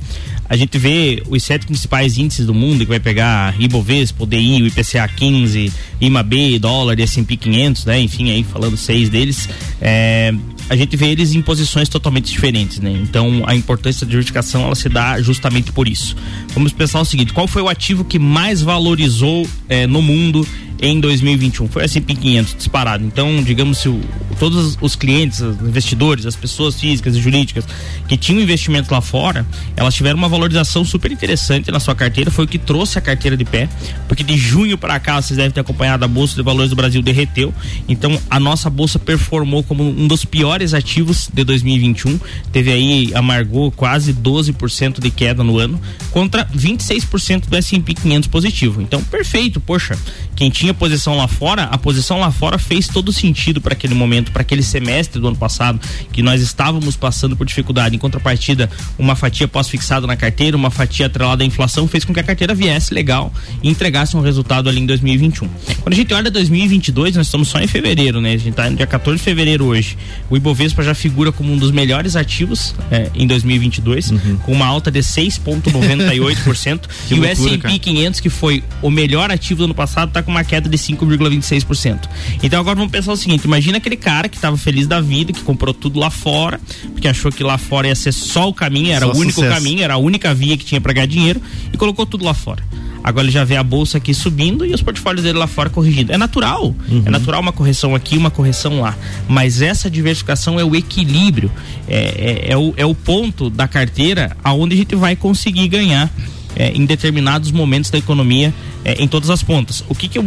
A 0.48 0.56
gente 0.56 0.78
vê 0.78 1.24
os 1.28 1.44
sete 1.44 1.66
principais 1.66 2.18
índices 2.18 2.46
do 2.46 2.54
mundo, 2.54 2.80
que 2.80 2.86
vai 2.86 3.00
pegar 3.00 3.60
Ibovespa, 3.60 4.26
DI, 4.28 4.62
o 4.62 4.68
IPCA 4.68 5.08
15, 5.08 5.74
IMAB, 6.00 6.60
dólar 6.60 7.00
S&P 7.00 7.36
500, 7.36 7.86
né? 7.86 8.00
Enfim, 8.00 8.30
aí 8.30 8.44
falando 8.44 8.78
seis 8.78 9.10
deles, 9.10 9.50
é, 9.82 10.32
a 10.70 10.76
gente 10.76 10.98
vê 10.98 11.08
eles 11.08 11.34
em 11.34 11.42
posições 11.42 11.88
totalmente 11.88 12.32
diferentes, 12.32 12.80
né? 12.80 12.92
Então, 12.92 13.44
a 13.46 13.56
importância 13.56 14.06
da 14.06 14.10
diversificação, 14.10 14.64
ela 14.64 14.76
se 14.76 14.90
dá 14.90 15.22
justamente 15.22 15.72
por 15.72 15.88
isso. 15.88 16.16
Vamos 16.54 16.74
pensar 16.74 17.02
o 17.02 17.06
seguinte, 17.06 17.34
qual 17.34 17.48
foi 17.48 17.62
o 17.62 17.70
ativo 17.70 18.04
que 18.04 18.18
mais 18.18 18.62
valorizou 18.62 19.48
é, 19.70 19.86
no 19.86 20.02
mundo 20.02 20.46
em 20.82 21.00
2021 21.00 21.68
foi 21.68 21.84
S&P 21.84 22.16
500 22.16 22.56
disparado. 22.56 23.04
Então, 23.06 23.44
digamos 23.44 23.80
se 23.80 23.90
o, 23.90 24.00
todos 24.40 24.78
os 24.82 24.96
clientes, 24.96 25.40
os 25.40 25.60
investidores, 25.62 26.26
as 26.26 26.36
pessoas 26.36 26.80
físicas 26.80 27.16
e 27.16 27.22
jurídicas 27.22 27.66
que 28.08 28.18
tinham 28.18 28.42
investimento 28.42 28.94
lá 28.94 29.02
fora, 29.02 29.46
elas 29.76 29.94
tiveram 29.94 30.18
uma 30.18 30.30
valorização 30.30 30.84
super 30.84 31.12
interessante 31.12 31.72
na 31.72 31.80
sua 31.80 31.96
carteira, 31.96 32.30
foi 32.30 32.46
o 32.46 32.48
que 32.48 32.58
trouxe 32.58 32.98
a 32.98 33.02
carteira 33.02 33.36
de 33.38 33.46
pé, 33.46 33.70
porque 34.08 34.24
de 34.24 34.38
junho 34.38 34.78
para 34.78 35.00
cá 35.00 35.22
vocês 35.22 35.38
devem 35.38 35.52
ter 35.52 35.62
acompanhado 35.62 36.04
a 36.06 36.08
bolsa 36.08 36.36
de 36.36 36.42
valores 36.42 36.70
do 36.70 36.76
Brasil 36.76 37.02
derreteu. 37.02 37.54
Então, 37.88 38.20
a 38.30 38.40
nossa 38.40 38.70
bolsa 38.70 39.00
performou 39.00 39.64
como 39.64 39.84
um 39.84 40.08
dos 40.08 40.26
piores 40.26 40.74
ativos 40.74 41.30
de 41.34 41.44
2021, 41.44 42.20
teve 42.52 42.72
aí 42.72 43.12
amargou 43.14 43.72
quase 43.72 44.14
12% 44.14 45.00
de 45.00 45.12
queda 45.12 45.44
no 45.44 45.58
ano 45.58 45.80
contra 46.12 46.46
26% 46.46 47.48
do 47.48 47.56
S&P 47.56 47.94
500 47.94 48.30
positivo. 48.30 48.82
Então, 48.82 49.04
perfeito, 49.04 49.60
poxa, 49.60 49.98
quem 50.36 50.50
tinha 50.50 50.65
posição 50.74 51.18
lá 51.18 51.28
fora, 51.28 51.64
a 51.64 51.78
posição 51.78 52.20
lá 52.20 52.32
fora 52.32 52.58
fez 52.58 52.88
todo 52.88 53.12
sentido 53.12 53.62
para 53.62 53.74
aquele 53.74 53.94
momento, 53.94 54.32
para 54.32 54.42
aquele 54.42 54.64
semestre 54.64 55.20
do 55.20 55.28
ano 55.28 55.38
passado, 55.38 55.80
que 56.12 56.22
nós 56.22 56.42
estávamos 56.42 56.96
passando 56.96 57.36
por 57.36 57.46
dificuldade. 57.46 57.96
Em 57.96 58.00
contrapartida, 58.00 58.70
uma 58.98 59.16
fatia 59.16 59.48
pós-fixada 59.48 60.08
na 60.08 60.16
carteira, 60.16 60.56
uma 60.56 60.72
fatia 60.72 61.06
atrelada 61.06 61.44
à 61.44 61.46
inflação, 61.46 61.88
fez 61.88 62.04
com 62.04 62.14
que 62.14 62.20
a 62.20 62.24
carteira 62.24 62.54
viesse 62.54 62.94
legal 62.94 63.32
e 63.62 63.70
entregasse 63.70 64.16
um 64.16 64.22
resultado 64.22 64.70
ali 64.70 64.82
em 64.82 64.86
2021. 64.86 65.48
Quando 65.82 65.94
a 65.94 65.96
gente 65.96 66.14
olha 66.14 66.32
2022, 66.32 67.16
nós 67.16 67.28
estamos 67.28 67.48
só 67.48 67.60
em 67.60 67.68
fevereiro, 67.68 68.22
né? 68.22 68.30
A 68.30 68.38
gente 68.38 68.50
está 68.50 68.70
no 68.70 68.76
dia 68.76 68.88
14 68.88 69.18
de 69.18 69.24
fevereiro 69.24 69.66
hoje. 69.66 69.98
O 70.30 70.38
Ibovespa 70.38 70.84
já 70.84 70.94
figura 70.94 71.32
como 71.32 71.52
um 71.52 71.58
dos 71.58 71.72
melhores 71.72 72.16
ativos 72.16 72.76
é, 72.92 73.10
em 73.14 73.28
2022, 73.28 74.14
com 74.44 74.52
uma 74.52 74.66
alta 74.66 74.92
de 74.92 75.00
6,98%. 75.00 76.86
Que 77.06 77.14
e 77.14 77.20
o 77.20 77.22
loucura, 77.22 77.32
S&P 77.32 77.58
cara. 77.60 77.80
500, 77.80 78.20
que 78.20 78.30
foi 78.30 78.64
o 78.82 78.90
melhor 78.90 79.30
ativo 79.30 79.60
do 79.60 79.64
ano 79.66 79.76
passado, 79.76 80.10
está 80.10 80.24
com 80.24 80.32
uma 80.32 80.44
queda 80.44 80.55
de 80.62 80.78
5,26%. 80.78 82.08
Então 82.44 82.60
agora 82.60 82.76
vamos 82.76 82.92
pensar 82.92 83.12
o 83.12 83.18
seguinte: 83.18 83.46
imagina 83.46 83.78
aquele 83.78 83.96
cara 83.96 84.28
que 84.30 84.36
estava 84.36 84.58
feliz 84.58 84.88
da 84.88 85.02
vida, 85.02 85.32
que 85.34 85.42
comprou 85.42 85.74
tudo 85.74 86.00
lá 86.00 86.10
fora, 86.10 86.60
porque 86.92 87.08
achou 87.08 87.32
que 87.32 87.44
lá 87.44 87.58
fora 87.58 87.88
ia 87.88 87.96
ser 87.96 88.12
só 88.12 88.48
o 88.50 88.54
caminho, 88.54 88.92
era 88.92 89.06
Só 89.06 89.12
o 89.12 89.18
único 89.18 89.42
sucesso. 89.42 89.54
caminho, 89.54 89.84
era 89.84 89.96
a 89.96 89.98
única 89.98 90.34
via 90.34 90.58
que 90.58 90.66
tinha 90.66 90.82
para 90.82 90.94
ganhar 90.94 91.08
dinheiro 91.08 91.42
e 91.72 91.78
colocou 91.78 92.06
tudo 92.06 92.26
lá 92.26 92.34
fora. 92.34 92.64
Agora 93.04 93.24
ele 93.24 93.32
já 93.32 93.44
vê 93.44 93.56
a 93.56 93.62
bolsa 93.62 94.00
aqui 94.00 94.16
subindo 94.16 94.66
e 94.66 94.74
os 94.74 94.82
portfólios 94.82 95.24
dele 95.24 95.38
lá 95.38 95.46
fora 95.46 95.70
corrigindo. 95.70 96.12
É 96.12 96.18
natural. 96.18 96.74
É 97.06 97.10
natural 97.12 97.40
uma 97.40 97.52
correção 97.52 97.94
aqui, 97.94 98.18
uma 98.18 98.32
correção 98.32 98.82
lá. 98.82 98.98
Mas 99.28 99.62
essa 99.62 99.92
diversificação 99.92 100.60
é 100.60 100.64
o 100.64 100.76
equilíbrio. 100.76 101.52
É, 101.88 102.48
é, 102.48 102.52
é 102.54 102.58
o, 102.58 102.74
é 102.76 102.84
o 102.84 102.96
ponto 102.96 103.48
da 103.52 103.68
carteira 103.68 104.36
aonde 104.44 104.74
a 104.74 104.78
gente 104.78 104.96
vai 104.96 105.16
conseguir 105.16 105.68
ganhar 105.68 106.12
é, 106.56 106.72
em 106.72 106.86
determinados 106.86 107.52
momentos 107.52 107.90
da 107.90 107.98
economia 107.98 108.54
é, 108.84 109.02
em 109.02 109.08
todas 109.08 109.30
as 109.30 109.44
pontas. 109.44 109.84
O 109.90 109.96
que, 109.96 110.08
que 110.08 110.18
eu 110.18 110.26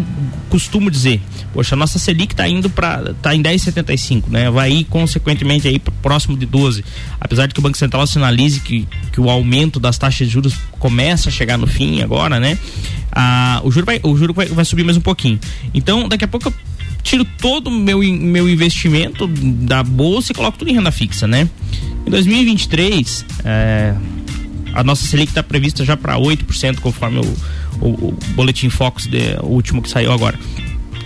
costumo 0.51 0.91
dizer? 0.91 1.21
Poxa, 1.53 1.75
a 1.75 1.79
nossa 1.79 1.99
Selic 1.99 2.35
está 2.35 2.49
indo 2.49 2.69
para 2.69 3.15
tá 3.15 3.35
em 3.35 3.43
10,75, 3.43 4.25
né? 4.29 4.51
Vai 4.51 4.71
ir 4.71 4.85
consequentemente 4.85 5.67
aí 5.67 5.79
próximo 5.79 6.37
de 6.37 6.47
12. 6.47 6.85
Apesar 7.21 7.47
de 7.47 7.55
que 7.55 7.61
o 7.61 7.63
Banco 7.63 7.79
Central 7.79 8.07
sinalize 8.07 8.61
que, 8.61 8.87
que 9.13 9.21
o 9.21 9.31
aumento 9.31 9.81
das 9.81 9.97
taxas 9.97 10.27
de 10.27 10.33
juros 10.33 10.55
começa 10.79 11.29
a 11.29 11.33
chegar 11.33 11.57
no 11.57 11.67
fim 11.67 12.03
agora, 12.03 12.39
né? 12.39 12.59
Ah, 13.11 13.61
o 13.65 13.71
juro 13.71 13.87
vai 13.87 14.01
o 14.03 14.17
juro 14.17 14.35
vai, 14.35 14.47
vai 14.47 14.65
subir 14.65 14.85
mais 14.85 14.97
um 14.97 15.01
pouquinho. 15.01 15.39
Então, 15.73 16.09
daqui 16.09 16.25
a 16.25 16.29
pouco 16.29 16.49
eu 16.49 16.55
tiro 17.03 17.25
todo 17.25 17.69
o 17.69 17.71
meu, 17.71 18.01
meu 18.01 18.49
investimento 18.49 19.27
da 19.27 19.83
bolsa 19.83 20.33
e 20.33 20.35
coloco 20.35 20.59
tudo 20.59 20.71
em 20.71 20.75
renda 20.75 20.91
fixa, 20.91 21.27
né? 21.27 21.49
Em 22.07 22.11
2023, 22.11 23.25
é, 23.45 23.95
a 24.75 24.85
nossa 24.85 25.07
Selic 25.07 25.31
está 25.31 25.43
prevista 25.43 25.85
já 25.85 25.97
para 25.97 26.17
8%, 26.17 26.81
conforme 26.81 27.21
o, 27.21 27.37
o, 27.81 28.09
o 28.09 28.19
boletim 28.35 28.69
Focus, 28.69 29.07
de, 29.07 29.37
o 29.43 29.47
último 29.47 29.83
que 29.83 29.89
saiu 29.89 30.13
agora. 30.13 30.39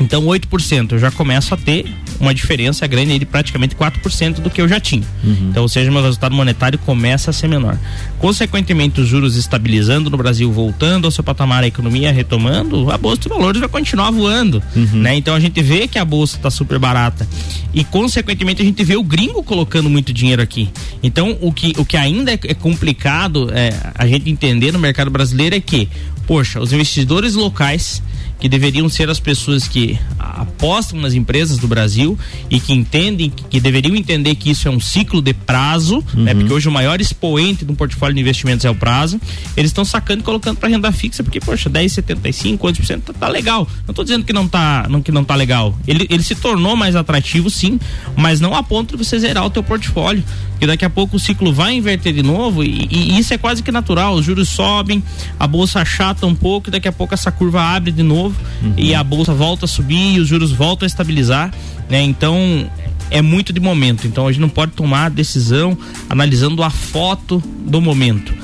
Então, 0.01 0.25
8%, 0.25 0.93
eu 0.93 0.99
já 0.99 1.11
começo 1.11 1.55
a 1.55 1.57
ter 1.57 1.87
uma 2.21 2.35
diferença 2.35 2.87
grande 2.87 3.19
de 3.19 3.27
praticamente 3.27 3.75
4% 3.75 4.41
do 4.41 4.51
que 4.51 4.61
eu 4.61 4.69
já 4.69 4.81
tinha. 4.81 5.05
Uhum. 5.25 5.49
Então, 5.51 5.63
ou 5.63 5.69
seja, 5.69 5.91
meu 5.91 6.03
resultado 6.03 6.35
monetário 6.35 6.79
começa 6.79 7.31
a 7.31 7.33
ser 7.33 7.49
menor. 7.49 7.79
Consequentemente, 8.19 9.01
os 9.01 9.09
juros 9.09 9.37
estabilizando 9.37 10.11
no 10.11 10.17
Brasil, 10.17 10.51
voltando 10.53 11.07
ao 11.07 11.11
seu 11.11 11.25
patamar, 11.25 11.65
a 11.65 11.67
economia 11.67 12.13
retomando, 12.13 12.91
a 12.91 12.99
bolsa 12.99 13.23
de 13.23 13.29
valores 13.29 13.61
vai 13.61 13.69
continuar 13.69 14.11
voando, 14.11 14.63
né? 14.93 15.17
Então 15.17 15.35
a 15.35 15.41
gente 15.41 15.61
vê 15.63 15.89
que 15.89 15.99
a 15.99 16.05
bolsa 16.05 16.37
está 16.37 16.51
super 16.51 16.79
barata 16.79 17.27
e 17.75 17.85
consequentemente 17.85 18.63
a 18.63 18.65
gente 18.65 18.83
vê 18.85 18.97
o 18.97 19.03
gringo 19.03 19.43
colocando 19.43 19.89
muito 19.89 20.13
dinheiro 20.13 20.43
aqui. 20.43 20.69
Então 21.03 21.37
o 21.41 21.53
que 21.53 21.73
o 21.77 21.85
que 21.85 21.97
ainda 21.97 22.33
é, 22.33 22.39
é 22.45 22.55
complicado 22.55 23.51
é, 23.53 23.73
a 23.95 24.07
gente 24.07 24.31
entender 24.31 24.73
no 24.73 24.79
mercado 24.79 25.11
brasileiro 25.11 25.55
é 25.55 25.61
que, 25.61 25.89
poxa, 26.27 26.61
os 26.61 26.73
investidores 26.73 27.35
locais 27.35 28.03
que 28.43 28.49
deveriam 28.49 28.89
ser 28.89 29.09
as 29.09 29.21
pessoas 29.21 29.69
que 29.69 29.97
apostam 30.19 31.01
nas 31.01 31.15
empresas 31.15 31.59
do 31.59 31.69
Brasil 31.69 32.19
e 32.51 32.59
que 32.59 32.73
entendem, 32.73 33.31
que 33.31 33.61
deveriam 33.61 33.95
entender 33.95 34.35
que 34.35 34.51
isso 34.51 34.67
é 34.67 34.71
um 34.71 34.81
ciclo 34.81 35.23
de 35.23 35.33
prazo, 35.33 36.05
né? 36.13 36.35
Porque 36.35 36.53
hoje 36.53 36.69
o 36.69 36.73
maior 36.73 37.01
expoente 37.01 37.65
de 37.65 37.71
um 37.71 37.77
portfólio 37.77 38.17
de 38.17 38.21
investimentos 38.21 38.65
é 38.65 38.71
o 38.71 38.75
prazo. 38.75 39.21
Eles 39.57 39.71
estão 39.71 39.85
sacando 39.85 40.23
e 40.23 40.25
colocando 40.25 40.57
para 40.57 40.69
renda 40.69 40.91
fixa, 40.91 41.23
porque, 41.23 41.39
poxa, 41.39 41.71
10,75, 41.71 42.59
11% 42.59 43.01
tá, 43.03 43.13
tá 43.13 43.29
legal. 43.29 43.65
Não 43.87 43.93
estou 43.93 44.05
dizendo 44.05 44.25
que 44.25 44.33
não 44.33 44.49
tá, 44.49 44.89
não, 44.91 45.01
que 45.01 45.13
não 45.13 45.23
tá 45.23 45.37
legal. 45.37 45.79
Ele, 45.87 46.05
ele 46.11 46.25
se 46.25 46.35
tornou 46.35 46.75
mais 46.75 46.97
atrativo, 46.97 47.49
sim, 47.49 47.79
mas 48.17 48.41
não 48.41 48.57
a 48.57 48.63
ponto 48.65 48.97
de 48.97 49.05
você 49.05 49.21
zerar 49.21 49.47
o 49.47 49.51
teu 49.51 49.63
portfólio. 49.63 50.25
Porque 50.51 50.67
daqui 50.67 50.85
a 50.85 50.91
pouco 50.91 51.17
o 51.17 51.21
ciclo 51.21 51.53
vai 51.53 51.75
inverter 51.75 52.13
de 52.13 52.25
novo 52.25 52.65
e, 52.65 52.89
e 52.91 53.19
isso 53.21 53.33
é 53.33 53.39
quase 53.39 53.63
que 53.63 53.71
natural. 53.71 54.15
Os 54.15 54.25
juros 54.25 54.49
sobem, 54.49 55.01
a 55.39 55.47
bolsa 55.47 55.81
achata 55.81 56.27
um 56.27 56.35
pouco 56.35 56.71
e 56.71 56.73
daqui 56.73 56.89
a 56.89 56.93
pouco 56.93 57.15
essa 57.15 57.31
curva 57.31 57.63
abre 57.63 57.93
de 57.93 58.03
novo 58.03 58.32
e 58.77 58.95
a 58.95 59.03
bolsa 59.03 59.33
volta 59.33 59.65
a 59.65 59.69
subir 59.69 60.17
e 60.17 60.21
os 60.21 60.29
juros 60.29 60.53
voltam 60.53 60.87
a 60.87 60.89
estabilizar, 60.89 61.53
né? 61.89 62.03
Então 62.03 62.71
é 63.11 63.21
muito 63.21 63.53
de 63.53 63.61
momento. 63.61 64.07
Então 64.07 64.27
a 64.27 64.33
gente 64.33 64.41
não 64.41 64.49
pode 64.49 64.73
tomar 64.73 65.11
decisão 65.11 65.77
analisando 66.09 66.63
a 66.63 66.71
foto 66.71 67.43
do 67.65 67.81
momento. 67.81 68.35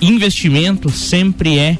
Investimento 0.00 0.90
sempre 0.90 1.58
é 1.58 1.78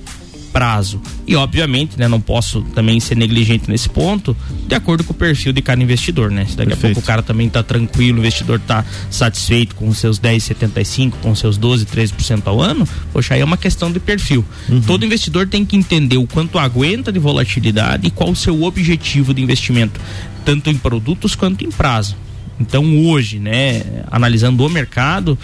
prazo. 0.53 1.01
E 1.27 1.35
obviamente, 1.35 1.99
né, 1.99 2.07
não 2.07 2.21
posso 2.21 2.63
também 2.75 3.01
ser 3.01 3.17
negligente 3.17 3.71
nesse 3.71 3.89
ponto, 3.89 4.37
de 4.67 4.75
acordo 4.75 5.03
com 5.03 5.13
o 5.13 5.17
perfil 5.17 5.53
de 5.53 5.63
cada 5.63 5.83
investidor, 5.83 6.31
né? 6.31 6.45
Se 6.45 6.57
daqui 6.57 6.71
Perfeito. 6.71 6.93
a 6.93 6.95
pouco 6.95 7.01
o 7.01 7.03
cara 7.07 7.23
também 7.23 7.49
tá 7.49 7.63
tranquilo, 7.63 8.19
o 8.19 8.21
investidor 8.21 8.61
tá 8.61 8.85
satisfeito 9.11 9.75
com 9.75 9.89
os 9.89 9.99
seus 9.99 10.21
10,75, 10.21 11.13
com 11.23 11.31
os 11.31 11.39
seus 11.39 11.57
12, 11.57 11.87
13% 11.87 12.43
ao 12.47 12.61
ano, 12.61 12.87
poxa, 13.13 13.35
aí 13.35 13.41
é 13.41 13.45
uma 13.45 13.57
questão 13.57 13.91
de 13.91 13.99
perfil. 13.99 14.45
Todo 14.87 15.05
investidor 15.05 15.49
tem 15.49 15.65
que 15.65 15.77
entender 15.77 16.19
o 16.19 16.27
quanto 16.27 16.59
aguenta 16.59 17.11
de 17.11 17.19
volatilidade 17.19 18.07
e 18.07 18.11
qual 18.11 18.31
o 18.31 18.37
seu 18.37 18.63
objetivo 18.63 19.33
de 19.33 19.43
investimento, 19.43 20.01
tanto 20.45 20.71
em 20.71 20.77
produtos 20.77 21.35
quanto 21.35 21.65
em 21.65 21.71
prazo. 21.71 22.17
Então 22.61 23.05
hoje, 23.07 23.39
né, 23.39 23.83
analisando 24.11 24.65
o 24.65 24.71
mercado, 24.71 25.39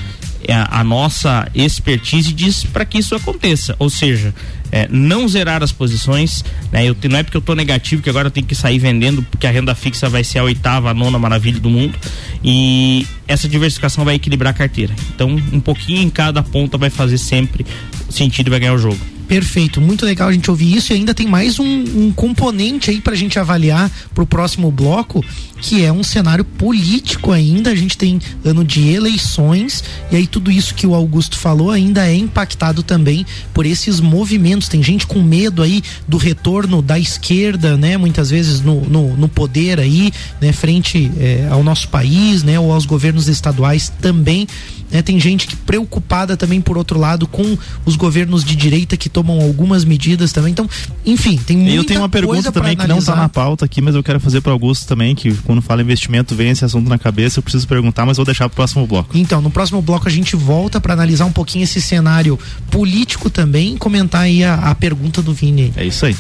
é, 0.46 0.54
a 0.54 0.84
nossa 0.84 1.48
expertise 1.54 2.32
diz 2.32 2.64
para 2.64 2.84
que 2.84 2.98
isso 2.98 3.14
aconteça, 3.14 3.74
ou 3.78 3.90
seja, 3.90 4.34
é, 4.70 4.88
não 4.90 5.28
zerar 5.28 5.62
as 5.62 5.72
posições, 5.72 6.44
né, 6.72 6.86
eu, 6.86 6.96
não 7.08 7.18
é 7.18 7.22
porque 7.22 7.36
eu 7.36 7.40
estou 7.40 7.54
negativo 7.54 8.02
que 8.02 8.10
agora 8.10 8.28
eu 8.28 8.30
tenho 8.30 8.46
que 8.46 8.54
sair 8.54 8.78
vendendo 8.78 9.22
porque 9.22 9.46
a 9.46 9.50
renda 9.50 9.74
fixa 9.74 10.08
vai 10.08 10.24
ser 10.24 10.38
a 10.38 10.44
oitava, 10.44 10.90
a 10.90 10.94
nona 10.94 11.18
maravilha 11.18 11.60
do 11.60 11.70
mundo 11.70 11.98
e 12.42 13.06
essa 13.26 13.48
diversificação 13.48 14.04
vai 14.04 14.14
equilibrar 14.14 14.52
a 14.52 14.56
carteira. 14.56 14.94
Então 15.14 15.30
um 15.52 15.60
pouquinho 15.60 16.02
em 16.02 16.10
cada 16.10 16.42
ponta 16.42 16.78
vai 16.78 16.90
fazer 16.90 17.18
sempre 17.18 17.64
sentido 18.10 18.48
e 18.48 18.50
vai 18.50 18.60
ganhar 18.60 18.74
o 18.74 18.78
jogo. 18.78 18.98
Perfeito, 19.28 19.78
muito 19.78 20.06
legal 20.06 20.30
a 20.30 20.32
gente 20.32 20.50
ouvir 20.50 20.74
isso 20.74 20.90
e 20.90 20.96
ainda 20.96 21.12
tem 21.12 21.26
mais 21.26 21.58
um, 21.58 21.64
um 21.66 22.10
componente 22.10 22.90
aí 22.90 22.98
pra 22.98 23.14
gente 23.14 23.38
avaliar 23.38 23.90
pro 24.14 24.26
próximo 24.26 24.72
bloco, 24.72 25.22
que 25.60 25.84
é 25.84 25.92
um 25.92 26.02
cenário 26.02 26.42
político 26.42 27.30
ainda. 27.30 27.70
A 27.70 27.74
gente 27.74 27.98
tem 27.98 28.18
ano 28.42 28.64
de 28.64 28.88
eleições 28.88 29.84
e 30.10 30.16
aí 30.16 30.26
tudo 30.26 30.50
isso 30.50 30.74
que 30.74 30.86
o 30.86 30.94
Augusto 30.94 31.36
falou 31.36 31.70
ainda 31.70 32.08
é 32.08 32.14
impactado 32.14 32.82
também 32.82 33.26
por 33.52 33.66
esses 33.66 34.00
movimentos. 34.00 34.57
Tem 34.66 34.82
gente 34.82 35.06
com 35.06 35.22
medo 35.22 35.62
aí 35.62 35.82
do 36.06 36.16
retorno 36.16 36.80
da 36.80 36.98
esquerda, 36.98 37.76
né? 37.76 37.96
Muitas 37.96 38.30
vezes 38.30 38.61
no, 38.61 38.80
no, 38.80 39.16
no 39.16 39.28
poder 39.28 39.78
aí, 39.78 40.11
né? 40.40 40.52
Frente 40.52 41.11
eh, 41.18 41.46
ao 41.50 41.62
nosso 41.62 41.88
país, 41.88 42.42
né? 42.42 42.59
Ou 42.59 42.72
aos 42.72 42.86
governos 42.86 43.28
estaduais 43.28 43.92
também. 44.00 44.46
Né? 44.91 45.03
Tem 45.03 45.18
gente 45.18 45.47
que 45.47 45.57
preocupada 45.57 46.36
também 46.36 46.61
por 46.61 46.76
outro 46.78 46.99
lado 46.99 47.26
com 47.26 47.57
os 47.84 47.97
governos 47.97 48.45
de 48.45 48.57
direita 48.57 48.97
que 48.97 49.09
tomam 49.09 49.41
algumas 49.41 49.84
medidas 49.84 50.32
também. 50.32 50.53
Então, 50.53 50.68
enfim, 51.05 51.36
tem 51.36 51.57
muita 51.57 51.72
E 51.72 51.76
eu 51.76 51.84
tenho 51.84 52.01
uma 52.01 52.09
pergunta 52.09 52.34
coisa 52.34 52.53
também 52.53 52.76
que 52.76 52.82
não 52.82 52.97
tá 52.97 53.12
analisar. 53.12 53.16
na 53.16 53.28
pauta 53.28 53.64
aqui, 53.64 53.80
mas 53.80 53.95
eu 53.95 54.03
quero 54.03 54.20
fazer 54.20 54.41
para 54.41 54.53
Augusto 54.53 54.86
também, 54.86 55.14
que 55.14 55.32
quando 55.45 55.62
fala 55.62 55.82
investimento 55.82 56.34
vem 56.34 56.51
esse 56.51 56.64
assunto 56.64 56.89
na 56.89 56.99
cabeça, 56.99 57.39
eu 57.39 57.43
preciso 57.43 57.66
perguntar, 57.66 58.07
mas 58.07 58.16
vou 58.16 58.26
deixar 58.26 58.49
pro 58.49 58.57
próximo 58.57 58.86
bloco. 58.86 59.16
Então, 59.16 59.41
no 59.41 59.51
próximo 59.51 59.80
bloco 59.82 60.09
a 60.09 60.11
gente 60.11 60.36
volta 60.36 60.80
para 60.80 60.93
analisar 60.93 61.24
um 61.24 61.32
pouquinho 61.32 61.64
esse 61.64 61.80
cenário 61.80 62.39
político 62.70 63.30
também 63.30 63.74
e 63.74 63.78
comentar 63.78 64.22
aí 64.22 64.45
a, 64.45 64.55
a 64.55 64.74
pergunta 64.74 65.22
do 65.22 65.32
Vini. 65.32 65.72
É 65.76 65.84
isso 65.86 66.07
aí. 66.07 66.16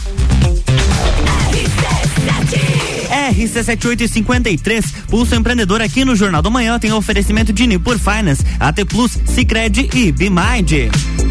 RC7853, 3.30 4.84
Pulso 5.08 5.34
Empreendedor 5.34 5.80
aqui 5.80 6.04
no 6.04 6.16
Jornal 6.16 6.42
do 6.42 6.50
Manhã 6.50 6.78
tem 6.78 6.92
oferecimento 6.92 7.52
de 7.52 7.66
Nipur 7.66 7.98
Finance, 7.98 8.44
AT 8.58 8.84
Plus, 8.84 9.18
Cicred 9.26 9.90
e 9.94 10.12
Bimind. 10.12 11.27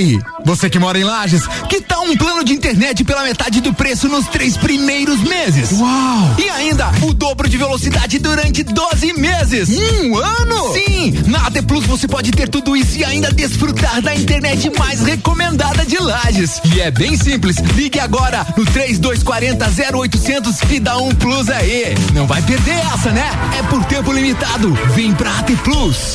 Ei, 0.00 0.18
você 0.46 0.70
que 0.70 0.78
mora 0.78 0.98
em 0.98 1.04
Lages, 1.04 1.46
que 1.68 1.78
tal 1.78 2.04
um 2.04 2.16
plano 2.16 2.42
de 2.42 2.54
internet 2.54 3.04
pela 3.04 3.22
metade 3.22 3.60
do 3.60 3.74
preço 3.74 4.08
nos 4.08 4.26
três 4.28 4.56
primeiros 4.56 5.20
meses? 5.20 5.72
Uau! 5.72 6.36
E 6.38 6.48
ainda 6.48 6.90
o 7.02 7.12
dobro 7.12 7.46
de 7.46 7.58
velocidade 7.58 8.18
durante 8.18 8.62
12 8.62 9.12
meses. 9.12 9.68
Um 9.68 10.16
ano? 10.16 10.72
Sim! 10.72 11.22
Na 11.26 11.46
AT 11.46 11.60
Plus 11.66 11.84
você 11.84 12.08
pode 12.08 12.30
ter 12.30 12.48
tudo 12.48 12.74
isso 12.74 12.96
e 12.96 13.04
ainda 13.04 13.30
desfrutar 13.30 14.00
da 14.00 14.14
internet 14.14 14.72
mais 14.78 15.00
recomendada 15.02 15.84
de 15.84 15.98
Lages. 15.98 16.62
E 16.74 16.80
é 16.80 16.90
bem 16.90 17.14
simples. 17.18 17.56
Ligue 17.76 18.00
agora 18.00 18.46
no 18.56 18.64
3240 18.64 19.98
0800 19.98 20.62
e 20.70 20.80
dá 20.80 20.96
um 20.96 21.14
plus 21.14 21.50
aí. 21.50 21.94
Não 22.14 22.26
vai 22.26 22.40
perder 22.40 22.78
essa, 22.94 23.10
né? 23.10 23.30
É 23.58 23.62
por 23.64 23.84
tempo 23.84 24.14
limitado. 24.14 24.72
Vem 24.94 25.12
pra 25.12 25.30
AT 25.40 25.54
Plus. 25.62 26.14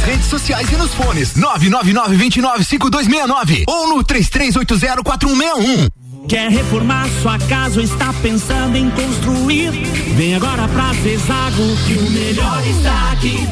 Nas 0.00 0.08
redes 0.08 0.26
sociais 0.26 0.72
e 0.72 0.76
nos 0.76 0.94
fones 0.94 1.34
999 1.34 2.16
29 2.16 2.64
5269 2.64 3.64
ou 3.68 3.88
no 3.88 4.02
3380 4.02 5.02
4161. 5.02 6.26
Quer 6.26 6.50
reformar 6.50 7.06
sua 7.20 7.38
casa 7.38 7.80
ou 7.80 7.84
está 7.84 8.10
pensando 8.22 8.76
em 8.76 8.88
construir? 8.90 9.70
Vem 10.16 10.36
agora 10.36 10.66
pra 10.68 10.94
Zezago 10.94 11.76
que 11.86 11.94
o 11.94 12.10
melhor 12.12 12.66
está 12.66 13.12
aqui. 13.12 13.46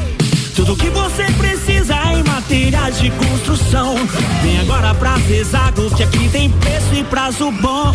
Tudo 0.55 0.75
que 0.75 0.89
você 0.89 1.25
precisa 1.33 1.95
em 2.13 2.23
materiais 2.23 2.99
de 2.99 3.11
construção. 3.11 3.95
Vem 4.41 4.59
agora 4.59 4.95
pra 4.95 5.17
Zezago 5.19 5.95
que 5.95 6.01
aqui 6.01 6.29
tem 6.29 6.49
preço 6.49 6.95
e 6.95 7.03
prazo 7.03 7.51
bom. 7.51 7.91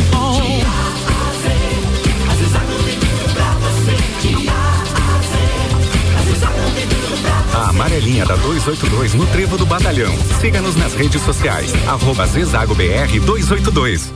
A 7.55 7.69
amarelinha 7.69 8.27
da 8.27 8.35
282 8.35 9.15
no 9.15 9.27
Trevo 9.29 9.57
do 9.57 9.65
Batalhão. 9.65 10.13
Siga-nos 10.41 10.75
nas 10.75 10.93
redes 10.95 11.23
sociais. 11.23 11.73
Arroba 11.87 12.27
Zezago 12.27 12.75
BR 12.75 13.21
282. 13.25 14.13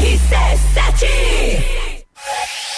RC7 0.00 1.93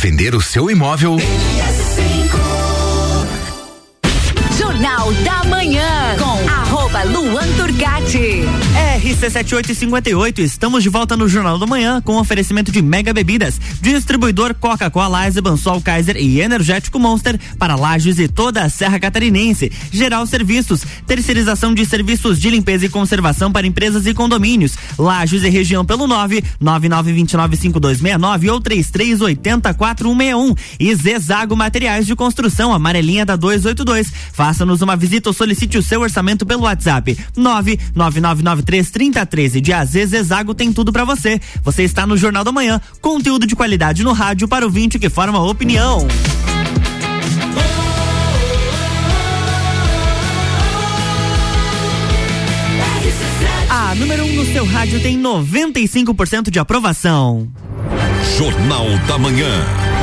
Vender 0.00 0.36
o 0.36 0.40
seu 0.40 0.70
imóvel? 0.70 1.16
RC7858, 9.08 10.40
estamos 10.40 10.82
de 10.82 10.90
volta 10.90 11.16
no 11.16 11.26
Jornal 11.26 11.58
da 11.58 11.66
Manhã 11.66 11.98
com 12.02 12.18
oferecimento 12.18 12.70
de 12.70 12.82
Mega 12.82 13.10
Bebidas, 13.10 13.58
distribuidor 13.80 14.54
Coca-Cola, 14.54 15.24
Eisenbahn, 15.24 15.56
Sol 15.56 15.80
Kaiser 15.80 16.18
e 16.18 16.42
Energético 16.42 16.98
Monster 16.98 17.40
para 17.58 17.74
Lages 17.74 18.18
e 18.18 18.28
toda 18.28 18.62
a 18.62 18.68
Serra 18.68 19.00
Catarinense. 19.00 19.72
Geral 19.90 20.26
Serviços, 20.26 20.82
terceirização 21.06 21.72
de 21.72 21.86
serviços 21.86 22.38
de 22.38 22.50
limpeza 22.50 22.84
e 22.84 22.90
conservação 22.90 23.50
para 23.50 23.66
empresas 23.66 24.04
e 24.04 24.12
condomínios. 24.12 24.76
Lages 24.98 25.42
e 25.42 25.48
região 25.48 25.86
pelo 25.86 26.06
9 26.06 26.44
99295269 26.62 28.52
ou 28.52 28.60
33804161 28.60 30.58
e 30.78 30.94
Zezago 30.94 31.56
Materiais 31.56 32.06
de 32.06 32.14
Construção, 32.14 32.74
amarelinha 32.74 33.24
da 33.24 33.36
282. 33.36 34.12
Faça-nos 34.34 34.82
uma 34.82 34.96
visita 34.96 35.30
ou 35.30 35.32
solicite 35.32 35.78
o 35.78 35.82
seu 35.82 36.02
orçamento 36.02 36.44
pelo 36.44 36.64
WhatsApp 36.64 37.16
999933013 38.98 39.60
de 39.60 39.72
AZ 39.72 39.90
Zezago 39.90 40.54
tem 40.54 40.72
tudo 40.72 40.92
para 40.92 41.04
você. 41.04 41.40
Você 41.62 41.84
está 41.84 42.06
no 42.06 42.16
Jornal 42.16 42.44
da 42.44 42.52
Manhã, 42.52 42.80
conteúdo 43.00 43.46
de 43.46 43.54
qualidade 43.54 44.02
no 44.02 44.12
rádio 44.12 44.48
para 44.48 44.66
o 44.66 44.70
vinte 44.70 44.98
que 44.98 45.08
forma 45.08 45.42
opinião. 45.42 46.06
A 53.70 53.94
número 53.94 54.24
1 54.24 54.26
um 54.26 54.34
no 54.34 54.52
seu 54.52 54.66
rádio 54.66 55.00
tem 55.00 55.20
95% 55.20 56.50
de 56.50 56.58
aprovação. 56.58 57.48
Jornal 58.36 58.86
da 59.06 59.18
Manhã. 59.18 59.97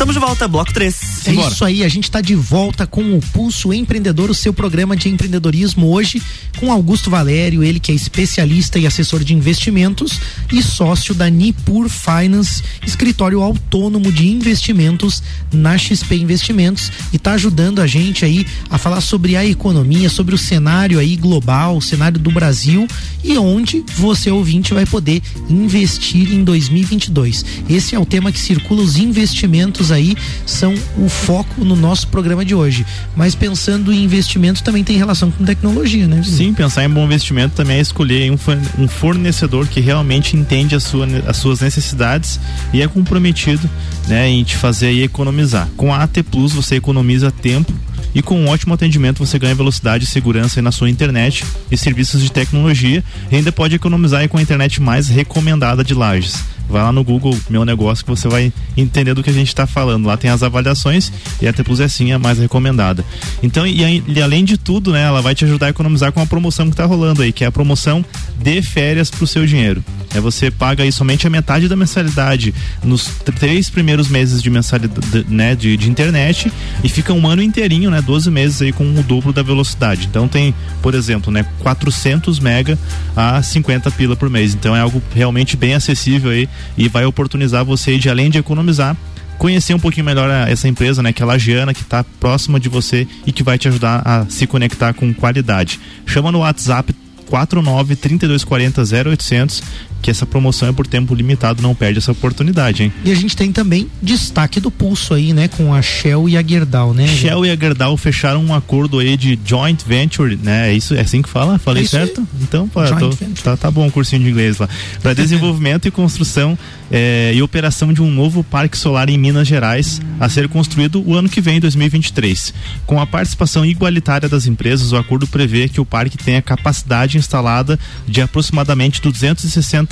Estamos 0.00 0.14
de 0.14 0.20
volta, 0.20 0.48
bloco 0.48 0.72
3. 0.72 1.26
É 1.26 1.32
isso 1.34 1.62
aí, 1.62 1.84
a 1.84 1.88
gente 1.88 2.04
está 2.04 2.22
de 2.22 2.34
volta 2.34 2.86
com 2.86 3.18
o 3.18 3.20
Pulso 3.20 3.70
Empreendedor, 3.70 4.30
o 4.30 4.34
seu 4.34 4.50
programa 4.50 4.96
de 4.96 5.10
empreendedorismo 5.10 5.92
hoje, 5.92 6.22
com 6.58 6.72
Augusto 6.72 7.10
Valério, 7.10 7.62
ele 7.62 7.78
que 7.78 7.92
é 7.92 7.94
especialista 7.94 8.78
e 8.78 8.86
assessor 8.86 9.22
de 9.22 9.34
investimentos 9.34 10.18
e 10.50 10.62
sócio 10.62 11.14
da 11.14 11.28
Nipur 11.28 11.90
Finance, 11.90 12.62
escritório 12.86 13.42
autônomo 13.42 14.10
de 14.10 14.26
investimentos 14.26 15.22
na 15.52 15.76
XP 15.76 16.14
Investimentos 16.14 16.90
e 17.12 17.16
está 17.16 17.32
ajudando 17.32 17.82
a 17.82 17.86
gente 17.86 18.24
aí 18.24 18.46
a 18.70 18.78
falar 18.78 19.02
sobre 19.02 19.36
a 19.36 19.44
economia, 19.44 20.08
sobre 20.08 20.34
o 20.34 20.38
cenário 20.38 20.98
aí 20.98 21.14
global, 21.14 21.76
o 21.76 21.82
cenário 21.82 22.18
do 22.18 22.30
Brasil 22.30 22.88
e 23.22 23.36
onde 23.36 23.84
você 23.96 24.30
ouvinte 24.30 24.72
vai 24.72 24.86
poder 24.86 25.20
investir 25.48 26.32
em 26.32 26.42
2022. 26.42 27.44
Esse 27.68 27.94
é 27.94 27.98
o 27.98 28.06
tema 28.06 28.32
que 28.32 28.38
circula 28.38 28.82
os 28.82 28.96
investimentos 28.96 29.89
aí 29.90 30.16
são 30.46 30.74
o 30.96 31.08
foco 31.08 31.64
no 31.64 31.76
nosso 31.76 32.08
programa 32.08 32.44
de 32.44 32.54
hoje. 32.54 32.86
Mas 33.16 33.34
pensando 33.34 33.92
em 33.92 34.04
investimento 34.04 34.62
também 34.62 34.84
tem 34.84 34.96
relação 34.96 35.30
com 35.30 35.44
tecnologia, 35.44 36.06
né? 36.06 36.22
Sim, 36.22 36.52
pensar 36.52 36.84
em 36.84 36.90
bom 36.90 37.04
investimento 37.04 37.54
também 37.54 37.78
é 37.78 37.80
escolher 37.80 38.30
um 38.30 38.88
fornecedor 38.88 39.66
que 39.66 39.80
realmente 39.80 40.36
entende 40.36 40.74
a 40.74 40.80
sua, 40.80 41.06
as 41.26 41.36
suas 41.36 41.60
necessidades 41.60 42.40
e 42.72 42.82
é 42.82 42.88
comprometido 42.88 43.68
né, 44.08 44.28
em 44.28 44.42
te 44.44 44.56
fazer 44.56 44.92
economizar. 45.02 45.68
Com 45.76 45.92
a 45.92 46.02
AT 46.02 46.22
Plus 46.30 46.52
você 46.52 46.76
economiza 46.76 47.30
tempo 47.30 47.72
e 48.14 48.22
com 48.22 48.40
um 48.40 48.48
ótimo 48.48 48.74
atendimento 48.74 49.24
você 49.24 49.38
ganha 49.38 49.54
velocidade 49.54 50.04
e 50.04 50.06
segurança 50.06 50.60
na 50.60 50.72
sua 50.72 50.90
internet 50.90 51.44
e 51.70 51.76
serviços 51.76 52.20
de 52.20 52.30
tecnologia 52.30 53.04
e 53.30 53.36
ainda 53.36 53.52
pode 53.52 53.76
economizar 53.76 54.28
com 54.28 54.38
a 54.38 54.42
internet 54.42 54.80
mais 54.82 55.08
recomendada 55.08 55.84
de 55.84 55.94
Lages. 55.94 56.42
Vai 56.70 56.82
lá 56.82 56.92
no 56.92 57.02
Google 57.02 57.36
Meu 57.48 57.64
Negócio 57.64 58.04
que 58.04 58.10
você 58.10 58.28
vai 58.28 58.52
entender 58.76 59.12
do 59.12 59.22
que 59.22 59.30
a 59.30 59.32
gente 59.32 59.48
está 59.48 59.66
falando. 59.66 60.06
Lá 60.06 60.16
tem 60.16 60.30
as 60.30 60.42
avaliações 60.42 61.12
e 61.42 61.48
a 61.48 61.52
T 61.52 61.64
Plus 61.64 61.80
é 61.80 61.88
sim 61.88 62.12
a 62.12 62.18
mais 62.18 62.38
recomendada. 62.38 63.04
Então, 63.42 63.66
e, 63.66 64.02
e, 64.06 64.22
além 64.22 64.44
de 64.44 64.56
tudo, 64.56 64.92
né, 64.92 65.02
ela 65.02 65.20
vai 65.20 65.34
te 65.34 65.44
ajudar 65.44 65.66
a 65.66 65.70
economizar 65.70 66.12
com 66.12 66.20
a 66.20 66.26
promoção 66.26 66.66
que 66.66 66.72
está 66.72 66.84
rolando 66.84 67.22
aí, 67.22 67.32
que 67.32 67.44
é 67.44 67.46
a 67.48 67.52
promoção 67.52 68.04
de 68.38 68.62
férias 68.62 69.10
para 69.10 69.24
o 69.24 69.26
seu 69.26 69.44
dinheiro. 69.46 69.84
É 70.14 70.20
você 70.20 70.50
paga 70.50 70.82
aí 70.82 70.90
somente 70.90 71.26
a 71.26 71.30
metade 71.30 71.68
da 71.68 71.76
mensalidade 71.76 72.54
nos 72.82 73.06
três 73.38 73.70
primeiros 73.70 74.08
meses 74.08 74.42
de 74.42 74.50
mensalidade, 74.50 75.26
né, 75.28 75.54
de, 75.54 75.76
de 75.76 75.88
internet 75.88 76.50
e 76.82 76.88
fica 76.88 77.12
um 77.12 77.28
ano 77.28 77.42
inteirinho, 77.42 77.90
né, 77.90 78.02
12 78.02 78.30
meses 78.30 78.60
aí 78.60 78.72
com 78.72 78.84
o 78.84 79.02
dobro 79.02 79.32
da 79.32 79.42
velocidade. 79.42 80.06
Então 80.10 80.26
tem, 80.26 80.54
por 80.82 80.94
exemplo, 80.94 81.32
né, 81.32 81.44
400 81.60 82.40
mega 82.40 82.78
a 83.16 83.42
50 83.42 83.90
pila 83.92 84.16
por 84.16 84.28
mês. 84.28 84.54
Então 84.54 84.74
é 84.74 84.80
algo 84.80 85.02
realmente 85.14 85.56
bem 85.56 85.74
acessível 85.74 86.30
aí 86.30 86.48
e 86.76 86.88
vai 86.88 87.04
oportunizar 87.04 87.64
você 87.64 87.98
de 87.98 88.08
além 88.08 88.30
de 88.30 88.38
economizar 88.38 88.96
conhecer 89.40 89.72
um 89.72 89.78
pouquinho 89.80 90.04
melhor 90.04 90.28
essa 90.46 90.68
empresa, 90.68 91.02
né, 91.02 91.14
que 91.14 91.22
é 91.22 91.24
a 91.24 91.26
Lagiana, 91.26 91.72
que 91.72 91.80
está 91.80 92.04
próxima 92.04 92.60
de 92.60 92.68
você 92.68 93.08
e 93.26 93.32
que 93.32 93.42
vai 93.42 93.56
te 93.56 93.68
ajudar 93.68 94.02
a 94.04 94.26
se 94.28 94.46
conectar 94.46 94.92
com 94.92 95.14
qualidade. 95.14 95.80
Chama 96.04 96.30
no 96.30 96.40
WhatsApp 96.40 96.94
49 97.26 97.96
3240 97.96 98.82
0800 99.10 99.62
que 100.02 100.10
essa 100.10 100.24
promoção 100.26 100.68
é 100.68 100.72
por 100.72 100.86
tempo 100.86 101.14
limitado, 101.14 101.62
não 101.62 101.74
perde 101.74 101.98
essa 101.98 102.12
oportunidade, 102.12 102.82
hein? 102.84 102.92
E 103.04 103.10
a 103.12 103.14
gente 103.14 103.36
tem 103.36 103.52
também 103.52 103.88
destaque 104.02 104.60
do 104.60 104.70
pulso 104.70 105.14
aí, 105.14 105.32
né, 105.32 105.48
com 105.48 105.74
a 105.74 105.82
Shell 105.82 106.28
e 106.28 106.36
a 106.36 106.42
Gerdau, 106.42 106.94
né? 106.94 107.06
Shell 107.06 107.44
e 107.46 107.50
a 107.50 107.56
Gerdau 107.56 107.96
fecharam 107.96 108.42
um 108.44 108.54
acordo 108.54 108.98
aí 108.98 109.16
de 109.16 109.38
joint 109.44 109.82
venture, 109.86 110.38
né? 110.42 110.70
É 110.70 110.74
isso, 110.74 110.94
é 110.94 111.00
assim 111.00 111.22
que 111.22 111.28
fala? 111.28 111.58
Falei 111.58 111.84
É 111.84 111.86
certo? 111.86 112.20
aí. 112.20 112.26
Então, 112.42 112.68
pô, 112.68 112.80
tô- 112.84 113.10
tá, 113.42 113.56
tá 113.56 113.70
bom 113.70 113.86
o 113.86 113.90
cursinho 113.92 114.22
de 114.22 114.30
inglês 114.30 114.58
lá. 114.58 114.68
Para 115.02 115.12
desenvolvimento 115.14 115.86
e 115.86 115.90
construção 115.90 116.58
eh, 116.90 117.32
e 117.34 117.42
operação 117.42 117.92
de 117.92 118.02
um 118.02 118.10
novo 118.10 118.42
parque 118.42 118.76
solar 118.76 119.08
em 119.10 119.18
Minas 119.18 119.46
Gerais 119.46 120.00
a 120.18 120.28
ser 120.28 120.48
construído 120.48 121.02
o 121.06 121.14
ano 121.14 121.28
que 121.28 121.40
vem, 121.40 121.60
2023. 121.60 122.52
Com 122.86 123.00
a 123.00 123.06
participação 123.06 123.64
igualitária 123.64 124.28
das 124.28 124.46
empresas, 124.46 124.92
o 124.92 124.96
acordo 124.96 125.26
prevê 125.26 125.68
que 125.68 125.80
o 125.80 125.84
parque 125.84 126.16
tenha 126.18 126.40
capacidade 126.42 127.16
instalada 127.18 127.78
de 128.06 128.20
aproximadamente 128.20 129.00
260 129.00 129.89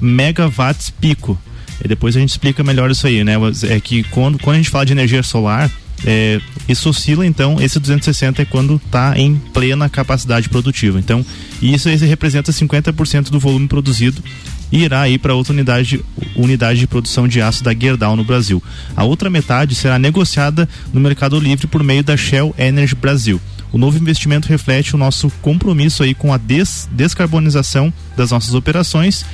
megawatts 0.00 0.90
pico. 0.90 1.38
E 1.84 1.86
depois 1.86 2.16
a 2.16 2.20
gente 2.20 2.30
explica 2.30 2.64
melhor 2.64 2.90
isso 2.90 3.06
aí, 3.06 3.22
né? 3.22 3.34
É 3.68 3.80
que 3.80 4.02
quando, 4.04 4.38
quando 4.38 4.54
a 4.54 4.58
gente 4.58 4.70
fala 4.70 4.84
de 4.84 4.92
energia 4.92 5.22
solar, 5.22 5.70
é, 6.04 6.40
isso 6.68 6.88
oscila, 6.88 7.26
então, 7.26 7.60
esse 7.60 7.78
260 7.78 8.42
é 8.42 8.44
quando 8.44 8.76
está 8.76 9.18
em 9.18 9.36
plena 9.52 9.88
capacidade 9.88 10.48
produtiva. 10.48 10.98
Então, 10.98 11.24
isso 11.60 11.88
aí 11.88 11.96
representa 11.96 12.52
50% 12.52 13.30
do 13.30 13.40
volume 13.40 13.66
produzido 13.66 14.22
e 14.70 14.84
irá 14.84 15.02
aí 15.02 15.18
para 15.18 15.34
outra 15.34 15.52
unidade, 15.52 16.04
unidade 16.36 16.78
de 16.78 16.86
produção 16.86 17.26
de 17.26 17.40
aço 17.40 17.64
da 17.64 17.74
Gerdau 17.74 18.14
no 18.16 18.24
Brasil. 18.24 18.62
A 18.94 19.04
outra 19.04 19.30
metade 19.30 19.74
será 19.74 19.98
negociada 19.98 20.68
no 20.92 21.00
Mercado 21.00 21.38
Livre 21.38 21.66
por 21.66 21.82
meio 21.82 22.04
da 22.04 22.16
Shell 22.16 22.54
Energy 22.58 22.94
Brasil. 22.94 23.40
O 23.72 23.78
novo 23.78 23.98
investimento 23.98 24.48
reflete 24.48 24.94
o 24.94 24.98
nosso 24.98 25.30
compromisso 25.42 26.02
aí 26.02 26.14
com 26.14 26.32
a 26.32 26.38
des- 26.38 26.88
descarbonização 26.92 27.92
das 28.16 28.30
nossas 28.30 28.54
operações 28.54 29.24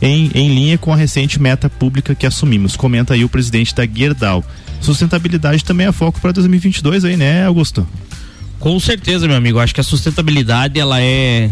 em, 0.00 0.30
em 0.34 0.54
linha 0.54 0.76
com 0.76 0.92
a 0.92 0.96
recente 0.96 1.40
meta 1.40 1.70
pública 1.70 2.14
que 2.14 2.26
assumimos. 2.26 2.76
Comenta 2.76 3.14
aí 3.14 3.24
o 3.24 3.28
presidente 3.28 3.74
da 3.74 3.86
Gerdau. 3.86 4.44
Sustentabilidade 4.80 5.64
também 5.64 5.86
é 5.86 5.92
foco 5.92 6.20
para 6.20 6.32
2022 6.32 7.04
aí, 7.04 7.16
né, 7.16 7.46
Augusto? 7.46 7.86
Com 8.58 8.78
certeza, 8.78 9.26
meu 9.26 9.36
amigo. 9.36 9.58
Acho 9.58 9.74
que 9.74 9.80
a 9.80 9.84
sustentabilidade 9.84 10.78
ela 10.78 11.00
é 11.00 11.50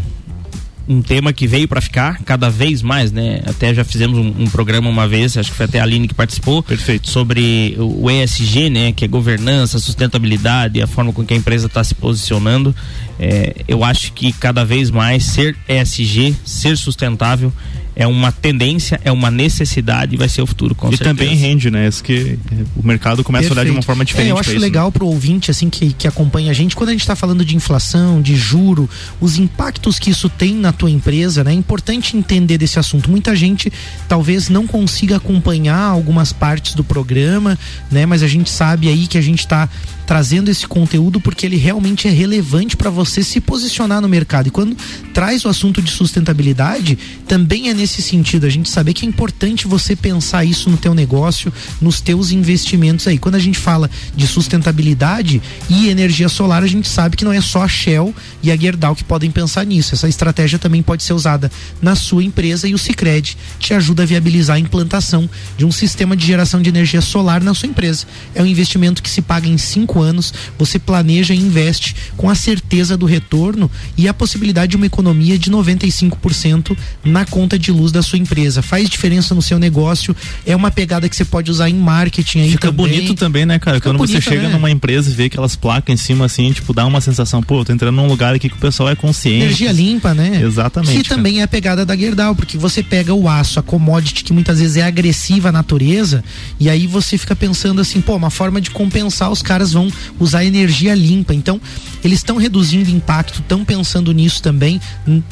um 0.91 1.01
tema 1.01 1.33
que 1.33 1.47
veio 1.47 1.69
para 1.69 1.81
ficar 1.81 2.19
cada 2.25 2.51
vez 2.51 2.83
mais, 2.83 3.13
né? 3.13 3.41
Até 3.47 3.73
já 3.73 3.85
fizemos 3.85 4.19
um, 4.19 4.43
um 4.43 4.51
programa 4.51 4.91
uma 4.91 5.07
vez, 5.07 5.37
acho 5.37 5.53
que 5.53 5.57
foi 5.57 5.67
até 5.67 5.79
a 5.79 5.85
Aline 5.85 6.09
que 6.09 6.15
participou, 6.15 6.65
Perfeito. 6.65 7.09
sobre 7.09 7.77
o, 7.79 8.11
ESG, 8.11 8.69
né? 8.69 8.91
Que 8.91 9.05
é 9.05 9.09
governança, 9.09 9.79
sustentabilidade, 9.79 10.83
a 10.83 10.89
forma 10.89 11.13
com 11.13 11.25
que 11.25 11.33
a 11.33 11.37
empresa 11.37 11.69
está 11.69 11.85
se 11.85 11.95
posicionando. 11.95 12.75
É, 13.23 13.55
eu 13.69 13.85
acho 13.85 14.15
que 14.15 14.33
cada 14.33 14.65
vez 14.65 14.91
mais 14.91 15.27
ser 15.27 15.55
ESG, 15.69 16.35
ser 16.43 16.75
sustentável, 16.75 17.53
é 17.95 18.07
uma 18.07 18.33
tendência, 18.33 18.99
é 19.05 19.13
uma 19.13 19.31
necessidade 19.31 20.15
e 20.15 20.17
vai 20.17 20.27
ser 20.27 20.41
o 20.41 20.47
futuro, 20.47 20.75
com 20.75 20.89
e 20.89 20.97
certeza. 20.97 21.11
também 21.11 21.35
rende, 21.35 21.71
né? 21.71 21.87
Isso 21.87 22.03
que 22.03 22.39
o 22.75 22.87
mercado 22.87 23.23
começa 23.23 23.49
a 23.49 23.53
olhar 23.53 23.65
de 23.65 23.71
uma 23.71 23.75
Perfeito. 23.75 23.87
forma 23.87 24.05
diferente. 24.07 24.29
É, 24.29 24.33
eu 24.33 24.39
acho 24.39 24.49
isso, 24.49 24.59
né? 24.59 24.65
legal 24.65 24.91
pro 24.91 25.07
ouvinte 25.07 25.51
assim 25.51 25.69
que, 25.69 25.93
que 25.93 26.09
acompanha 26.09 26.51
a 26.51 26.55
gente 26.55 26.75
quando 26.75 26.89
a 26.89 26.93
gente 26.93 27.03
está 27.03 27.15
falando 27.15 27.45
de 27.45 27.55
inflação, 27.55 28.23
de 28.23 28.35
juro, 28.37 28.89
os 29.21 29.37
impactos 29.37 29.99
que 29.99 30.09
isso 30.09 30.31
tem 30.31 30.55
na 30.55 30.73
tua 30.73 30.91
empresa, 30.91 31.45
né? 31.45 31.51
É 31.51 31.55
importante 31.55 32.17
entender 32.17 32.57
desse 32.57 32.79
assunto. 32.79 33.11
Muita 33.11 33.37
gente 33.37 33.71
talvez 34.09 34.49
não 34.49 34.67
consiga 34.67 35.17
acompanhar 35.17 35.83
algumas 35.83 36.33
partes 36.33 36.75
do 36.75 36.83
programa, 36.83 37.59
né? 37.91 38.07
Mas 38.07 38.23
a 38.23 38.29
gente 38.29 38.49
sabe 38.49 38.89
aí 38.89 39.07
que 39.07 39.19
a 39.19 39.23
gente 39.23 39.41
está 39.41 39.69
trazendo 40.07 40.51
esse 40.51 40.67
conteúdo 40.67 41.21
porque 41.21 41.47
ele 41.47 41.57
realmente 41.57 42.09
é 42.09 42.11
relevante 42.11 42.77
para 42.77 42.91
você 42.91 43.10
se 43.11 43.41
posicionar 43.41 44.01
no 44.01 44.09
mercado. 44.09 44.47
E 44.47 44.51
quando 44.51 44.77
traz 45.13 45.45
o 45.45 45.49
assunto 45.49 45.83
de 45.83 45.91
sustentabilidade, 45.91 46.97
também 47.27 47.69
é 47.69 47.75
nesse 47.75 48.01
sentido, 48.01 48.47
a 48.47 48.51
gente 48.51 48.71
saber 48.71 48.95
que 48.95 49.05
é 49.05 49.09
importante 49.09 49.67
você 49.67 49.97
pensar 49.97 50.45
isso 50.45 50.71
no 50.71 50.77
teu 50.77 50.95
negócio, 50.95 51.53
nos 51.81 52.01
teus 52.01 52.31
investimentos 52.31 53.07
aí. 53.07 53.19
Quando 53.19 53.35
a 53.35 53.41
gente 53.41 53.59
fala 53.59 53.91
de 54.15 54.27
sustentabilidade 54.27 55.43
e 55.69 55.89
energia 55.89 56.29
solar, 56.29 56.63
a 56.63 56.67
gente 56.67 56.89
sabe 56.89 57.17
que 57.17 57.25
não 57.25 57.33
é 57.33 57.41
só 57.41 57.63
a 57.63 57.69
Shell 57.69 58.15
e 58.43 58.51
a 58.51 58.57
Gerdau 58.57 58.95
que 58.95 59.05
podem 59.05 59.31
pensar 59.31 59.65
nisso. 59.65 59.95
Essa 59.95 60.09
estratégia 60.09 60.59
também 60.59 60.83
pode 60.83 61.03
ser 61.03 61.13
usada 61.13 61.51
na 61.83 61.95
sua 61.95 62.23
empresa 62.23 62.69
e 62.69 62.75
o 62.75 62.79
Sicredi 62.79 63.37
te 63.59 63.75
ajuda 63.75 64.03
a 64.03 64.07
viabilizar 64.07 64.57
a 64.57 64.61
implantação 64.61 65.29
de 65.57 65.65
um 65.65 65.73
sistema 65.73 66.17
de 66.17 66.27
geração 66.27 66.63
de 66.63 66.69
energia 66.69 67.01
solar 67.01 67.43
na 67.43 67.55
sua 67.55 67.69
empresa. 67.69 68.07
É 68.35 68.43
um 68.43 68.47
investimento 68.47 69.03
que 69.03 69.11
se 69.11 69.23
paga 69.23 69.49
em 69.49 69.59
cinco 69.59 70.01
anos, 70.01 70.33
você 70.59 70.79
planeja 70.79 71.35
e 71.35 71.39
investe 71.39 71.95
com 72.17 72.29
a 72.29 72.35
certeza 72.35 72.97
do 73.01 73.07
retorno 73.07 73.69
e 73.97 74.07
a 74.07 74.15
possibilidade 74.15 74.71
de 74.71 74.77
uma 74.77 74.87
economia 74.87 75.37
de 75.37 75.51
95% 75.51 76.77
na 77.05 77.25
conta 77.25 77.59
de 77.59 77.73
luz 77.73 77.91
da 77.91 78.03
sua 78.03 78.19
empresa. 78.19 78.63
Faz 78.63 78.89
diferença 78.89 79.35
no 79.35 79.43
seu 79.43 79.59
negócio, 79.59 80.15
é 80.47 80.55
uma 80.55 80.71
pegada 80.71 81.09
que 81.09 81.17
você 81.17 81.25
pode 81.25 81.51
usar 81.51 81.69
em 81.69 81.75
marketing 81.75 82.41
aí 82.41 82.51
Fica 82.53 82.69
também. 82.69 82.87
bonito 82.87 83.15
também, 83.15 83.47
né, 83.47 83.59
cara? 83.59 83.79
Fica 83.79 83.89
Quando 83.89 83.99
você 83.99 84.13
bonito, 84.13 84.29
chega 84.29 84.43
né? 84.43 84.49
numa 84.51 84.71
empresa 84.71 85.11
e 85.11 85.15
vê 85.15 85.25
aquelas 85.25 85.57
placas 85.57 85.93
em 85.93 85.97
cima 85.97 86.27
assim, 86.27 86.53
tipo, 86.53 86.73
dá 86.73 86.87
uma 86.87 87.01
sensação, 87.01 87.43
pô, 87.43 87.61
eu 87.61 87.65
tô 87.65 87.73
entrando 87.73 87.97
num 87.97 88.07
lugar 88.07 88.35
aqui 88.35 88.49
que 88.49 88.55
o 88.57 88.61
pessoal 88.61 88.91
é 88.91 88.95
consciente. 88.95 89.45
Energia 89.45 89.73
limpa, 89.73 90.15
né? 90.15 90.41
Exatamente. 90.43 91.03
Que 91.03 91.09
também 91.09 91.41
é 91.41 91.43
a 91.43 91.49
pegada 91.49 91.85
da 91.85 91.97
Gerdau, 91.97 92.35
porque 92.35 92.59
você 92.59 92.83
pega 92.83 93.15
o 93.15 93.29
aço, 93.29 93.59
a 93.59 93.63
commodity 93.63 94.23
que 94.23 94.33
muitas 94.33 94.61
vezes 94.61 94.77
é 94.77 94.83
agressiva 94.83 95.49
à 95.49 95.53
natureza, 95.53 96.23
e 96.59 96.69
aí 96.69 96.87
você 96.87 97.17
fica 97.17 97.35
pensando 97.35 97.81
assim, 97.81 98.01
pô, 98.01 98.15
uma 98.15 98.31
forma 98.31 98.61
de 98.61 98.71
compensar, 98.71 99.31
os 99.31 99.43
caras 99.43 99.73
vão 99.73 99.91
usar 100.19 100.45
energia 100.45 100.95
limpa. 100.95 101.35
Então, 101.35 101.61
eles 102.05 102.19
estão 102.19 102.37
reduzindo 102.37 102.80
impacto, 102.89 103.41
estão 103.41 103.65
pensando 103.65 104.13
nisso 104.13 104.43
também, 104.43 104.81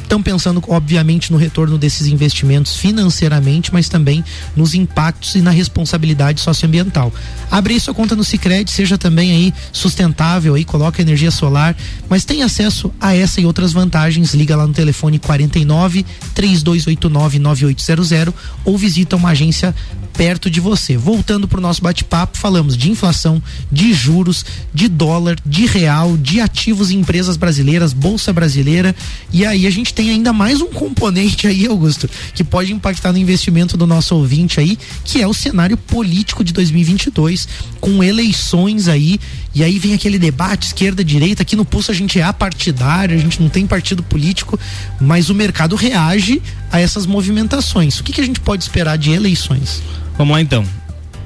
estão 0.03 0.23
pensando, 0.23 0.63
obviamente, 0.69 1.33
no 1.33 1.39
retorno 1.39 1.79
desses 1.79 2.07
investimentos 2.07 2.77
financeiramente, 2.77 3.73
mas 3.73 3.89
também 3.89 4.25
nos 4.57 4.75
impactos 4.75 5.35
e 5.35 5.41
na 5.41 5.51
responsabilidade 5.51 6.41
socioambiental. 6.41 7.13
Abre 7.51 7.75
aí 7.75 7.81
sua 7.81 7.95
conta 7.95 8.15
no 8.17 8.25
Sicredi, 8.25 8.71
seja 8.71 8.99
também 8.99 9.31
aí 9.31 9.55
sustentável 9.73 10.55
aí, 10.55 10.65
coloca 10.65 11.01
energia 11.01 11.31
solar, 11.31 11.77
mas 12.09 12.25
tem 12.25 12.43
acesso 12.43 12.93
a 13.01 13.15
essa 13.15 13.41
e 13.41 13.47
outras 13.47 13.73
vantagens. 13.73 14.35
Liga 14.35 14.57
lá 14.57 14.67
no 14.67 14.75
telefone 14.75 15.19
49 15.19 16.05
3289 16.35 17.39
9800 17.39 18.35
ou 18.65 18.77
visita 18.77 19.17
uma 19.17 19.31
agência 19.31 19.75
perto 20.19 20.51
de 20.51 20.61
você. 20.61 20.97
Voltando 20.97 21.47
para 21.47 21.59
o 21.59 21.63
nosso 21.63 21.81
bate-papo, 21.81 22.37
falamos 22.37 22.77
de 22.77 22.91
inflação, 22.91 23.41
de 23.71 23.95
juros, 23.95 24.45
de 24.75 24.89
dólar, 24.89 25.39
de 25.47 25.65
real, 25.65 26.17
de 26.17 26.41
ativos 26.41 26.91
em 26.91 26.99
empresas 26.99 27.37
brasileiras, 27.37 27.93
bolsa 27.93 28.33
brasileira. 28.33 28.97
E 29.33 29.47
aí 29.47 29.65
a 29.65 29.71
gente 29.71 29.95
tem 29.95 30.11
ainda 30.11 30.33
mais 30.33 30.61
um 30.61 30.67
componente 30.67 31.47
aí, 31.47 31.69
Augusto, 31.69 32.11
que 32.35 32.43
pode 32.43 32.73
impactar 32.73 33.13
no 33.13 33.19
investimento 33.19 33.77
do 33.77 33.87
nosso 33.87 34.17
ouvinte 34.17 34.59
aí, 34.59 34.77
que 35.05 35.23
é 35.23 35.27
o 35.27 35.33
cenário 35.33 35.77
político 35.77 36.43
de 36.43 36.53
2022, 36.53 37.47
com 37.81 38.03
eleições 38.03 38.89
aí. 38.89 39.21
E 39.55 39.63
aí 39.63 39.79
vem 39.79 39.95
aquele 39.95 40.19
debate 40.19 40.67
esquerda-direita. 40.67 41.43
Aqui 41.43 41.55
no 41.55 41.65
Pulso 41.65 41.93
a 41.93 41.95
gente 41.95 42.19
é 42.19 42.25
apartidário, 42.25 43.17
a 43.17 43.21
gente 43.21 43.41
não 43.41 43.49
tem 43.49 43.69
partido 43.69 44.03
político, 44.03 44.59
mas 45.01 45.31
o 45.31 45.35
mercado 45.35 45.77
reage 45.77 46.43
a 46.73 46.81
essas 46.81 47.07
movimentações. 47.07 48.01
O 48.01 48.03
que, 48.03 48.13
que 48.13 48.21
a 48.21 48.25
gente 48.25 48.41
pode 48.41 48.65
esperar 48.65 48.99
de 48.99 49.13
eleições? 49.13 49.81
Vamos 50.19 50.35
lá 50.35 50.41
então. 50.41 50.65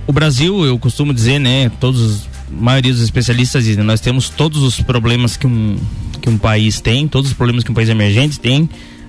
O 0.06 0.12
Brasil, 0.12 0.66
eu 0.66 0.78
costumo 0.78 1.14
dizer, 1.14 1.38
né, 1.38 1.70
todos, 1.80 2.28
a 2.50 2.62
maioria 2.62 2.92
dos 2.92 3.00
especialistas 3.00 3.64
dizem, 3.64 3.82
nós 3.82 4.02
temos 4.02 4.28
todos 4.28 4.62
os 4.62 4.82
problemas 4.82 5.34
que 5.34 5.46
um, 5.46 5.78
que 6.20 6.28
um 6.28 6.36
país 6.36 6.78
tem, 6.78 7.08
todos 7.08 7.30
os 7.30 7.36
problemas 7.36 7.64
que 7.64 7.70
um 7.70 7.74
país 7.74 7.88
emergente 7.88 8.38
tem, 8.38 8.68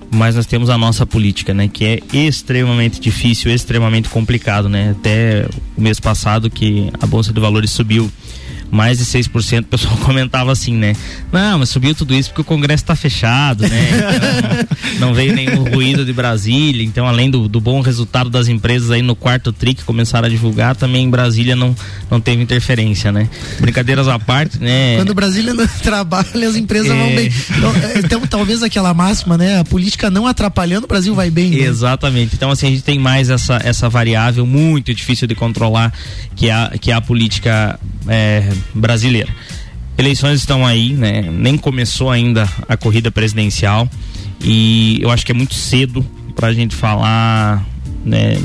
mas 0.10 0.36
nós 0.36 0.46
temos 0.46 0.70
a 0.70 0.78
nossa 0.78 1.06
política, 1.06 1.54
né, 1.54 1.68
que 1.68 1.84
é 1.84 2.00
extremamente 2.14 2.98
difícil, 3.02 3.52
extremamente 3.52 4.08
complicado, 4.08 4.70
né? 4.70 4.92
Até 4.92 5.48
o 5.76 5.82
mês 5.82 6.00
passado 6.00 6.50
que 6.50 6.90
a 7.02 7.06
bolsa 7.06 7.34
de 7.34 7.40
valores 7.42 7.72
subiu 7.72 8.10
mais 8.74 8.98
de 8.98 9.06
6%, 9.06 9.62
o 9.62 9.64
pessoal 9.66 9.96
comentava 10.04 10.52
assim, 10.52 10.76
né? 10.76 10.96
Não, 11.32 11.60
mas 11.60 11.70
subiu 11.70 11.94
tudo 11.96 12.14
isso 12.14 12.30
porque 12.30 12.42
o 12.42 12.46
Congresso 12.46 12.84
está 12.84 12.96
fechado, 12.96 13.62
né? 13.68 13.90
Então, 14.96 15.00
não 15.00 15.14
veio 15.14 15.34
nenhum 15.34 15.64
ruído 15.64 16.04
de 16.06 16.12
Brasília, 16.14 16.84
então 16.84 17.08
além 17.08 17.30
do, 17.30 17.48
do 17.48 17.62
bom 17.62 17.82
resultado 17.82 18.30
das 18.30 18.48
empresas 18.48 18.90
aí 18.92 19.02
no 19.02 19.16
quarto 19.16 19.52
tri 19.52 19.74
que 19.74 19.84
começaram 19.84 20.26
a 20.26 20.30
divulgar, 20.30 20.76
também 20.76 21.06
em 21.06 21.10
Brasília 21.10 21.56
não, 21.56 21.76
não 22.10 22.20
teve 22.20 22.42
interferência, 22.42 23.12
né? 23.12 23.30
Brincadeiras 23.60 24.08
à 24.08 24.18
parte, 24.18 24.60
né? 24.60 24.96
Quando 24.98 25.14
Brasília 25.14 25.54
não 25.54 25.68
trabalha, 25.82 26.48
as 26.50 26.56
empresas 26.56 26.90
É. 26.92 26.96
vão 26.96 27.16
bem. 27.16 27.32
Então, 27.58 27.72
é, 27.76 28.00
Então, 28.00 28.22
talvez 28.28 28.64
aquela 28.64 28.94
máxima, 28.94 29.38
né? 29.38 29.60
A 29.60 29.64
política 29.64 30.10
não 30.10 30.26
atrapalhando, 30.28 30.86
o 30.86 30.88
Brasil 30.88 31.14
vai 31.14 31.30
bem. 31.30 31.52
né? 31.52 31.58
Exatamente. 31.58 32.36
Então, 32.36 32.50
assim, 32.52 32.68
a 32.68 32.70
gente 32.72 32.84
tem 32.84 32.98
mais 33.00 33.30
essa, 33.30 33.60
essa 33.64 33.88
variável 33.90 34.46
muito 34.46 34.94
difícil 34.94 35.28
de 35.28 35.36
controlar, 35.36 35.94
que 36.36 36.50
é 36.50 36.54
a, 36.54 36.72
que 36.80 36.92
é 36.92 36.94
a 36.94 37.02
política 37.02 37.80
é, 38.08 38.48
brasileira. 38.74 39.30
Eleições 39.98 40.40
estão 40.40 40.66
aí, 40.66 40.94
né? 40.94 41.22
Nem 41.22 41.58
começou 41.58 42.10
ainda 42.10 42.50
a 42.68 42.76
corrida 42.76 43.12
presidencial 43.12 43.88
e 44.44 45.00
eu 45.02 45.12
acho 45.12 45.26
que 45.26 45.32
é 45.32 45.36
muito 45.36 45.54
cedo 45.54 46.06
para 46.36 46.48
a 46.48 46.54
gente 46.54 46.76
falar, 46.76 47.64
né? 48.04 48.38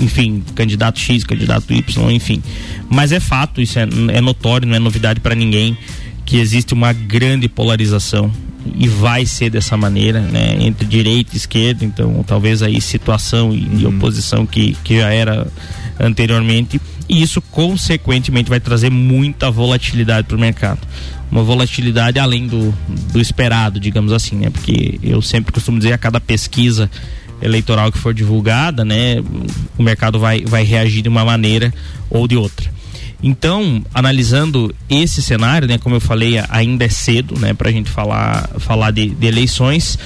enfim, 0.00 0.42
candidato 0.54 0.98
X, 0.98 1.24
candidato 1.24 1.72
Y, 1.72 2.10
enfim. 2.10 2.42
Mas 2.88 3.12
é 3.12 3.20
fato, 3.20 3.60
isso 3.60 3.78
é, 3.78 3.82
é 4.12 4.20
notório, 4.20 4.66
não 4.66 4.74
é 4.74 4.78
novidade 4.78 5.20
para 5.20 5.34
ninguém, 5.34 5.76
que 6.24 6.38
existe 6.38 6.74
uma 6.74 6.92
grande 6.92 7.48
polarização 7.48 8.30
e 8.76 8.86
vai 8.86 9.24
ser 9.24 9.50
dessa 9.50 9.76
maneira, 9.76 10.20
né, 10.20 10.56
entre 10.60 10.86
direita 10.86 11.30
e 11.34 11.36
esquerda, 11.36 11.84
então 11.84 12.22
talvez 12.26 12.62
aí 12.62 12.80
situação 12.80 13.52
e, 13.52 13.80
e 13.80 13.86
oposição 13.86 14.44
que, 14.44 14.76
que 14.84 14.98
já 14.98 15.12
era 15.12 15.46
anteriormente 15.98 16.80
e 17.08 17.22
isso 17.22 17.40
consequentemente 17.40 18.50
vai 18.50 18.60
trazer 18.60 18.90
muita 18.90 19.50
volatilidade 19.50 20.26
para 20.26 20.36
o 20.36 20.40
mercado 20.40 20.86
uma 21.30 21.42
volatilidade 21.42 22.18
além 22.18 22.46
do, 22.46 22.74
do 23.12 23.20
esperado, 23.20 23.78
digamos 23.78 24.12
assim, 24.12 24.36
né? 24.36 24.50
Porque 24.50 24.98
eu 25.02 25.20
sempre 25.20 25.52
costumo 25.52 25.78
dizer 25.78 25.92
a 25.92 25.98
cada 25.98 26.20
pesquisa 26.20 26.90
eleitoral 27.40 27.92
que 27.92 27.98
for 27.98 28.12
divulgada, 28.12 28.84
né, 28.84 29.22
o 29.76 29.82
mercado 29.82 30.18
vai, 30.18 30.40
vai 30.44 30.64
reagir 30.64 31.02
de 31.02 31.08
uma 31.08 31.24
maneira 31.24 31.72
ou 32.10 32.26
de 32.26 32.36
outra. 32.36 32.68
Então, 33.22 33.84
analisando 33.92 34.74
esse 34.88 35.20
cenário, 35.20 35.66
né, 35.66 35.76
como 35.78 35.96
eu 35.96 36.00
falei, 36.00 36.34
ainda 36.48 36.84
é 36.84 36.88
cedo, 36.88 37.38
né, 37.38 37.52
para 37.52 37.68
a 37.68 37.72
gente 37.72 37.90
falar, 37.90 38.48
falar 38.58 38.90
de, 38.90 39.08
de 39.10 39.26
eleições 39.26 39.98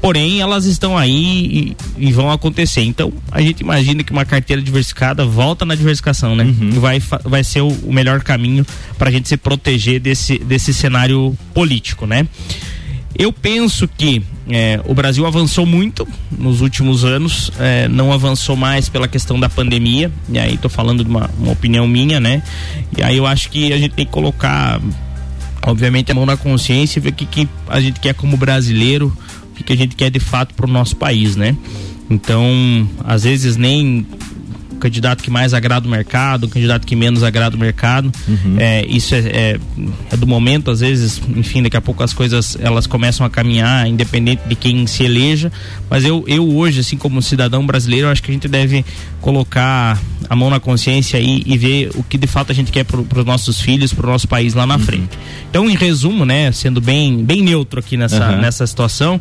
porém 0.00 0.40
elas 0.40 0.64
estão 0.64 0.96
aí 0.96 1.76
e, 1.98 2.08
e, 2.08 2.12
vão 2.12 2.30
acontecer. 2.30 2.82
Então 2.82 3.12
a 3.30 3.40
gente 3.40 3.60
imagina 3.60 4.02
que 4.02 4.12
uma 4.12 4.24
carteira 4.24 4.62
diversificada 4.62 5.24
volta 5.24 5.64
na 5.64 5.74
diversificação, 5.74 6.34
né? 6.34 6.44
Uhum. 6.44 6.80
Vai, 6.80 7.02
vai 7.24 7.44
ser 7.44 7.60
o, 7.60 7.68
o 7.68 7.92
melhor 7.92 8.22
caminho 8.22 8.66
para 8.98 9.10
a 9.10 9.12
gente 9.12 9.28
se 9.28 9.36
proteger 9.36 10.00
desse, 10.00 10.38
desse 10.38 10.72
cenário 10.72 11.36
político, 11.52 12.06
né? 12.06 12.26
Eu 13.18 13.32
penso 13.32 13.88
que 13.88 14.22
é, 14.48 14.80
o 14.86 14.94
Brasil 14.94 15.26
avançou 15.26 15.66
muito 15.66 16.06
nos 16.30 16.60
últimos 16.60 17.04
anos, 17.04 17.50
é, 17.58 17.88
não 17.88 18.12
avançou 18.12 18.56
mais 18.56 18.88
pela 18.88 19.08
questão 19.08 19.38
da 19.38 19.48
pandemia, 19.48 20.10
e 20.28 20.38
aí 20.38 20.54
estou 20.54 20.70
falando 20.70 21.04
de 21.04 21.10
uma, 21.10 21.28
uma 21.38 21.52
opinião 21.52 21.86
minha, 21.88 22.20
né? 22.20 22.42
E 22.96 23.02
aí 23.02 23.16
eu 23.16 23.26
acho 23.26 23.50
que 23.50 23.72
a 23.72 23.78
gente 23.78 23.94
tem 23.94 24.06
que 24.06 24.12
colocar, 24.12 24.80
obviamente, 25.62 26.12
a 26.12 26.14
mão 26.14 26.24
na 26.24 26.36
consciência 26.36 26.98
e 26.98 27.02
ver 27.02 27.08
o 27.10 27.12
que, 27.12 27.26
que 27.26 27.48
a 27.68 27.80
gente 27.80 28.00
quer 28.00 28.14
como 28.14 28.36
brasileiro, 28.36 29.12
que, 29.60 29.64
que 29.64 29.72
a 29.72 29.76
gente 29.76 29.96
quer 29.96 30.10
de 30.10 30.20
fato 30.20 30.54
para 30.54 30.66
o 30.66 30.72
nosso 30.72 30.96
país, 30.96 31.36
né? 31.36 31.56
Então, 32.08 32.88
às 33.04 33.22
vezes 33.22 33.56
nem 33.56 34.06
o 34.29 34.29
candidato 34.80 35.22
que 35.22 35.30
mais 35.30 35.54
agrada 35.54 35.86
o 35.86 35.90
mercado, 35.90 36.44
o 36.44 36.48
candidato 36.48 36.86
que 36.86 36.96
menos 36.96 37.22
agrada 37.22 37.54
o 37.54 37.58
mercado. 37.58 38.10
Uhum. 38.26 38.56
É, 38.58 38.84
isso 38.86 39.14
é, 39.14 39.18
é, 39.18 39.60
é, 40.10 40.16
do 40.16 40.26
momento, 40.26 40.70
às 40.70 40.80
vezes, 40.80 41.20
enfim, 41.36 41.62
daqui 41.62 41.76
a 41.76 41.80
pouco 41.80 42.02
as 42.02 42.12
coisas 42.12 42.56
elas 42.60 42.86
começam 42.86 43.24
a 43.24 43.30
caminhar, 43.30 43.86
independente 43.86 44.42
de 44.48 44.56
quem 44.56 44.86
se 44.86 45.04
eleja. 45.04 45.52
Mas 45.88 46.04
eu, 46.04 46.24
eu 46.26 46.48
hoje, 46.56 46.80
assim 46.80 46.96
como 46.96 47.22
cidadão 47.22 47.64
brasileiro, 47.64 48.08
acho 48.08 48.22
que 48.22 48.30
a 48.30 48.34
gente 48.34 48.48
deve 48.48 48.84
colocar 49.20 50.00
a 50.28 50.34
mão 50.34 50.50
na 50.50 50.58
consciência 50.58 51.18
e, 51.18 51.42
e 51.46 51.58
ver 51.58 51.90
o 51.94 52.02
que 52.02 52.16
de 52.16 52.26
fato 52.26 52.50
a 52.50 52.54
gente 52.54 52.72
quer 52.72 52.84
para 52.84 53.20
os 53.20 53.24
nossos 53.24 53.60
filhos, 53.60 53.92
para 53.92 54.06
o 54.06 54.10
nosso 54.10 54.26
país 54.26 54.54
lá 54.54 54.66
na 54.66 54.74
uhum. 54.76 54.80
frente. 54.80 55.18
Então, 55.48 55.68
em 55.68 55.74
resumo, 55.74 56.24
né, 56.24 56.50
sendo 56.52 56.80
bem, 56.80 57.22
bem 57.24 57.42
neutro 57.42 57.80
aqui 57.80 57.96
nessa, 57.96 58.30
uhum. 58.30 58.40
nessa 58.40 58.66
situação, 58.66 59.20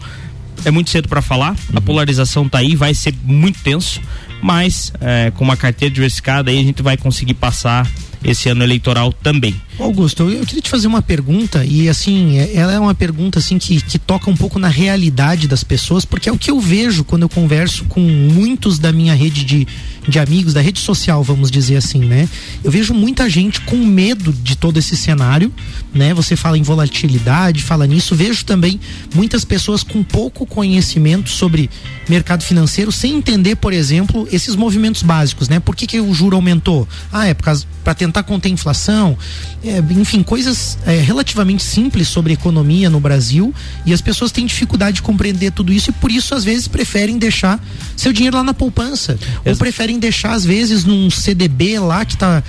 é 0.65 0.71
muito 0.71 0.89
cedo 0.89 1.07
para 1.07 1.21
falar. 1.21 1.51
Uhum. 1.51 1.77
A 1.77 1.81
polarização 1.81 2.47
tá 2.47 2.59
aí, 2.59 2.75
vai 2.75 2.93
ser 2.93 3.13
muito 3.23 3.59
tenso, 3.61 4.01
mas 4.41 4.91
é, 5.01 5.31
com 5.31 5.43
uma 5.43 5.57
carteira 5.57 5.93
diversificada 5.93 6.49
aí 6.51 6.59
a 6.59 6.63
gente 6.63 6.81
vai 6.81 6.97
conseguir 6.97 7.33
passar 7.33 7.89
esse 8.23 8.49
ano 8.49 8.63
eleitoral 8.63 9.13
também. 9.13 9.55
Augusto, 9.79 10.29
eu 10.29 10.45
queria 10.45 10.61
te 10.61 10.69
fazer 10.69 10.87
uma 10.87 11.01
pergunta 11.01 11.63
e 11.63 11.87
assim, 11.87 12.37
é, 12.37 12.53
ela 12.53 12.73
é 12.73 12.79
uma 12.79 12.93
pergunta 12.93 13.39
assim 13.39 13.57
que, 13.57 13.81
que 13.81 13.97
toca 13.97 14.29
um 14.29 14.35
pouco 14.35 14.59
na 14.59 14.67
realidade 14.67 15.47
das 15.47 15.63
pessoas, 15.63 16.03
porque 16.03 16.27
é 16.27 16.31
o 16.31 16.37
que 16.37 16.51
eu 16.51 16.59
vejo 16.59 17.05
quando 17.05 17.21
eu 17.21 17.29
converso 17.29 17.85
com 17.85 18.01
muitos 18.01 18.77
da 18.77 18.91
minha 18.91 19.13
rede 19.13 19.45
de, 19.45 19.65
de 20.05 20.19
amigos, 20.19 20.53
da 20.53 20.59
rede 20.59 20.79
social, 20.79 21.23
vamos 21.23 21.49
dizer 21.49 21.77
assim, 21.77 21.99
né? 21.99 22.27
Eu 22.61 22.69
vejo 22.71 22.93
muita 22.93 23.29
gente 23.29 23.61
com 23.61 23.77
medo 23.77 24.33
de 24.33 24.57
todo 24.57 24.77
esse 24.77 24.97
cenário, 24.97 25.53
né? 25.93 26.13
Você 26.13 26.35
fala 26.35 26.57
em 26.57 26.61
volatilidade, 26.61 27.63
fala 27.63 27.87
nisso, 27.87 28.15
vejo 28.15 28.43
também 28.43 28.81
muitas 29.15 29.45
pessoas 29.45 29.81
com 29.81 30.03
pouco 30.03 30.45
conhecimento 30.45 31.29
sobre 31.29 31.69
mercado 32.09 32.43
financeiro, 32.43 32.91
sem 32.91 33.15
entender, 33.15 33.55
por 33.55 33.71
exemplo, 33.71 34.27
esses 34.29 34.55
movimentos 34.55 35.03
básicos, 35.03 35.47
né? 35.47 35.59
Por 35.59 35.75
que, 35.75 35.87
que 35.87 36.01
o 36.01 36.13
juro 36.13 36.35
aumentou? 36.35 36.85
Ah, 37.13 37.27
é 37.27 37.33
para 37.33 37.93
tentar 37.93 38.08
conter 38.23 38.49
a 38.49 38.51
inflação 38.51 39.17
é, 39.63 39.79
enfim, 39.91 40.23
coisas 40.23 40.77
é, 40.85 40.99
relativamente 40.99 41.63
simples 41.63 42.07
sobre 42.07 42.33
economia 42.33 42.89
no 42.89 42.99
Brasil 42.99 43.53
e 43.85 43.93
as 43.93 44.01
pessoas 44.01 44.31
têm 44.31 44.45
dificuldade 44.45 44.95
de 44.95 45.01
compreender 45.01 45.51
tudo 45.51 45.71
isso 45.71 45.89
e 45.89 45.93
por 45.93 46.11
isso 46.11 46.33
às 46.33 46.43
vezes 46.43 46.67
preferem 46.67 47.17
deixar 47.17 47.63
seu 47.95 48.13
dinheiro 48.13 48.37
lá 48.37 48.43
na 48.43 48.53
poupança 48.53 49.17
ou 49.45 49.55
preferem 49.55 49.99
deixar 49.99 50.31
às 50.31 50.45
vezes 50.45 50.85
num 50.85 51.09
CDB 51.09 51.79
lá 51.79 52.05
que 52.05 52.17
tá 52.17 52.43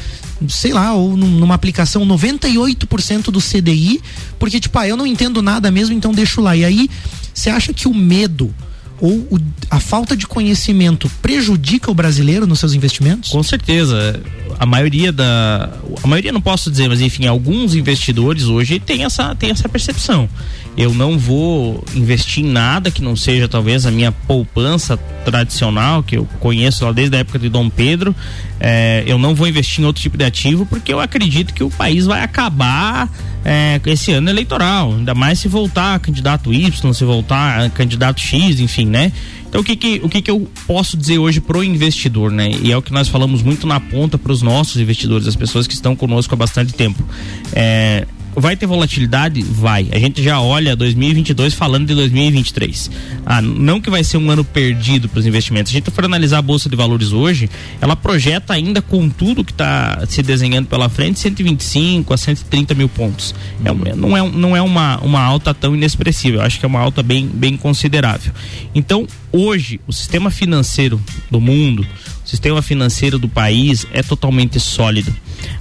sei 0.48 0.72
lá, 0.72 0.94
ou 0.94 1.16
numa 1.16 1.54
aplicação 1.54 2.06
98% 2.06 3.24
do 3.24 3.40
CDI, 3.40 4.00
porque 4.38 4.58
tipo, 4.58 4.78
ah, 4.78 4.88
eu 4.88 4.96
não 4.96 5.06
entendo 5.06 5.42
nada 5.42 5.70
mesmo, 5.70 5.94
então 5.94 6.12
deixo 6.12 6.40
lá. 6.40 6.56
E 6.56 6.64
aí, 6.64 6.90
você 7.34 7.50
acha 7.50 7.74
que 7.74 7.86
o 7.86 7.94
medo 7.94 8.54
ou 9.00 9.12
o, 9.30 9.40
a 9.70 9.80
falta 9.80 10.16
de 10.16 10.26
conhecimento 10.26 11.10
prejudica 11.22 11.90
o 11.90 11.94
brasileiro 11.94 12.46
nos 12.46 12.60
seus 12.60 12.74
investimentos? 12.74 13.30
Com 13.30 13.42
certeza. 13.42 14.20
A 14.58 14.66
maioria 14.66 15.10
da. 15.10 15.70
A 16.02 16.06
maioria 16.06 16.32
não 16.32 16.40
posso 16.40 16.70
dizer, 16.70 16.88
mas 16.88 17.00
enfim, 17.00 17.26
alguns 17.26 17.74
investidores 17.74 18.44
hoje 18.44 18.78
têm 18.78 19.04
essa, 19.04 19.34
têm 19.34 19.50
essa 19.50 19.68
percepção. 19.68 20.28
Eu 20.76 20.94
não 20.94 21.18
vou 21.18 21.84
investir 21.94 22.44
em 22.44 22.48
nada 22.48 22.90
que 22.90 23.02
não 23.02 23.16
seja 23.16 23.48
talvez 23.48 23.86
a 23.86 23.90
minha 23.90 24.12
poupança 24.12 24.96
tradicional, 25.24 26.02
que 26.02 26.16
eu 26.16 26.26
conheço 26.38 26.84
lá 26.84 26.92
desde 26.92 27.16
a 27.16 27.20
época 27.20 27.38
de 27.38 27.48
Dom 27.48 27.68
Pedro. 27.68 28.14
É, 28.58 29.04
eu 29.06 29.18
não 29.18 29.34
vou 29.34 29.48
investir 29.48 29.82
em 29.82 29.86
outro 29.86 30.00
tipo 30.00 30.16
de 30.16 30.24
ativo 30.24 30.64
porque 30.64 30.92
eu 30.92 31.00
acredito 31.00 31.52
que 31.52 31.62
o 31.62 31.70
país 31.70 32.06
vai 32.06 32.22
acabar 32.22 33.10
é, 33.44 33.80
esse 33.86 34.12
ano 34.12 34.30
eleitoral. 34.30 34.92
Ainda 34.92 35.14
mais 35.14 35.40
se 35.40 35.48
voltar 35.48 35.98
candidato 35.98 36.52
Y, 36.52 36.92
se 36.94 37.04
voltar 37.04 37.68
candidato 37.70 38.20
X, 38.20 38.60
enfim, 38.60 38.86
né? 38.86 39.12
Então 39.48 39.60
o 39.60 39.64
que 39.64 39.74
que, 39.74 40.00
o 40.02 40.08
que 40.08 40.22
que 40.22 40.30
eu 40.30 40.48
posso 40.66 40.96
dizer 40.96 41.18
hoje 41.18 41.40
pro 41.40 41.64
investidor, 41.64 42.30
né? 42.30 42.52
E 42.62 42.70
é 42.70 42.76
o 42.76 42.82
que 42.82 42.92
nós 42.92 43.08
falamos 43.08 43.42
muito 43.42 43.66
na 43.66 43.80
ponta 43.80 44.16
para 44.16 44.30
os 44.30 44.42
nossos 44.42 44.80
investidores, 44.80 45.26
as 45.26 45.36
pessoas 45.36 45.66
que 45.66 45.74
estão 45.74 45.96
conosco 45.96 46.32
há 46.32 46.36
bastante 46.36 46.72
tempo. 46.72 47.04
É, 47.52 48.06
Vai 48.34 48.56
ter 48.56 48.66
volatilidade? 48.66 49.42
Vai. 49.42 49.88
A 49.92 49.98
gente 49.98 50.22
já 50.22 50.40
olha 50.40 50.76
2022 50.76 51.54
falando 51.54 51.88
de 51.88 51.94
2023. 51.94 52.90
Ah, 53.26 53.42
não 53.42 53.80
que 53.80 53.90
vai 53.90 54.04
ser 54.04 54.18
um 54.18 54.30
ano 54.30 54.44
perdido 54.44 55.08
para 55.08 55.18
os 55.18 55.26
investimentos. 55.26 55.72
A 55.72 55.74
gente 55.74 55.90
for 55.90 56.04
analisar 56.04 56.38
a 56.38 56.42
Bolsa 56.42 56.68
de 56.68 56.76
Valores 56.76 57.12
hoje, 57.12 57.50
ela 57.80 57.96
projeta 57.96 58.52
ainda 58.52 58.80
com 58.80 59.08
tudo 59.08 59.44
que 59.44 59.52
está 59.52 60.04
se 60.08 60.22
desenhando 60.22 60.66
pela 60.66 60.88
frente 60.88 61.18
125 61.18 62.14
a 62.14 62.16
130 62.16 62.74
mil 62.74 62.88
pontos. 62.88 63.34
É, 63.64 63.94
não 63.94 64.16
é, 64.16 64.30
não 64.30 64.56
é 64.56 64.62
uma, 64.62 64.98
uma 65.00 65.20
alta 65.20 65.52
tão 65.52 65.74
inexpressiva. 65.74 66.38
Eu 66.38 66.42
acho 66.42 66.58
que 66.58 66.64
é 66.64 66.68
uma 66.68 66.80
alta 66.80 67.02
bem, 67.02 67.26
bem 67.26 67.56
considerável. 67.56 68.32
Então, 68.74 69.06
hoje, 69.32 69.80
o 69.86 69.92
sistema 69.92 70.30
financeiro 70.30 71.00
do 71.30 71.40
mundo, 71.40 71.86
o 72.24 72.28
sistema 72.28 72.62
financeiro 72.62 73.18
do 73.18 73.28
país 73.28 73.86
é 73.92 74.02
totalmente 74.02 74.60
sólido 74.60 75.12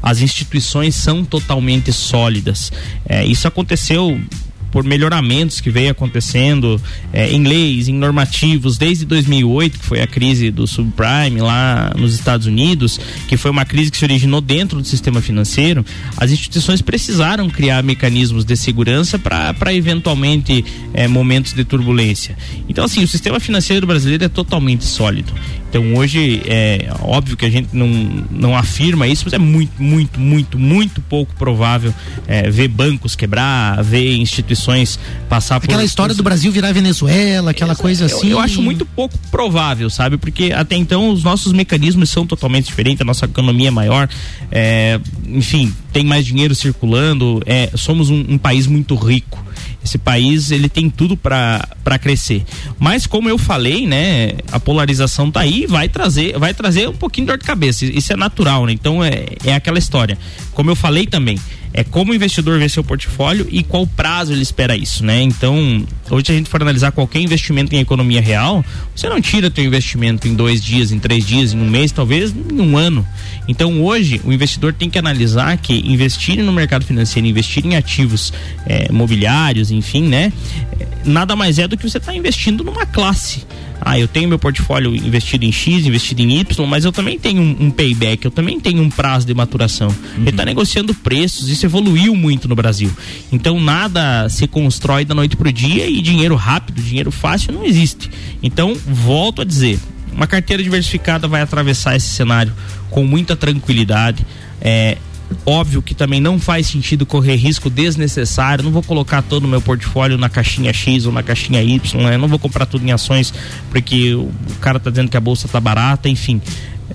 as 0.02 0.22
instituições 0.22 0.96
são 0.96 1.24
totalmente 1.24 1.92
sólidas. 1.92 2.72
É, 3.08 3.26
isso 3.26 3.48
aconteceu 3.48 4.20
por 4.72 4.84
melhoramentos 4.84 5.60
que 5.60 5.70
veio 5.70 5.92
acontecendo 5.92 6.82
é, 7.12 7.32
em 7.32 7.44
leis, 7.44 7.88
em 7.88 7.94
normativos, 7.94 8.78
desde 8.78 9.06
2008, 9.06 9.80
que 9.80 9.86
foi 9.86 10.02
a 10.02 10.08
crise 10.08 10.52
do 10.52 10.68
subprime 10.68 11.42
lá 11.42 11.92
nos 11.98 12.14
Estados 12.14 12.46
Unidos, 12.46 13.00
que 13.28 13.38
foi 13.38 13.52
uma 13.52 13.66
crise 13.66 13.92
que 13.92 13.98
se 13.98 14.06
originou 14.06 14.42
dentro 14.42 14.80
do 14.80 14.88
sistema 14.88 15.22
financeiro, 15.22 15.86
as 16.18 16.32
instituições 16.32 16.82
precisaram 16.82 17.50
criar 17.50 17.84
mecanismos 17.84 18.46
de 18.46 18.56
segurança 18.56 19.18
para 19.18 19.74
eventualmente 19.74 20.64
é, 20.94 21.08
momentos 21.08 21.54
de 21.54 21.64
turbulência. 21.64 22.38
Então, 22.68 22.86
assim, 22.86 23.04
o 23.04 23.08
sistema 23.08 23.40
financeiro 23.40 23.88
brasileiro 23.88 24.24
é 24.26 24.30
totalmente 24.30 24.86
sólido. 24.86 25.34
Então 25.70 25.94
hoje 25.94 26.42
é 26.46 26.90
óbvio 27.02 27.38
que 27.38 27.46
a 27.46 27.50
gente 27.50 27.70
não, 27.72 27.88
não 28.32 28.58
afirma 28.58 29.08
isso, 29.08 29.24
mas 29.26 29.34
é 29.34 29.38
muito, 29.38 29.82
muito, 29.82 30.20
muito, 30.20 30.58
muito 30.58 31.00
pouco 31.02 31.34
provável 31.36 31.94
é, 32.28 32.50
ver 32.50 32.68
bancos 32.68 33.16
quebrar, 33.16 33.84
ver 33.84 34.18
instituições 34.18 35.00
passar 35.30 35.56
aquela 35.56 35.60
por. 35.60 35.66
Aquela 35.74 35.84
história 35.86 36.16
do 36.16 36.24
Brasil 36.24 36.52
virar 36.52 36.72
Venezuela, 36.72 37.52
aquela 37.52 37.76
coisa 37.76 38.06
assim. 38.06 38.28
Eu, 38.28 38.38
eu, 38.38 38.40
acho 38.40 38.62
muito 38.62 38.84
pouco 38.84 39.18
provável, 39.30 39.90
sabe? 39.90 40.18
Porque 40.18 40.52
até 40.52 40.76
então 40.76 41.10
os 41.12 41.24
nossos 41.24 41.54
mecanismos 41.54 42.10
são 42.10 42.26
totalmente 42.26 42.66
diferentes, 42.66 43.02
a 43.02 43.06
nossa 43.06 43.26
economia 43.26 43.68
é 43.68 43.72
maior, 43.72 44.10
é, 44.52 45.00
enfim, 45.28 45.72
tem 45.94 46.04
mais 46.04 46.26
dinheiro 46.26 46.56
circulando, 46.56 47.42
é, 47.46 47.70
somos 47.76 48.10
um, 48.10 48.26
um 48.28 48.38
país 48.40 48.66
muito 48.66 48.96
rico 48.96 49.49
esse 49.84 49.98
país 49.98 50.52
ele 50.52 50.70
tem 50.70 50.90
tudo 50.90 51.16
para 51.16 52.00
crescer. 52.00 52.44
Mas 52.78 53.08
como 53.08 53.30
eu 53.30 53.38
falei, 53.38 53.88
né, 53.88 54.34
a 54.52 54.60
polarização 54.60 55.32
tá 55.32 55.42
aí, 55.42 55.66
vai 55.66 55.88
trazer, 55.88 56.38
vai 56.38 56.54
trazer 56.54 56.90
um 56.90 56.94
pouquinho 56.94 57.28
de 57.28 57.32
dor 57.32 57.38
de 57.40 57.46
cabeça. 57.46 57.86
Isso 57.86 58.12
é 58.14 58.16
natural, 58.16 58.66
né? 58.66 58.74
Então 58.74 59.04
é, 59.04 59.26
é 59.46 59.54
aquela 59.54 59.80
história. 59.80 60.18
Como 60.60 60.72
eu 60.72 60.76
falei 60.76 61.07
também, 61.07 61.39
é 61.74 61.86
como 61.86 62.12
o 62.12 62.16
investidor 62.16 62.60
vê 62.60 62.68
seu 62.68 62.84
portfólio 62.84 63.47
e 63.49 63.64
qual 63.64 63.88
prazo 63.88 64.34
ele 64.34 64.41
espera 64.41 64.76
isso, 64.76 65.05
né? 65.05 65.22
Então, 65.22 65.88
hoje 66.12 66.34
a 66.34 66.36
gente 66.36 66.49
for 66.49 66.62
analisar 66.62 66.91
qualquer 66.91 67.22
investimento 67.22 67.74
em 67.74 67.80
economia 67.80 68.20
real, 68.20 68.66
você 68.93 69.07
não 69.07 69.22
tira 69.22 69.49
teu 69.49 69.64
investimento 69.64 70.28
em 70.28 70.36
dois 70.36 70.62
dias, 70.62 70.91
em 70.91 70.99
três 70.99 71.26
dias, 71.26 71.53
em 71.53 71.62
um 71.62 71.70
mês, 71.70 71.93
talvez 71.93 72.36
em 72.36 72.60
um 72.60 72.78
ano. 72.78 73.07
Então, 73.47 73.82
hoje, 73.82 74.20
o 74.26 74.34
investidor 74.34 74.74
tem 74.74 74.89
que 74.89 74.99
analisar 74.99 75.55
que 75.55 75.80
investir 75.89 76.43
no 76.43 76.51
mercado 76.51 76.84
financeiro, 76.84 77.26
investir 77.26 77.66
em 77.66 77.78
ativos 77.78 78.34
é, 78.66 78.91
mobiliários, 78.91 79.72
enfim, 79.72 80.10
né? 80.10 80.34
Nada 81.05 81.38
mais 81.38 81.57
é 81.57 81.70
do 81.70 81.78
que 81.78 81.89
você 81.89 81.99
estar 81.99 82.12
tá 82.12 82.18
investindo 82.18 82.66
numa 82.66 82.86
classe 82.86 83.45
ah, 83.82 83.98
eu 83.98 84.08
tenho 84.08 84.28
meu 84.28 84.40
portfólio 84.40 84.96
investido 84.96 85.46
em 85.46 85.52
X, 85.52 85.86
investido 85.86 86.22
em 86.22 86.40
Y, 86.40 86.68
mas 86.68 86.86
eu 86.86 86.92
também 86.92 87.18
tenho 87.18 87.42
um, 87.42 87.68
um 87.68 87.72
payback, 87.72 88.26
eu 88.26 88.32
também 88.32 88.60
tenho 88.60 88.82
um 88.82 88.90
prazo 88.90 89.26
de 89.26 89.34
maturação. 89.34 89.90
Uhum. 89.90 90.22
Ele 90.22 90.30
está 90.30 90.46
negociando 90.46 90.94
preços, 90.94 91.50
isso 91.50 91.66
evoluiu 91.66 92.16
muito 92.16 92.48
no 92.48 92.56
Brasil. 92.56 92.92
Então 93.32 93.60
nada 93.60 94.28
se 94.30 94.48
constrói 94.48 95.06
da 95.06 95.16
noite 95.16 95.36
pro 95.36 95.52
dia 95.52 95.90
e 95.90 96.02
dinheiro 96.02 96.36
rápido, 96.36 96.82
dinheiro 96.82 97.12
fácil 97.12 97.54
não 97.54 97.66
existe. 97.66 98.10
Então, 98.42 98.76
volto 98.86 99.42
a 99.42 99.46
dizer, 99.46 99.80
uma 100.12 100.28
carteira 100.28 100.62
diversificada 100.62 101.28
vai 101.28 101.42
atravessar 101.42 101.96
esse 101.96 102.08
cenário 102.08 102.54
com 102.90 103.04
muita 103.06 103.36
tranquilidade. 103.36 104.26
É, 104.62 104.98
Óbvio 105.46 105.82
que 105.82 105.94
também 105.94 106.20
não 106.20 106.40
faz 106.40 106.68
sentido 106.68 107.06
correr 107.06 107.36
risco 107.36 107.70
desnecessário. 107.70 108.64
Não 108.64 108.72
vou 108.72 108.84
colocar 108.84 109.22
todo 109.22 109.46
o 109.46 109.48
meu 109.48 109.62
portfólio 109.62 110.18
na 110.18 110.30
caixinha 110.30 110.74
X 110.74 111.06
ou 111.06 111.12
na 111.12 111.24
caixinha 111.24 111.62
Y. 111.62 112.02
Né? 112.02 112.18
Não 112.18 112.28
vou 112.28 112.40
comprar 112.40 112.66
tudo 112.66 112.86
em 112.86 112.92
ações 112.92 113.34
porque 113.70 114.14
o 114.14 114.32
cara 114.60 114.78
está 114.78 114.90
dizendo 114.90 115.10
que 115.10 115.18
a 115.18 115.22
bolsa 115.22 115.46
está 115.46 115.60
barata. 115.60 116.10
Enfim, 116.10 116.42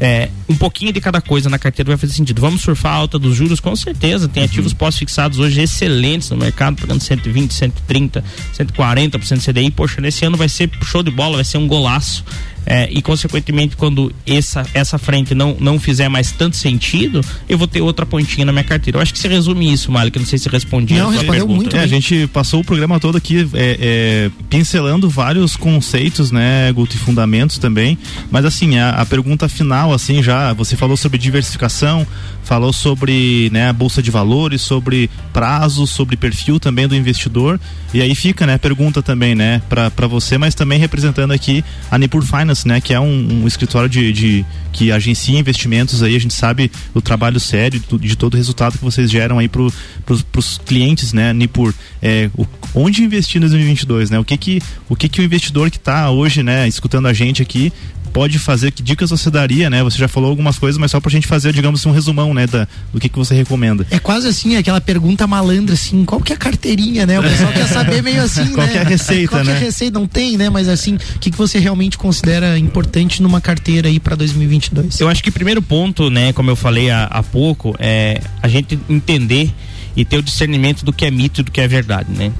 é, 0.00 0.28
um 0.48 0.56
pouquinho 0.56 0.92
de 0.92 1.00
cada 1.00 1.20
coisa 1.20 1.48
na 1.48 1.58
carteira 1.58 1.88
vai 1.88 1.96
fazer 1.96 2.12
sentido. 2.12 2.40
Vamos 2.40 2.62
surfar 2.62 2.92
a 2.92 2.96
alta 2.96 3.18
dos 3.18 3.36
juros, 3.36 3.60
com 3.60 3.74
certeza. 3.76 4.28
Tem 4.28 4.42
ativos 4.42 4.72
uhum. 4.72 4.78
pós-fixados 4.78 5.38
hoje 5.38 5.60
excelentes 5.60 6.30
no 6.30 6.36
mercado, 6.36 6.76
pagando 6.80 7.02
120, 7.02 7.54
130, 7.54 8.24
140% 8.58 9.38
de 9.38 9.52
CDI. 9.52 9.70
Poxa, 9.70 10.00
nesse 10.00 10.24
ano 10.24 10.36
vai 10.36 10.48
ser 10.48 10.70
show 10.82 11.02
de 11.02 11.10
bola, 11.10 11.36
vai 11.36 11.44
ser 11.44 11.58
um 11.58 11.68
golaço 11.68 12.24
é, 12.66 12.88
e 12.90 13.02
consequentemente 13.02 13.76
quando 13.76 14.12
essa, 14.26 14.66
essa 14.74 14.98
frente 14.98 15.34
não, 15.34 15.56
não 15.60 15.78
fizer 15.78 16.08
mais 16.08 16.32
tanto 16.32 16.56
sentido, 16.56 17.20
eu 17.48 17.58
vou 17.58 17.66
ter 17.66 17.80
outra 17.80 18.06
pontinha 18.06 18.44
na 18.44 18.52
minha 18.52 18.64
carteira. 18.64 18.98
Eu 18.98 19.02
acho 19.02 19.12
que 19.12 19.18
se 19.18 19.28
resume 19.28 19.72
isso, 19.72 19.90
Malik, 19.90 20.18
não 20.18 20.26
sei 20.26 20.38
se 20.38 20.48
respondi 20.48 20.94
não, 20.94 21.10
a 21.10 21.12
respondeu 21.12 21.48
muito 21.48 21.76
é, 21.76 21.80
a 21.80 21.86
gente 21.86 22.26
passou 22.28 22.60
o 22.60 22.64
programa 22.64 22.98
todo 23.00 23.16
aqui 23.16 23.48
é, 23.54 23.78
é, 23.80 24.30
pincelando 24.48 25.08
vários 25.08 25.56
conceitos, 25.56 26.30
né, 26.30 26.72
Guto, 26.72 26.96
e 26.96 26.98
fundamentos 26.98 27.58
também, 27.58 27.98
mas 28.30 28.44
assim, 28.44 28.78
a, 28.78 28.90
a 28.90 29.06
pergunta 29.06 29.48
final, 29.48 29.92
assim, 29.92 30.22
já, 30.22 30.52
você 30.52 30.76
falou 30.76 30.96
sobre 30.96 31.18
diversificação, 31.18 32.06
falou 32.44 32.72
sobre 32.72 33.48
né, 33.50 33.68
a 33.68 33.72
bolsa 33.72 34.02
de 34.02 34.10
valores, 34.10 34.60
sobre 34.62 35.10
prazos, 35.32 35.90
sobre 35.90 36.16
perfil 36.16 36.60
também 36.60 36.86
do 36.86 36.94
investidor. 36.94 37.58
E 37.92 38.02
aí 38.02 38.14
fica, 38.14 38.46
né, 38.46 38.58
pergunta 38.58 39.02
também, 39.02 39.34
né, 39.34 39.62
para 39.68 40.06
você, 40.06 40.36
mas 40.36 40.54
também 40.54 40.78
representando 40.78 41.32
aqui 41.32 41.64
a 41.90 41.98
Nipur 41.98 42.22
Finance, 42.22 42.66
né, 42.66 42.80
que 42.80 42.92
é 42.92 43.00
um, 43.00 43.42
um 43.42 43.46
escritório 43.46 43.88
de, 43.88 44.12
de, 44.12 44.44
que 44.72 44.92
agencia 44.92 45.38
investimentos 45.38 46.02
aí, 46.02 46.14
a 46.14 46.20
gente 46.20 46.34
sabe 46.34 46.70
o 46.92 47.00
trabalho 47.00 47.40
sério 47.40 47.80
de, 47.80 47.98
de 47.98 48.16
todo 48.16 48.34
o 48.34 48.36
resultado 48.36 48.76
que 48.78 48.84
vocês 48.84 49.10
geram 49.10 49.38
aí 49.38 49.48
para 49.48 49.62
os 49.62 50.58
clientes, 50.58 51.12
né, 51.12 51.32
Nipur. 51.32 51.72
É, 52.02 52.30
o, 52.36 52.46
onde 52.74 53.02
investir 53.02 53.38
em 53.38 53.40
2022, 53.40 54.10
né? 54.10 54.18
O 54.18 54.24
que 54.24 54.36
que 54.36 54.60
o 54.88 54.96
que 54.96 55.08
que 55.08 55.20
o 55.20 55.24
investidor 55.24 55.70
que 55.70 55.76
está 55.76 56.10
hoje, 56.10 56.42
né, 56.42 56.66
escutando 56.68 57.06
a 57.06 57.12
gente 57.12 57.40
aqui 57.40 57.72
pode 58.14 58.38
fazer, 58.38 58.70
que 58.70 58.80
dicas 58.80 59.10
você 59.10 59.28
daria, 59.28 59.68
né? 59.68 59.82
Você 59.82 59.98
já 59.98 60.06
falou 60.06 60.30
algumas 60.30 60.56
coisas, 60.56 60.78
mas 60.78 60.92
só 60.92 61.00
pra 61.00 61.10
gente 61.10 61.26
fazer, 61.26 61.52
digamos, 61.52 61.84
um 61.84 61.90
resumão, 61.90 62.32
né, 62.32 62.46
da, 62.46 62.68
do 62.92 63.00
que, 63.00 63.08
que 63.08 63.18
você 63.18 63.34
recomenda. 63.34 63.84
É 63.90 63.98
quase 63.98 64.28
assim, 64.28 64.54
aquela 64.54 64.80
pergunta 64.80 65.26
malandra, 65.26 65.74
assim, 65.74 66.04
qual 66.04 66.20
que 66.20 66.32
é 66.32 66.36
a 66.36 66.38
carteirinha, 66.38 67.04
né? 67.04 67.18
O 67.18 67.22
pessoal 67.24 67.52
quer 67.52 67.66
saber 67.66 68.02
meio 68.02 68.22
assim, 68.22 68.46
qual 68.54 68.66
né? 68.68 68.72
que 68.72 68.78
é 68.78 68.82
a 68.82 68.84
receita, 68.84 69.28
qual 69.28 69.40
né? 69.40 69.50
Qual 69.50 69.56
que 69.56 69.62
é 69.62 69.66
a 69.66 69.66
receita? 69.66 69.98
Não 69.98 70.06
tem, 70.06 70.36
né? 70.36 70.48
Mas 70.48 70.68
assim, 70.68 70.94
o 70.94 71.18
que, 71.18 71.28
que 71.32 71.36
você 71.36 71.58
realmente 71.58 71.98
considera 71.98 72.56
importante 72.56 73.20
numa 73.20 73.40
carteira 73.40 73.88
aí 73.88 73.98
para 73.98 74.14
2022? 74.14 75.00
Eu 75.00 75.08
acho 75.08 75.20
que 75.20 75.30
o 75.30 75.32
primeiro 75.32 75.60
ponto, 75.60 76.08
né, 76.08 76.32
como 76.32 76.48
eu 76.48 76.56
falei 76.56 76.90
há, 76.90 77.06
há 77.06 77.22
pouco, 77.22 77.74
é 77.80 78.20
a 78.40 78.46
gente 78.46 78.78
entender 78.88 79.52
e 79.96 80.04
ter 80.04 80.18
o 80.18 80.22
discernimento 80.22 80.84
do 80.84 80.92
que 80.92 81.04
é 81.04 81.10
mito 81.10 81.40
e 81.40 81.44
do 81.44 81.50
que 81.50 81.60
é 81.60 81.66
verdade, 81.66 82.12
né? 82.12 82.30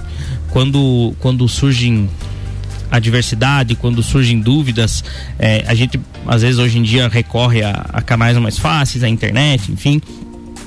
Quando, 0.51 1.17
quando 1.19 1.49
surgem 1.49 2.09
a 2.95 3.01
diversidade, 3.01 3.75
quando 3.75 4.05
surgem 4.05 4.39
dúvidas, 4.41 5.03
é, 5.37 5.65
a 5.67 5.75
gente 5.75 5.99
às 6.27 6.43
vezes 6.43 6.61
hoje 6.61 6.79
em 6.79 6.83
dia 6.83 7.09
recorre 7.09 7.61
a, 7.61 7.73
a 7.93 8.01
canais 8.01 8.39
mais 8.39 8.57
fáceis, 8.57 9.03
a 9.03 9.09
internet, 9.09 9.73
enfim, 9.73 10.01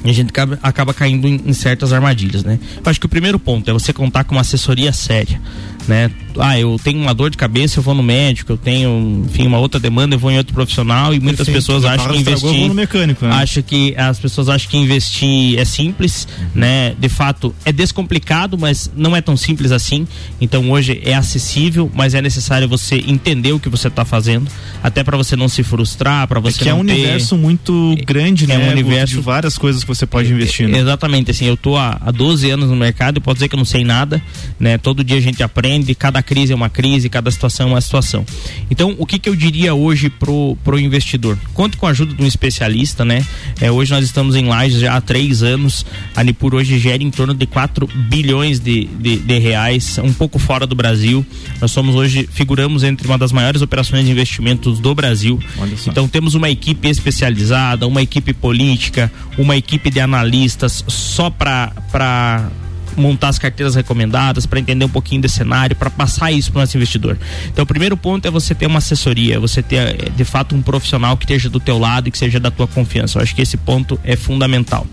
e 0.03 0.09
a 0.09 0.13
gente 0.13 0.29
acaba, 0.29 0.59
acaba 0.61 0.93
caindo 0.93 1.27
em, 1.27 1.41
em, 1.45 1.53
certas 1.53 1.91
armadilhas, 1.91 2.43
né? 2.43 2.59
Eu 2.83 2.89
acho 2.89 2.99
que 2.99 3.05
o 3.05 3.09
primeiro 3.09 3.39
ponto 3.39 3.69
é 3.69 3.73
você 3.73 3.91
contar 3.91 4.23
com 4.23 4.35
uma 4.35 4.41
assessoria 4.41 4.93
séria 4.93 5.39
né? 5.87 6.11
Ah, 6.39 6.59
eu 6.59 6.79
tenho 6.83 6.99
uma 6.99 7.13
dor 7.13 7.31
de 7.31 7.37
cabeça, 7.37 7.79
eu 7.79 7.83
vou 7.83 7.95
no 7.95 8.03
médico, 8.03 8.51
eu 8.51 8.57
tenho, 8.57 9.23
enfim, 9.25 9.47
uma 9.47 9.57
outra 9.57 9.79
demanda, 9.79 10.13
eu 10.13 10.19
vou 10.19 10.29
em 10.29 10.37
outro 10.37 10.53
profissional 10.53 11.13
e 11.13 11.19
muitas 11.19 11.47
Perfeito. 11.47 11.65
pessoas 11.65 11.85
acham 11.85 12.11
que 12.11 12.19
investir 12.19 12.67
no 12.67 12.75
mecânico, 12.75 13.25
né? 13.25 13.33
acho 13.33 13.63
que 13.63 13.95
as 13.97 14.19
pessoas 14.19 14.47
acham 14.47 14.69
que 14.69 14.77
investir 14.77 15.57
é 15.57 15.65
simples, 15.65 16.27
uhum. 16.39 16.47
né? 16.55 16.95
De 16.99 17.09
fato, 17.09 17.55
é 17.65 17.71
descomplicado, 17.71 18.57
mas 18.57 18.91
não 18.95 19.15
é 19.15 19.21
tão 19.21 19.35
simples 19.35 19.71
assim. 19.71 20.07
Então 20.39 20.69
hoje 20.69 21.01
é 21.03 21.15
acessível, 21.15 21.89
mas 21.93 22.13
é 22.13 22.21
necessário 22.21 22.67
você 22.67 23.03
entender 23.07 23.53
o 23.53 23.59
que 23.59 23.69
você 23.69 23.87
está 23.87 24.05
fazendo, 24.05 24.47
até 24.83 25.03
para 25.03 25.17
você 25.17 25.35
não 25.35 25.47
se 25.47 25.63
frustrar, 25.63 26.27
para 26.27 26.39
você 26.39 26.61
é 26.61 26.63
que 26.63 26.69
é 26.69 26.73
um 26.73 26.85
ter... 26.85 26.93
universo 26.93 27.35
muito 27.35 27.95
grande, 28.05 28.43
é 28.43 28.57
né? 28.57 28.67
um 28.67 28.71
universo 28.71 29.15
de 29.15 29.21
várias 29.21 29.57
coisas 29.57 29.83
que 29.87 29.95
você 29.95 30.05
pode 30.05 30.31
investir. 30.31 30.67
Né? 30.67 30.79
Exatamente, 30.79 31.31
assim, 31.31 31.45
eu 31.45 31.57
tô 31.57 31.75
há, 31.75 31.97
há 32.01 32.11
12 32.11 32.49
anos 32.49 32.69
no 32.69 32.75
mercado, 32.75 33.17
e 33.17 33.19
posso 33.19 33.35
dizer 33.35 33.47
que 33.47 33.55
eu 33.55 33.57
não 33.57 33.65
sei 33.65 33.83
nada, 33.83 34.21
né? 34.59 34.77
Todo 34.77 35.03
dia 35.03 35.17
a 35.17 35.21
gente 35.21 35.41
aprende 35.41 35.95
cada 35.95 36.21
crise 36.21 36.53
é 36.53 36.55
uma 36.55 36.69
crise, 36.69 37.09
cada 37.09 37.29
situação 37.31 37.69
é 37.69 37.71
uma 37.71 37.81
situação. 37.81 38.25
Então, 38.69 38.95
o 38.97 39.05
que, 39.05 39.19
que 39.19 39.29
eu 39.29 39.35
diria 39.35 39.73
hoje 39.73 40.09
pro, 40.09 40.57
pro 40.63 40.79
investidor? 40.79 41.37
Conte 41.53 41.77
com 41.77 41.87
a 41.87 41.89
ajuda 41.89 42.13
de 42.13 42.23
um 42.23 42.27
especialista, 42.27 43.03
né? 43.03 43.25
É, 43.59 43.71
hoje 43.71 43.91
nós 43.91 44.03
estamos 44.03 44.35
em 44.35 44.45
Lages 44.45 44.79
já 44.79 44.95
há 44.95 45.01
três 45.01 45.43
anos. 45.43 45.85
A 46.15 46.23
Nipur 46.23 46.55
hoje 46.55 46.79
gera 46.79 47.03
em 47.03 47.11
torno 47.11 47.33
de 47.33 47.45
4 47.45 47.87
bilhões 47.87 48.59
de, 48.59 48.85
de, 48.85 49.17
de 49.17 49.39
reais, 49.39 49.97
um 49.99 50.13
pouco 50.13 50.39
fora 50.39 50.65
do 50.65 50.75
Brasil. 50.75 51.25
Nós 51.61 51.71
somos 51.71 51.95
hoje, 51.95 52.27
figuramos 52.31 52.83
entre 52.83 53.07
uma 53.07 53.17
das 53.17 53.31
maiores 53.31 53.61
operações 53.61 54.05
de 54.05 54.11
investimentos 54.11 54.79
do 54.79 54.93
Brasil. 54.93 55.39
Então 55.87 56.07
temos 56.07 56.35
uma 56.35 56.49
equipe 56.49 56.87
especializada, 56.87 57.87
uma 57.87 58.01
equipe 58.01 58.33
política, 58.33 59.11
uma 59.37 59.55
equipe 59.55 59.76
de 59.91 60.01
analistas 60.01 60.83
só 60.87 61.29
para 61.29 62.49
montar 62.97 63.29
as 63.29 63.39
carteiras 63.39 63.75
recomendadas, 63.75 64.45
para 64.45 64.59
entender 64.59 64.85
um 64.85 64.89
pouquinho 64.89 65.21
desse 65.21 65.35
cenário, 65.35 65.75
para 65.75 65.89
passar 65.89 66.31
isso 66.31 66.51
para 66.51 66.59
o 66.59 66.61
nosso 66.61 66.75
investidor. 66.77 67.17
Então, 67.47 67.63
o 67.63 67.67
primeiro 67.67 67.95
ponto 67.95 68.27
é 68.27 68.31
você 68.31 68.53
ter 68.55 68.65
uma 68.65 68.79
assessoria, 68.79 69.39
você 69.39 69.61
ter 69.61 69.77
eh, 69.77 70.09
de 70.15 70.23
fato 70.23 70.55
um 70.55 70.61
profissional 70.61 71.15
que 71.15 71.25
esteja 71.25 71.49
do 71.49 71.59
teu 71.59 71.77
lado 71.77 72.07
e 72.07 72.11
que 72.11 72.17
seja 72.17 72.39
da 72.39 72.51
tua 72.51 72.67
confiança. 72.67 73.17
Eu 73.19 73.23
acho 73.23 73.35
que 73.35 73.41
esse 73.41 73.57
ponto 73.57 73.99
é 74.03 74.15
fundamental. 74.15 74.87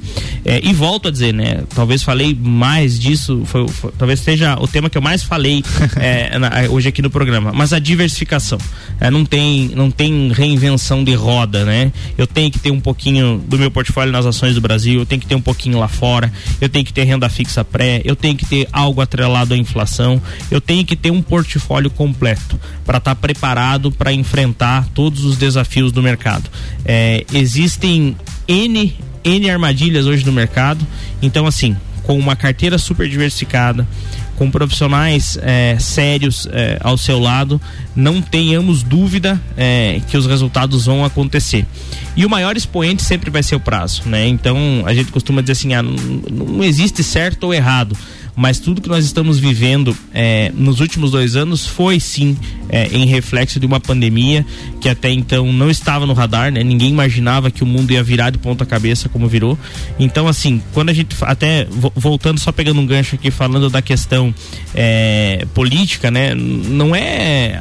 É, 0.44 0.60
e 0.62 0.72
volto 0.72 1.08
a 1.08 1.10
dizer, 1.10 1.32
né? 1.32 1.62
Talvez 1.74 2.02
falei 2.02 2.36
mais 2.38 2.98
disso, 2.98 3.42
foi, 3.46 3.66
foi, 3.68 3.92
talvez 3.98 4.20
seja 4.20 4.56
o 4.60 4.68
tema 4.68 4.90
que 4.90 4.98
eu 4.98 5.02
mais 5.02 5.22
falei 5.22 5.62
é, 5.96 6.36
na, 6.38 6.50
hoje 6.68 6.88
aqui 6.88 7.00
no 7.00 7.10
programa. 7.10 7.52
Mas 7.52 7.72
a 7.72 7.78
diversificação, 7.78 8.58
é, 9.00 9.10
não 9.10 9.24
tem 9.24 9.70
não 9.74 9.90
tem 9.90 10.32
reinvenção 10.32 11.02
de 11.02 11.14
roda, 11.14 11.64
né? 11.64 11.92
Eu 12.18 12.26
tenho 12.26 12.50
que 12.50 12.58
ter 12.58 12.70
um 12.70 12.80
pouquinho 12.80 13.42
do 13.46 13.58
meu 13.58 13.70
portfólio 13.70 14.12
nas 14.12 14.26
ações 14.26 14.54
do 14.54 14.60
Brasil, 14.60 15.00
eu 15.00 15.06
tenho 15.06 15.20
que 15.20 15.26
ter 15.26 15.34
um 15.34 15.40
pouquinho 15.40 15.78
lá 15.78 15.88
fora, 15.88 16.32
eu 16.60 16.68
tenho 16.68 16.84
que 16.84 16.92
ter 16.92 17.04
renda 17.04 17.28
fixa 17.28 17.64
pré 17.64 17.93
eu 18.04 18.16
tenho 18.16 18.36
que 18.36 18.46
ter 18.46 18.68
algo 18.72 19.00
atrelado 19.00 19.54
à 19.54 19.56
inflação, 19.56 20.20
eu 20.50 20.60
tenho 20.60 20.84
que 20.84 20.96
ter 20.96 21.10
um 21.10 21.22
portfólio 21.22 21.90
completo 21.90 22.58
para 22.84 22.98
estar 22.98 23.14
tá 23.14 23.20
preparado 23.20 23.90
para 23.90 24.12
enfrentar 24.12 24.86
todos 24.94 25.24
os 25.24 25.36
desafios 25.36 25.92
do 25.92 26.02
mercado. 26.02 26.48
É, 26.84 27.24
existem 27.32 28.16
N, 28.48 28.94
N 29.22 29.50
armadilhas 29.50 30.06
hoje 30.06 30.24
no 30.24 30.32
mercado, 30.32 30.86
então 31.20 31.46
assim, 31.46 31.76
com 32.02 32.18
uma 32.18 32.36
carteira 32.36 32.78
super 32.78 33.08
diversificada, 33.08 33.86
com 34.36 34.50
profissionais 34.50 35.38
é, 35.42 35.76
sérios 35.78 36.48
é, 36.52 36.78
ao 36.80 36.96
seu 36.96 37.18
lado, 37.18 37.60
não 37.94 38.20
tenhamos 38.20 38.82
dúvida 38.82 39.40
é, 39.56 40.00
que 40.08 40.16
os 40.16 40.26
resultados 40.26 40.86
vão 40.86 41.04
acontecer. 41.04 41.64
E 42.16 42.24
o 42.24 42.30
maior 42.30 42.56
expoente 42.56 43.02
sempre 43.02 43.30
vai 43.30 43.42
ser 43.42 43.56
o 43.56 43.60
prazo, 43.60 44.02
né? 44.06 44.26
Então 44.28 44.82
a 44.86 44.94
gente 44.94 45.10
costuma 45.10 45.40
dizer 45.40 45.52
assim, 45.52 45.74
ah, 45.74 45.82
não, 45.82 45.94
não 46.30 46.64
existe 46.64 47.02
certo 47.02 47.44
ou 47.44 47.54
errado 47.54 47.96
mas 48.36 48.58
tudo 48.58 48.80
que 48.80 48.88
nós 48.88 49.04
estamos 49.04 49.38
vivendo 49.38 49.96
é, 50.12 50.50
nos 50.54 50.80
últimos 50.80 51.12
dois 51.12 51.36
anos 51.36 51.66
foi 51.66 52.00
sim 52.00 52.36
é, 52.68 52.88
em 52.88 53.06
reflexo 53.06 53.60
de 53.60 53.66
uma 53.66 53.78
pandemia 53.78 54.44
que 54.80 54.88
até 54.88 55.10
então 55.10 55.52
não 55.52 55.70
estava 55.70 56.04
no 56.06 56.12
radar, 56.12 56.50
né? 56.50 56.62
Ninguém 56.64 56.90
imaginava 56.90 57.50
que 57.50 57.62
o 57.62 57.66
mundo 57.66 57.92
ia 57.92 58.02
virar 58.02 58.30
de 58.30 58.38
ponta 58.38 58.66
cabeça 58.66 59.08
como 59.08 59.28
virou. 59.28 59.58
Então, 59.98 60.26
assim, 60.26 60.60
quando 60.72 60.88
a 60.90 60.92
gente 60.92 61.14
até 61.22 61.66
voltando 61.94 62.40
só 62.40 62.50
pegando 62.50 62.80
um 62.80 62.86
gancho 62.86 63.14
aqui 63.14 63.30
falando 63.30 63.70
da 63.70 63.80
questão 63.80 64.34
é, 64.74 65.46
política, 65.54 66.10
né? 66.10 66.34
Não 66.34 66.94
é 66.94 67.60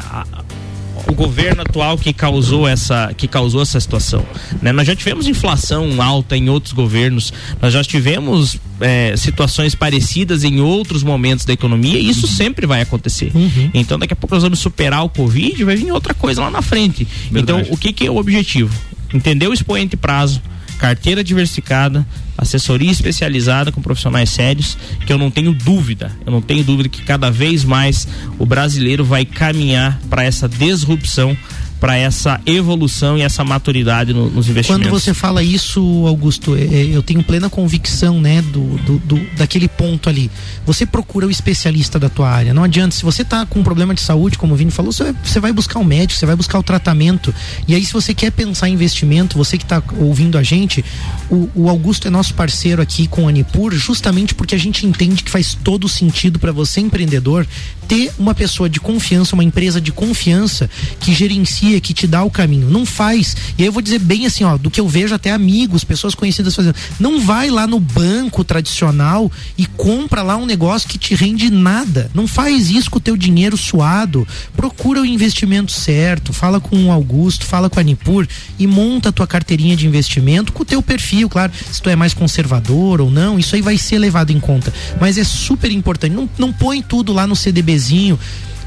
o 1.07 1.13
governo 1.13 1.61
atual 1.61 1.97
que 1.97 2.13
causou 2.13 2.67
essa, 2.67 3.13
que 3.15 3.27
causou 3.27 3.61
essa 3.61 3.79
situação. 3.79 4.25
Né? 4.61 4.71
Nós 4.71 4.87
já 4.87 4.95
tivemos 4.95 5.27
inflação 5.27 6.01
alta 6.01 6.35
em 6.37 6.49
outros 6.49 6.73
governos, 6.73 7.33
nós 7.61 7.73
já 7.73 7.83
tivemos 7.83 8.57
é, 8.79 9.15
situações 9.17 9.75
parecidas 9.75 10.43
em 10.43 10.59
outros 10.59 11.03
momentos 11.03 11.45
da 11.45 11.53
economia 11.53 11.99
e 11.99 12.09
isso 12.09 12.27
sempre 12.27 12.65
vai 12.65 12.81
acontecer. 12.81 13.31
Uhum. 13.33 13.69
Então 13.73 13.99
daqui 13.99 14.13
a 14.13 14.15
pouco 14.15 14.33
nós 14.35 14.43
vamos 14.43 14.59
superar 14.59 15.03
o 15.03 15.09
Covid 15.09 15.63
vai 15.63 15.75
vir 15.75 15.91
outra 15.91 16.13
coisa 16.13 16.41
lá 16.41 16.51
na 16.51 16.61
frente. 16.61 17.07
Verdade. 17.31 17.61
Então 17.61 17.73
o 17.73 17.77
que, 17.77 17.91
que 17.93 18.05
é 18.05 18.11
o 18.11 18.17
objetivo? 18.17 18.73
Entender 19.13 19.47
o 19.47 19.53
expoente 19.53 19.95
prazo, 19.95 20.41
carteira 20.79 21.23
diversificada, 21.23 22.05
assessoria 22.38 22.91
especializada 22.91 23.71
com 23.71 23.81
profissionais 23.81 24.29
sérios, 24.29 24.77
que 25.05 25.13
eu 25.13 25.17
não 25.17 25.29
tenho 25.29 25.53
dúvida, 25.53 26.11
eu 26.25 26.31
não 26.31 26.41
tenho 26.41 26.63
dúvida 26.63 26.89
que 26.89 27.03
cada 27.03 27.29
vez 27.29 27.63
mais 27.63 28.07
o 28.39 28.45
brasileiro 28.45 29.03
vai 29.03 29.25
caminhar 29.25 29.99
para 30.09 30.23
essa 30.23 30.47
disrupção 30.47 31.38
para 31.84 31.97
essa 31.97 32.39
evolução 32.45 33.17
e 33.17 33.23
essa 33.23 33.43
maturidade 33.43 34.13
no, 34.13 34.29
nos 34.29 34.47
investimentos. 34.47 34.88
Quando 34.88 34.89
você 34.89 35.13
fala 35.13 35.43
isso, 35.43 35.81
Augusto, 36.07 36.55
é, 36.55 36.61
é, 36.61 36.86
eu 36.86 37.03
tenho 37.03 37.21
plena 37.21 37.49
convicção, 37.49 38.21
né, 38.21 38.41
do, 38.41 38.77
do, 38.77 38.97
do, 38.99 39.19
daquele 39.36 39.67
ponto 39.67 40.07
ali. 40.07 40.31
Você 40.65 40.86
procura 40.86 41.27
o 41.27 41.29
especialista 41.29 41.99
da 41.99 42.07
tua 42.07 42.29
área. 42.29 42.53
Não 42.53 42.63
adianta, 42.63 42.95
se 42.95 43.03
você 43.03 43.23
está 43.23 43.45
com 43.45 43.59
um 43.59 43.63
problema 43.63 43.93
de 43.93 43.99
saúde, 43.99 44.38
como 44.38 44.53
o 44.53 44.55
Vini 44.55 44.71
falou, 44.71 44.93
você, 44.93 45.13
você 45.21 45.41
vai 45.41 45.51
buscar 45.51 45.77
um 45.77 45.84
médico, 45.84 46.17
você 46.17 46.25
vai 46.25 46.38
buscar 46.38 46.57
o 46.57 46.63
tratamento. 46.63 47.36
E 47.67 47.75
aí, 47.75 47.84
se 47.84 47.91
você 47.91 48.13
quer 48.13 48.31
pensar 48.31 48.69
em 48.69 48.73
investimento, 48.75 49.38
você 49.38 49.57
que 49.57 49.65
está 49.65 49.84
ouvindo 49.97 50.38
a 50.38 50.43
gente, 50.43 50.86
o, 51.29 51.49
o, 51.53 51.69
Augusto 51.69 52.07
é 52.07 52.09
nosso 52.09 52.34
parceiro 52.34 52.81
aqui 52.81 53.09
com 53.09 53.27
a 53.27 53.29
Anipur, 53.29 53.73
justamente 53.73 54.34
porque 54.34 54.55
a 54.55 54.57
gente 54.57 54.88
entende 54.88 55.21
que 55.21 55.29
faz 55.29 55.53
todo 55.53 55.89
sentido 55.89 56.39
para 56.39 56.53
você, 56.53 56.79
empreendedor, 56.79 57.45
ter 57.88 58.11
uma 58.17 58.34
pessoa 58.34 58.69
de 58.69 58.79
confiança, 58.79 59.36
uma 59.36 59.43
empresa 59.43 59.79
de 59.79 59.91
confiança 59.91 60.69
que 60.99 61.13
gerencia, 61.13 61.72
que 61.82 61.93
te 61.93 62.07
dá 62.07 62.24
o 62.24 62.30
caminho. 62.30 62.69
Não 62.69 62.86
faz. 62.86 63.36
E 63.57 63.63
aí 63.63 63.67
eu 63.67 63.71
vou 63.71 63.82
dizer 63.82 63.99
bem 63.99 64.26
assim, 64.26 64.43
ó, 64.43 64.57
do 64.57 64.71
que 64.71 64.80
eu 64.80 64.88
vejo 64.88 65.13
até 65.13 65.32
amigos, 65.32 65.84
pessoas 65.84 66.15
conhecidas 66.15 66.55
fazendo. 66.55 66.76
Não 66.99 67.19
vai 67.19 67.49
lá 67.49 67.67
no 67.67 67.80
banco 67.80 68.43
tradicional 68.43 69.32
e 69.57 69.65
compra 69.65 70.21
lá 70.21 70.38
um 70.38 70.45
negócio 70.45 70.88
que 70.88 70.97
te 70.97 71.15
rende 71.15 71.49
nada. 71.49 72.09
Não 72.13 72.28
faz 72.28 72.69
isso 72.69 72.89
com 72.89 72.97
o 72.97 73.01
teu 73.01 73.17
dinheiro 73.17 73.57
suado. 73.57 74.28
Procura 74.55 75.01
o 75.01 75.05
investimento 75.05 75.71
certo, 75.71 76.32
fala 76.32 76.59
com 76.59 76.86
o 76.86 76.91
Augusto, 76.91 77.45
fala 77.45 77.69
com 77.69 77.80
a 77.80 77.84
Nipur 77.84 78.28
e 78.57 78.65
monta 78.65 79.09
a 79.09 79.11
tua 79.11 79.28
carteirinha 79.28 79.76
de 79.76 79.88
investimento 79.88 80.53
com 80.53 80.63
o 80.63 80.65
teu 80.65 80.82
perfil, 80.82 81.28
claro, 81.28 81.51
se 81.71 81.82
tu 81.82 81.89
é 81.89 81.95
mais 81.95 82.13
conservador 82.13 83.01
ou 83.01 83.09
não, 83.09 83.38
isso 83.38 83.55
aí 83.55 83.61
vai 83.61 83.78
ser 83.78 83.97
levado 83.97 84.32
em 84.32 84.39
conta. 84.39 84.74
Mas 84.99 85.17
é 85.17 85.24
super 85.24 85.71
importante. 85.71 86.13
Não, 86.13 86.30
não 86.38 86.53
põe 86.53 86.82
tudo 86.82 87.11
lá 87.11 87.26
no 87.28 87.36
CDB 87.36 87.74
bebezinho 87.74 88.19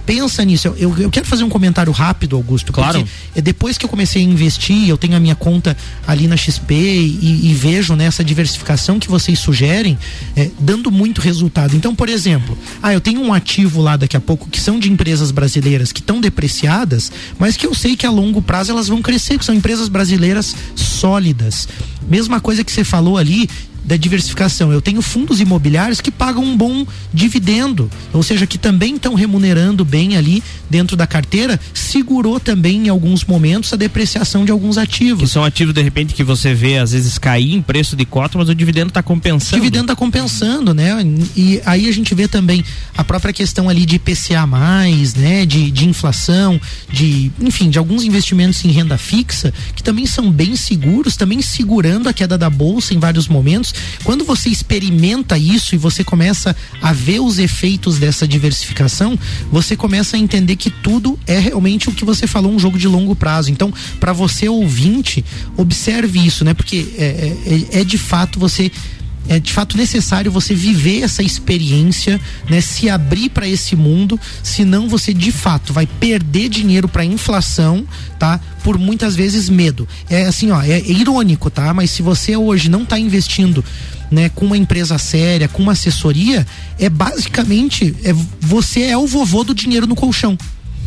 pensa 0.07 0.45
nisso. 0.45 0.69
Eu, 0.79 0.97
eu, 0.97 1.11
quero 1.11 1.27
fazer 1.27 1.43
um 1.43 1.49
comentário 1.49 1.93
rápido, 1.93 2.37
Augusto. 2.37 2.73
Claro. 2.73 3.01
Porque 3.01 3.43
depois 3.43 3.77
que 3.77 3.85
eu 3.85 3.89
comecei 3.89 4.23
a 4.23 4.25
investir, 4.25 4.89
eu 4.89 4.97
tenho 4.97 5.17
a 5.17 5.21
minha 5.21 5.35
conta 5.35 5.77
ali 6.07 6.29
na 6.29 6.37
XP 6.37 6.73
e, 6.73 7.51
e 7.51 7.55
vejo 7.55 7.97
nessa 7.97 8.23
né, 8.23 8.27
diversificação 8.27 9.01
que 9.01 9.09
vocês 9.09 9.39
sugerem, 9.39 9.99
é, 10.37 10.51
dando 10.61 10.91
muito 10.91 11.21
resultado. 11.21 11.75
Então, 11.75 11.95
por 11.95 12.09
exemplo, 12.09 12.57
ah, 12.81 12.95
eu 12.95 13.01
tenho 13.01 13.21
um 13.21 13.35
ativo 13.35 13.83
lá 13.83 13.97
daqui 13.97 14.17
a 14.17 14.21
pouco 14.21 14.49
que 14.49 14.61
são 14.61 14.79
de 14.79 14.91
empresas 14.91 15.33
brasileiras 15.33 15.91
que 15.91 16.01
estão 16.01 16.21
depreciadas, 16.21 17.11
mas 17.39 17.57
que 17.57 17.67
eu 17.67 17.75
sei 17.75 17.97
que 17.97 18.07
a 18.07 18.11
longo 18.11 18.41
prazo 18.41 18.71
elas 18.71 18.87
vão 18.87 19.03
crescer, 19.03 19.39
que 19.39 19.45
são 19.45 19.55
empresas 19.55 19.89
brasileiras 19.89 20.55
sólidas. 20.77 21.69
Mesma 22.09 22.41
coisa 22.41 22.63
que 22.63 22.71
você 22.71 22.85
falou 22.85 23.19
ali 23.19 23.49
da 23.87 23.97
diversificação. 23.97 24.72
Eu 24.72 24.82
tenho 24.82 25.01
fundos 25.01 25.41
imobiliários 25.41 26.01
que 26.01 26.11
pagam 26.11 26.43
um 26.43 26.57
bom 26.57 26.84
dividendo, 27.14 27.91
ou 28.12 28.22
seja, 28.22 28.47
que 28.47 28.59
também 28.59 28.97
estão 28.97 29.14
remunerando 29.14 29.84
bem 29.84 30.16
ali 30.16 30.43
dentro 30.68 30.97
da 30.97 31.07
carteira, 31.07 31.59
segurou 31.72 32.41
também 32.41 32.87
em 32.87 32.89
alguns 32.89 33.24
momentos 33.24 33.72
a 33.72 33.76
depreciação 33.76 34.45
de 34.45 34.51
alguns 34.51 34.76
ativos. 34.76 35.22
Que 35.22 35.28
são 35.28 35.45
ativos 35.45 35.72
de 35.72 35.80
repente 35.80 36.14
que 36.14 36.24
você 36.24 36.53
vê 36.53 36.78
às 36.78 36.93
vezes 36.93 37.16
cair 37.18 37.55
em 37.55 37.62
preço 37.62 37.95
de 37.95 38.05
cota, 38.05 38.37
mas 38.37 38.49
o 38.49 38.55
dividendo 38.55 38.89
está 38.89 39.03
compensando. 39.03 39.57
O 39.57 39.61
dividendo 39.61 39.84
está 39.84 39.97
compensando, 39.97 40.74
né? 40.74 40.97
E 41.37 41.61
aí 41.64 41.89
a 41.89 41.93
gente 41.93 42.14
vê 42.14 42.26
também 42.26 42.64
a 42.97 43.05
própria 43.05 43.32
questão 43.32 43.68
ali 43.68 43.87
de 43.87 43.97
IPCA 43.97 44.47
mais, 44.47 45.14
né? 45.14 45.47
De, 45.47 45.70
de 45.70 45.89
inflação, 45.89 46.61
de 46.91 47.30
enfim, 47.41 47.70
de 47.70 47.78
alguns 47.78 48.03
investimentos 48.03 48.64
em 48.64 48.70
renda 48.70 48.99
fixa 48.99 49.53
que 49.74 49.82
também 49.82 50.07
são 50.07 50.30
bem 50.30 50.57
seguros, 50.57 51.16
também 51.16 51.41
segurando 51.41 52.09
a 52.09 52.12
queda 52.12 52.37
da 52.37 52.51
bolsa 52.51 52.93
em 52.93 52.99
vários 52.99 53.28
momentos 53.28 53.76
quando 54.05 54.24
você 54.24 54.49
experimenta 54.49 55.37
isso 55.39 55.74
e 55.74 55.79
você 55.79 56.05
começa 56.05 56.55
a 56.81 56.93
ver 56.93 57.20
os 57.20 57.39
efeitos 57.39 57.99
dessa 57.99 58.27
diversificação, 58.27 59.18
você 59.51 59.77
começa 59.77 60.16
a 60.16 60.20
entender 60.20 60.57
que 60.57 60.70
tudo 60.70 61.18
é 61.27 61.39
realmente 61.39 61.89
o 61.89 61.93
que 61.93 62.05
você 62.05 62.27
falou, 62.27 62.53
um 62.53 62.59
jogo 62.59 62.79
de 62.79 62.89
longo 62.89 63.14
prazo. 63.14 63.51
Então, 63.51 63.72
para 63.99 64.12
você 64.12 64.49
ouvinte, 64.49 65.24
observe 65.57 66.24
isso, 66.24 66.45
né? 66.45 66.55
Porque 66.55 66.95
é, 66.97 67.66
é, 67.72 67.81
é 67.81 67.85
de 67.85 67.99
fato 67.99 68.39
você 68.39 68.70
é 69.29 69.39
de 69.39 69.53
fato 69.53 69.77
necessário 69.77 70.31
você 70.31 70.55
viver 70.55 71.03
essa 71.03 71.22
experiência, 71.22 72.20
né? 72.49 72.61
Se 72.61 72.89
abrir 72.89 73.29
para 73.31 73.49
esse 73.49 73.74
mundo, 73.74 74.18
senão 74.43 74.89
você 74.89 75.12
de 75.12 75.33
fato 75.33 75.72
vai 75.72 75.87
perder 75.87 76.49
dinheiro 76.49 76.89
para 76.89 77.05
inflação, 77.05 77.87
tá? 78.18 78.41
Por 78.62 78.79
muitas 78.79 79.14
vezes 79.16 79.49
medo. 79.49 79.89
É 80.09 80.27
assim, 80.27 80.51
ó, 80.51 80.62
é, 80.62 80.79
é 80.79 80.91
irônico, 80.91 81.51
tá? 81.51 81.72
Mas 81.74 81.91
se 81.91 82.03
você 82.03 82.37
hoje 82.37 82.68
não 82.68 82.83
está 82.83 82.99
investindo 82.99 83.64
né, 84.11 84.29
com 84.29 84.47
uma 84.47 84.57
empresa 84.57 84.99
séria, 84.99 85.49
com 85.49 85.62
uma 85.62 85.72
assessoria, 85.72 86.47
é 86.79 86.89
basicamente 86.89 87.95
é, 88.05 88.12
você 88.41 88.83
é 88.83 88.97
o 88.97 89.07
vovô 89.07 89.43
do 89.43 89.55
dinheiro 89.55 89.87
no 89.87 89.97
colchão 89.97 90.39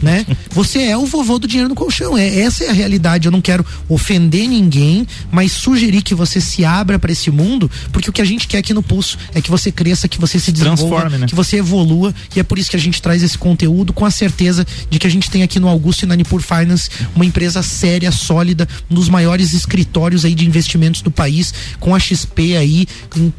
né? 0.01 0.25
Você 0.51 0.83
é 0.83 0.97
o 0.97 1.05
vovô 1.05 1.39
do 1.39 1.47
dinheiro 1.47 1.69
no 1.69 1.75
colchão. 1.75 2.17
É, 2.17 2.39
essa 2.39 2.63
é 2.63 2.69
a 2.69 2.73
realidade. 2.73 3.27
Eu 3.27 3.31
não 3.31 3.41
quero 3.41 3.65
ofender 3.87 4.47
ninguém, 4.47 5.05
mas 5.31 5.51
sugerir 5.51 6.01
que 6.01 6.15
você 6.15 6.39
se 6.39 6.63
abra 6.63 6.97
para 6.97 7.11
esse 7.11 7.29
mundo, 7.31 7.69
porque 7.91 8.09
o 8.09 8.13
que 8.13 8.21
a 8.21 8.25
gente 8.25 8.47
quer 8.47 8.59
aqui 8.59 8.73
no 8.73 8.81
Pulso 8.81 9.17
é 9.33 9.41
que 9.41 9.49
você 9.49 9.71
cresça, 9.71 10.07
que 10.07 10.19
você 10.19 10.39
se 10.39 10.51
desenvolva, 10.51 11.09
né? 11.09 11.27
que 11.27 11.35
você 11.35 11.57
evolua, 11.57 12.13
e 12.35 12.39
é 12.39 12.43
por 12.43 12.57
isso 12.57 12.69
que 12.69 12.75
a 12.75 12.79
gente 12.79 13.01
traz 13.01 13.23
esse 13.23 13.37
conteúdo 13.37 13.93
com 13.93 14.05
a 14.05 14.11
certeza 14.11 14.65
de 14.89 14.99
que 14.99 15.07
a 15.07 15.09
gente 15.09 15.29
tem 15.29 15.43
aqui 15.43 15.59
no 15.59 15.67
Augusto 15.67 16.03
e 16.03 16.05
na 16.05 16.15
Nipur 16.15 16.41
Finance 16.41 16.89
uma 17.15 17.25
empresa 17.25 17.61
séria, 17.61 18.11
sólida, 18.11 18.67
um 18.89 18.95
dos 18.95 19.09
maiores 19.09 19.53
escritórios 19.53 20.25
aí 20.25 20.35
de 20.35 20.45
investimentos 20.45 21.01
do 21.01 21.11
país, 21.11 21.53
com 21.79 21.93
a 21.93 21.99
XP 21.99 22.57
aí, 22.57 22.87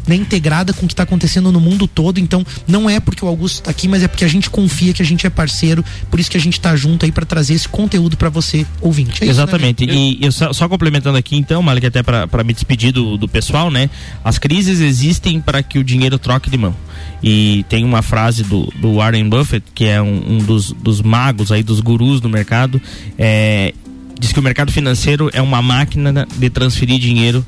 né, 0.07 0.17
integrada 0.17 0.73
com 0.73 0.85
o 0.85 0.89
que 0.89 0.93
está 0.93 1.03
acontecendo 1.03 1.53
no 1.53 1.61
mundo 1.61 1.87
todo. 1.87 2.19
Então, 2.19 2.45
não 2.67 2.89
é 2.89 3.01
porque 3.01 3.25
o 3.25 3.29
Augusto 3.29 3.57
está 3.57 3.71
aqui, 3.71 3.89
mas 3.89 4.03
é 4.03 4.09
porque 4.09 4.25
a 4.25 4.29
gente 4.29 4.51
confia 4.51 4.93
que 4.93 5.03
a 5.03 5.05
gente 5.05 5.27
é 5.27 5.31
parceiro, 5.31 5.85
por 6.11 6.19
isso 6.19 6.31
que 6.31 6.37
a 6.37 6.41
gente 6.41 6.50
gente 6.51 6.61
tá 6.61 6.75
junto 6.77 7.05
aí 7.05 7.13
para 7.13 7.25
trazer 7.25 7.55
esse 7.55 7.69
conteúdo 7.69 8.17
para 8.17 8.29
você, 8.29 8.67
ouvinte. 8.81 9.25
É 9.25 9.29
Exatamente. 9.29 9.85
Isso, 9.85 9.95
né? 9.95 10.01
E 10.01 10.19
eu 10.21 10.33
só, 10.33 10.53
só, 10.53 10.69
complementando 10.69 11.17
aqui 11.17 11.37
então, 11.37 11.63
Malik, 11.63 11.87
até 11.87 12.03
para 12.03 12.45
me 12.45 12.53
despedir 12.53 12.93
do, 12.93 13.17
do 13.17 13.29
pessoal, 13.29 13.71
né? 13.71 13.89
As 14.25 14.39
crises 14.39 14.81
existem 14.81 15.41
para 15.41 15.63
que 15.63 15.79
o 15.79 15.85
dinheiro 15.85 16.19
troque 16.19 16.51
de 16.51 16.59
mão. 16.59 16.75
E 17.23 17.65
tem 17.69 17.85
uma 17.85 18.03
frase 18.03 18.43
do, 18.43 18.73
do 18.77 18.95
Warren 18.95 19.29
Buffett, 19.29 19.65
que 19.75 19.85
é 19.85 20.01
um, 20.01 20.35
um 20.35 20.39
dos, 20.39 20.73
dos 20.73 21.01
magos 21.01 21.53
aí, 21.53 21.63
dos 21.63 21.81
gurus 21.81 22.21
do 22.21 22.29
mercado, 22.29 22.81
é, 23.19 23.75
diz 24.19 24.33
que 24.33 24.39
o 24.39 24.43
mercado 24.43 24.73
financeiro 24.73 25.31
é 25.33 25.41
uma 25.41 25.63
máquina 25.63 26.27
de 26.37 26.51
transferir 26.51 26.99
dinheiro 26.99 27.45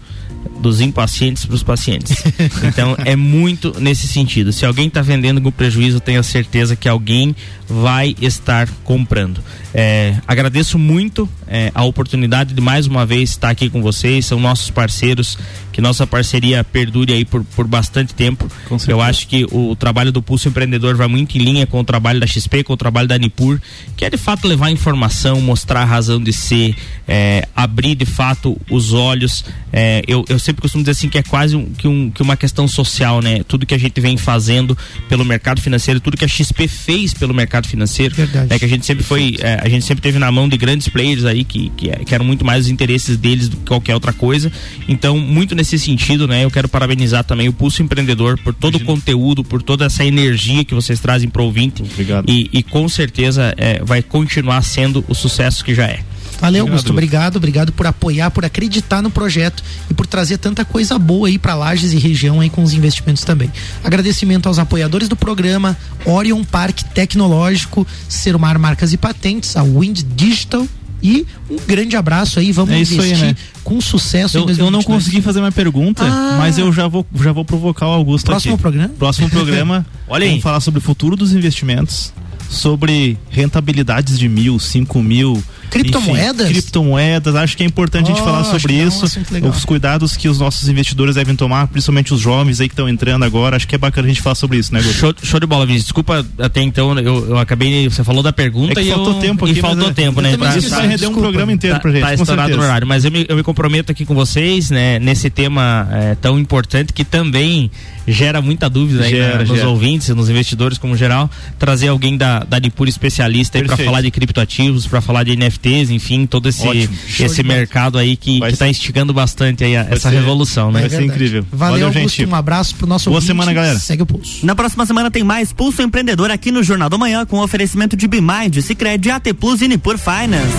dos 0.60 0.80
impacientes 0.80 1.44
para 1.44 1.54
os 1.54 1.62
pacientes. 1.62 2.22
Então 2.62 2.96
é 3.04 3.16
muito 3.16 3.74
nesse 3.80 4.06
sentido. 4.06 4.52
Se 4.52 4.64
alguém 4.64 4.86
está 4.86 5.02
vendendo 5.02 5.40
com 5.40 5.50
prejuízo, 5.50 6.00
tenha 6.00 6.22
certeza 6.22 6.76
que 6.76 6.88
alguém 6.88 7.34
vai 7.68 8.14
estar 8.20 8.68
comprando. 8.84 9.40
É, 9.74 10.16
agradeço 10.26 10.78
muito 10.78 11.28
é, 11.48 11.72
a 11.74 11.82
oportunidade 11.84 12.52
de 12.52 12.60
mais 12.60 12.86
uma 12.86 13.06
vez 13.06 13.30
estar 13.30 13.48
aqui 13.48 13.70
com 13.70 13.80
vocês. 13.80 14.26
São 14.26 14.38
nossos 14.38 14.70
parceiros, 14.70 15.38
que 15.72 15.80
nossa 15.80 16.06
parceria 16.06 16.62
perdure 16.62 17.12
aí 17.12 17.24
por, 17.24 17.42
por 17.56 17.66
bastante 17.66 18.14
tempo. 18.14 18.46
Eu 18.86 19.00
acho 19.00 19.26
que 19.26 19.46
o 19.50 19.74
trabalho 19.74 20.12
do 20.12 20.22
Pulso 20.22 20.48
Empreendedor 20.48 20.94
vai 20.94 21.08
muito 21.08 21.36
em 21.38 21.40
linha 21.40 21.66
com 21.66 21.80
o 21.80 21.84
trabalho 21.84 22.20
da 22.20 22.26
XP, 22.26 22.62
com 22.64 22.74
o 22.74 22.76
trabalho 22.76 23.08
da 23.08 23.16
Nipur, 23.16 23.58
que 23.96 24.04
é 24.04 24.10
de 24.10 24.18
fato 24.18 24.46
levar 24.46 24.70
informação, 24.70 25.40
mostrar 25.40 25.82
a 25.82 25.86
razão 25.86 26.22
de 26.22 26.32
ser, 26.32 26.76
é, 27.08 27.48
abrir 27.56 27.94
de 27.94 28.06
fato 28.06 28.60
os 28.70 28.92
olhos. 28.92 29.44
É, 29.72 30.02
eu, 30.06 30.24
eu 30.32 30.38
sempre 30.38 30.62
costumo 30.62 30.82
dizer 30.82 30.92
assim 30.92 31.08
que 31.08 31.18
é 31.18 31.22
quase 31.22 31.54
um, 31.56 31.66
que, 31.66 31.86
um, 31.86 32.10
que 32.10 32.22
uma 32.22 32.36
questão 32.36 32.66
social, 32.66 33.20
né? 33.20 33.42
Tudo 33.46 33.66
que 33.66 33.74
a 33.74 33.78
gente 33.78 34.00
vem 34.00 34.16
fazendo 34.16 34.76
pelo 35.08 35.24
mercado 35.24 35.60
financeiro, 35.60 36.00
tudo 36.00 36.16
que 36.16 36.24
a 36.24 36.28
XP 36.28 36.66
fez 36.68 37.14
pelo 37.14 37.34
mercado 37.34 37.68
financeiro, 37.68 38.14
Verdade. 38.14 38.52
é 38.52 38.58
que 38.58 38.64
a 38.64 38.68
gente 38.68 38.86
sempre 38.86 39.04
foi 39.04 39.36
é, 39.40 39.58
a 39.62 39.68
gente 39.68 39.84
sempre 39.84 40.02
teve 40.02 40.18
na 40.18 40.30
mão 40.30 40.48
de 40.48 40.56
grandes 40.56 40.88
players 40.88 41.24
aí 41.24 41.44
que, 41.44 41.70
que, 41.76 41.90
que, 42.04 42.14
eram 42.14 42.24
muito 42.24 42.44
mais 42.44 42.64
os 42.64 42.70
interesses 42.70 43.16
deles 43.16 43.48
do 43.48 43.56
que 43.56 43.66
qualquer 43.66 43.94
outra 43.94 44.12
coisa. 44.12 44.50
Então, 44.88 45.18
muito 45.18 45.54
nesse 45.54 45.78
sentido, 45.78 46.26
né? 46.26 46.44
Eu 46.44 46.50
quero 46.50 46.68
parabenizar 46.68 47.24
também 47.24 47.48
o 47.48 47.52
Pulso 47.52 47.82
Empreendedor 47.82 48.38
por 48.38 48.54
todo 48.54 48.74
Imagina. 48.74 48.92
o 48.92 48.94
conteúdo, 48.94 49.44
por 49.44 49.62
toda 49.62 49.86
essa 49.86 50.04
energia 50.04 50.64
que 50.64 50.74
vocês 50.74 51.00
trazem 51.00 51.28
para 51.28 51.42
o 51.42 51.46
ouvinte. 51.46 51.82
Obrigado. 51.82 52.30
E, 52.30 52.48
e 52.52 52.62
com 52.62 52.88
certeza 52.88 53.54
é, 53.56 53.82
vai 53.84 54.02
continuar 54.02 54.62
sendo 54.62 55.04
o 55.08 55.14
sucesso 55.14 55.64
que 55.64 55.74
já 55.74 55.86
é. 55.86 56.00
Valeu, 56.42 56.62
Obrigado, 56.64 56.68
Augusto. 56.72 56.90
Obrigado, 56.92 57.36
obrigado 57.36 57.72
por 57.72 57.86
apoiar, 57.86 58.30
por 58.30 58.44
acreditar 58.44 59.00
no 59.00 59.10
projeto 59.10 59.62
e 59.88 59.94
por 59.94 60.06
trazer 60.06 60.38
tanta 60.38 60.64
coisa 60.64 60.98
boa 60.98 61.28
aí 61.28 61.38
para 61.38 61.54
Lages 61.54 61.92
e 61.92 61.98
região 61.98 62.40
aí 62.40 62.50
com 62.50 62.62
os 62.64 62.74
investimentos 62.74 63.22
também. 63.22 63.50
Agradecimento 63.84 64.46
aos 64.48 64.58
apoiadores 64.58 65.08
do 65.08 65.14
programa, 65.16 65.76
Orion 66.04 66.42
Parque 66.44 66.84
Tecnológico, 66.84 67.86
Serumar 68.08 68.58
Marcas 68.58 68.92
e 68.92 68.96
Patentes, 68.96 69.56
a 69.56 69.62
Wind 69.62 70.02
Digital 70.16 70.66
e 71.00 71.26
um 71.50 71.56
grande 71.66 71.96
abraço 71.96 72.38
aí, 72.38 72.50
vamos 72.52 72.74
É 72.74 72.80
isso 72.80 73.00
aí, 73.00 73.08
investir 73.08 73.26
né? 73.28 73.36
com 73.64 73.80
sucesso 73.80 74.36
em 74.36 74.40
Eu, 74.40 74.42
eu 74.42 74.46
2022. 74.46 74.72
não 74.72 74.82
consegui 74.82 75.20
fazer 75.20 75.40
minha 75.40 75.50
pergunta, 75.52 76.04
Ah. 76.04 76.36
mas 76.38 76.58
eu 76.58 76.72
já 76.72 76.86
vou, 76.88 77.06
já 77.20 77.32
vou 77.32 77.44
provocar 77.44 77.86
o 77.86 77.90
Augusto 77.92 78.26
Próximo 78.26 78.54
aqui. 78.54 78.62
programa? 78.62 78.88
Próximo 78.98 79.28
programa. 79.30 79.86
Olha 80.08 80.24
aí. 80.24 80.30
Vamos 80.30 80.42
falar 80.42 80.60
sobre 80.60 80.78
o 80.78 80.82
futuro 80.82 81.16
dos 81.16 81.32
investimentos, 81.32 82.12
sobre 82.48 83.18
rentabilidades 83.30 84.18
de 84.18 84.28
mil, 84.28 84.58
cinco 84.58 85.02
mil. 85.02 85.42
Criptomoedas? 85.72 86.46
enfim, 86.50 86.52
criptomoedas. 86.60 87.34
Acho 87.36 87.56
que 87.56 87.62
é 87.62 87.66
importante 87.66 88.06
a 88.10 88.14
gente 88.14 88.22
Oh, 88.22 88.24
falar 88.24 88.44
sobre 88.44 88.74
que 88.74 88.80
é 88.80 88.84
um 88.84 88.88
isso. 88.88 89.04
Os 89.48 89.64
cuidados 89.64 90.16
que 90.16 90.28
os 90.28 90.38
nossos 90.38 90.68
investidores 90.68 91.14
devem 91.14 91.34
tomar, 91.34 91.66
principalmente 91.68 92.12
os 92.14 92.20
jovens 92.20 92.60
aí 92.60 92.68
que 92.68 92.72
estão 92.74 92.88
entrando 92.88 93.24
agora. 93.24 93.56
Acho 93.56 93.66
que 93.66 93.74
é 93.74 93.78
bacana 93.78 94.06
a 94.06 94.08
gente 94.10 94.20
falar 94.22 94.34
sobre 94.34 94.58
isso, 94.58 94.72
né? 94.72 94.82
Show, 94.82 95.14
show 95.22 95.40
de 95.40 95.46
bola, 95.46 95.64
Vinícius. 95.66 95.86
Desculpa, 95.86 96.24
até 96.38 96.60
então 96.62 96.98
eu, 96.98 97.30
eu 97.30 97.38
acabei. 97.38 97.88
Você 97.88 98.04
falou 98.04 98.22
da 98.22 98.32
pergunta 98.32 98.72
É 98.80 98.82
que 98.82 98.88
e 98.88 98.92
faltou 98.92 99.14
eu, 99.14 99.20
tempo 99.20 99.46
e 99.46 99.50
aqui, 99.52 99.60
faltou 99.60 99.78
mas 99.80 99.90
é- 99.90 99.94
tempo, 99.94 100.20
né? 100.20 100.36
pra- 100.36 100.48
esqueci, 100.48 100.68
vai 100.70 100.86
render 100.86 101.06
um 101.06 101.14
programa 101.14 101.52
inteiro 101.52 101.76
tá, 101.76 101.80
pra 101.80 101.90
gente, 101.90 102.00
tá 102.02 102.06
com 102.08 102.22
estourado 102.22 102.48
certeza. 102.48 102.58
no 102.58 102.64
horário, 102.64 102.86
mas 102.86 103.04
eu 103.04 103.10
me, 103.10 103.26
eu 103.28 103.36
me 103.36 103.42
comprometo 103.42 103.90
aqui 103.92 104.04
com 104.04 104.14
vocês, 104.14 104.70
né, 104.70 104.98
nesse 104.98 105.30
tema 105.30 105.88
é, 105.90 106.14
tão 106.14 106.38
importante 106.38 106.92
que 106.92 107.04
também 107.04 107.70
gera 108.06 108.40
muita 108.42 108.68
dúvida 108.68 109.04
aí 109.04 109.10
Gera, 109.10 109.38
né, 109.38 109.44
nos 109.44 109.56
gera. 109.56 109.68
ouvintes, 109.68 110.08
nos 110.10 110.28
investidores 110.28 110.76
como 110.78 110.96
geral, 110.96 111.30
trazer 111.58 111.88
alguém 111.88 112.16
da, 112.16 112.40
da 112.40 112.58
Nipur 112.58 112.88
especialista 112.88 113.58
aí 113.58 113.64
para 113.64 113.76
falar 113.76 114.00
de 114.02 114.10
criptoativos, 114.10 114.86
para 114.86 115.00
falar 115.00 115.22
de 115.24 115.32
NFTs, 115.62 115.90
enfim, 115.90 116.26
todo 116.26 116.48
esse, 116.48 116.66
Ótimo. 116.66 116.96
Esse 117.20 117.42
mercado 117.42 117.98
aí 117.98 118.16
que, 118.16 118.40
tá 118.40 118.50
ser- 118.56 118.68
instigando 118.68 119.12
bastante 119.12 119.64
aí 119.64 119.76
a- 119.76 119.86
essa 119.90 120.10
ser- 120.10 120.16
revolução, 120.16 120.70
né? 120.72 120.80
vai 120.80 120.90
ser 120.90 120.96
verdade. 120.96 121.14
incrível. 121.14 121.46
Valeu, 121.52 121.72
Valeu, 121.72 121.86
Augusto. 121.88 122.16
gente. 122.18 122.30
Um 122.30 122.34
abraço 122.34 122.74
pro 122.76 122.86
nosso 122.86 123.04
Boa 123.10 123.16
ouvinte. 123.18 123.26
semana, 123.28 123.52
galera. 123.52 123.78
Segue 123.78 124.02
o 124.02 124.06
pulso. 124.06 124.44
Na 124.44 124.54
próxima 124.54 124.84
semana 124.86 125.10
tem 125.10 125.22
mais 125.22 125.52
Pulso 125.52 125.82
Empreendedor 125.82 126.30
aqui 126.30 126.50
no 126.50 126.62
Jornal 126.62 126.88
da 126.90 126.98
Manhã 126.98 127.24
com 127.24 127.38
oferecimento 127.40 127.96
de 127.96 128.06
Bimind, 128.08 128.60
Cicred, 128.60 129.10
AT 129.10 129.32
Plus 129.34 129.62
e 129.62 129.68
Nipur 129.68 129.96
Finance. 129.98 130.52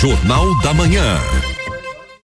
Jornal 0.00 0.58
da 0.60 0.72
Manhã. 0.74 1.18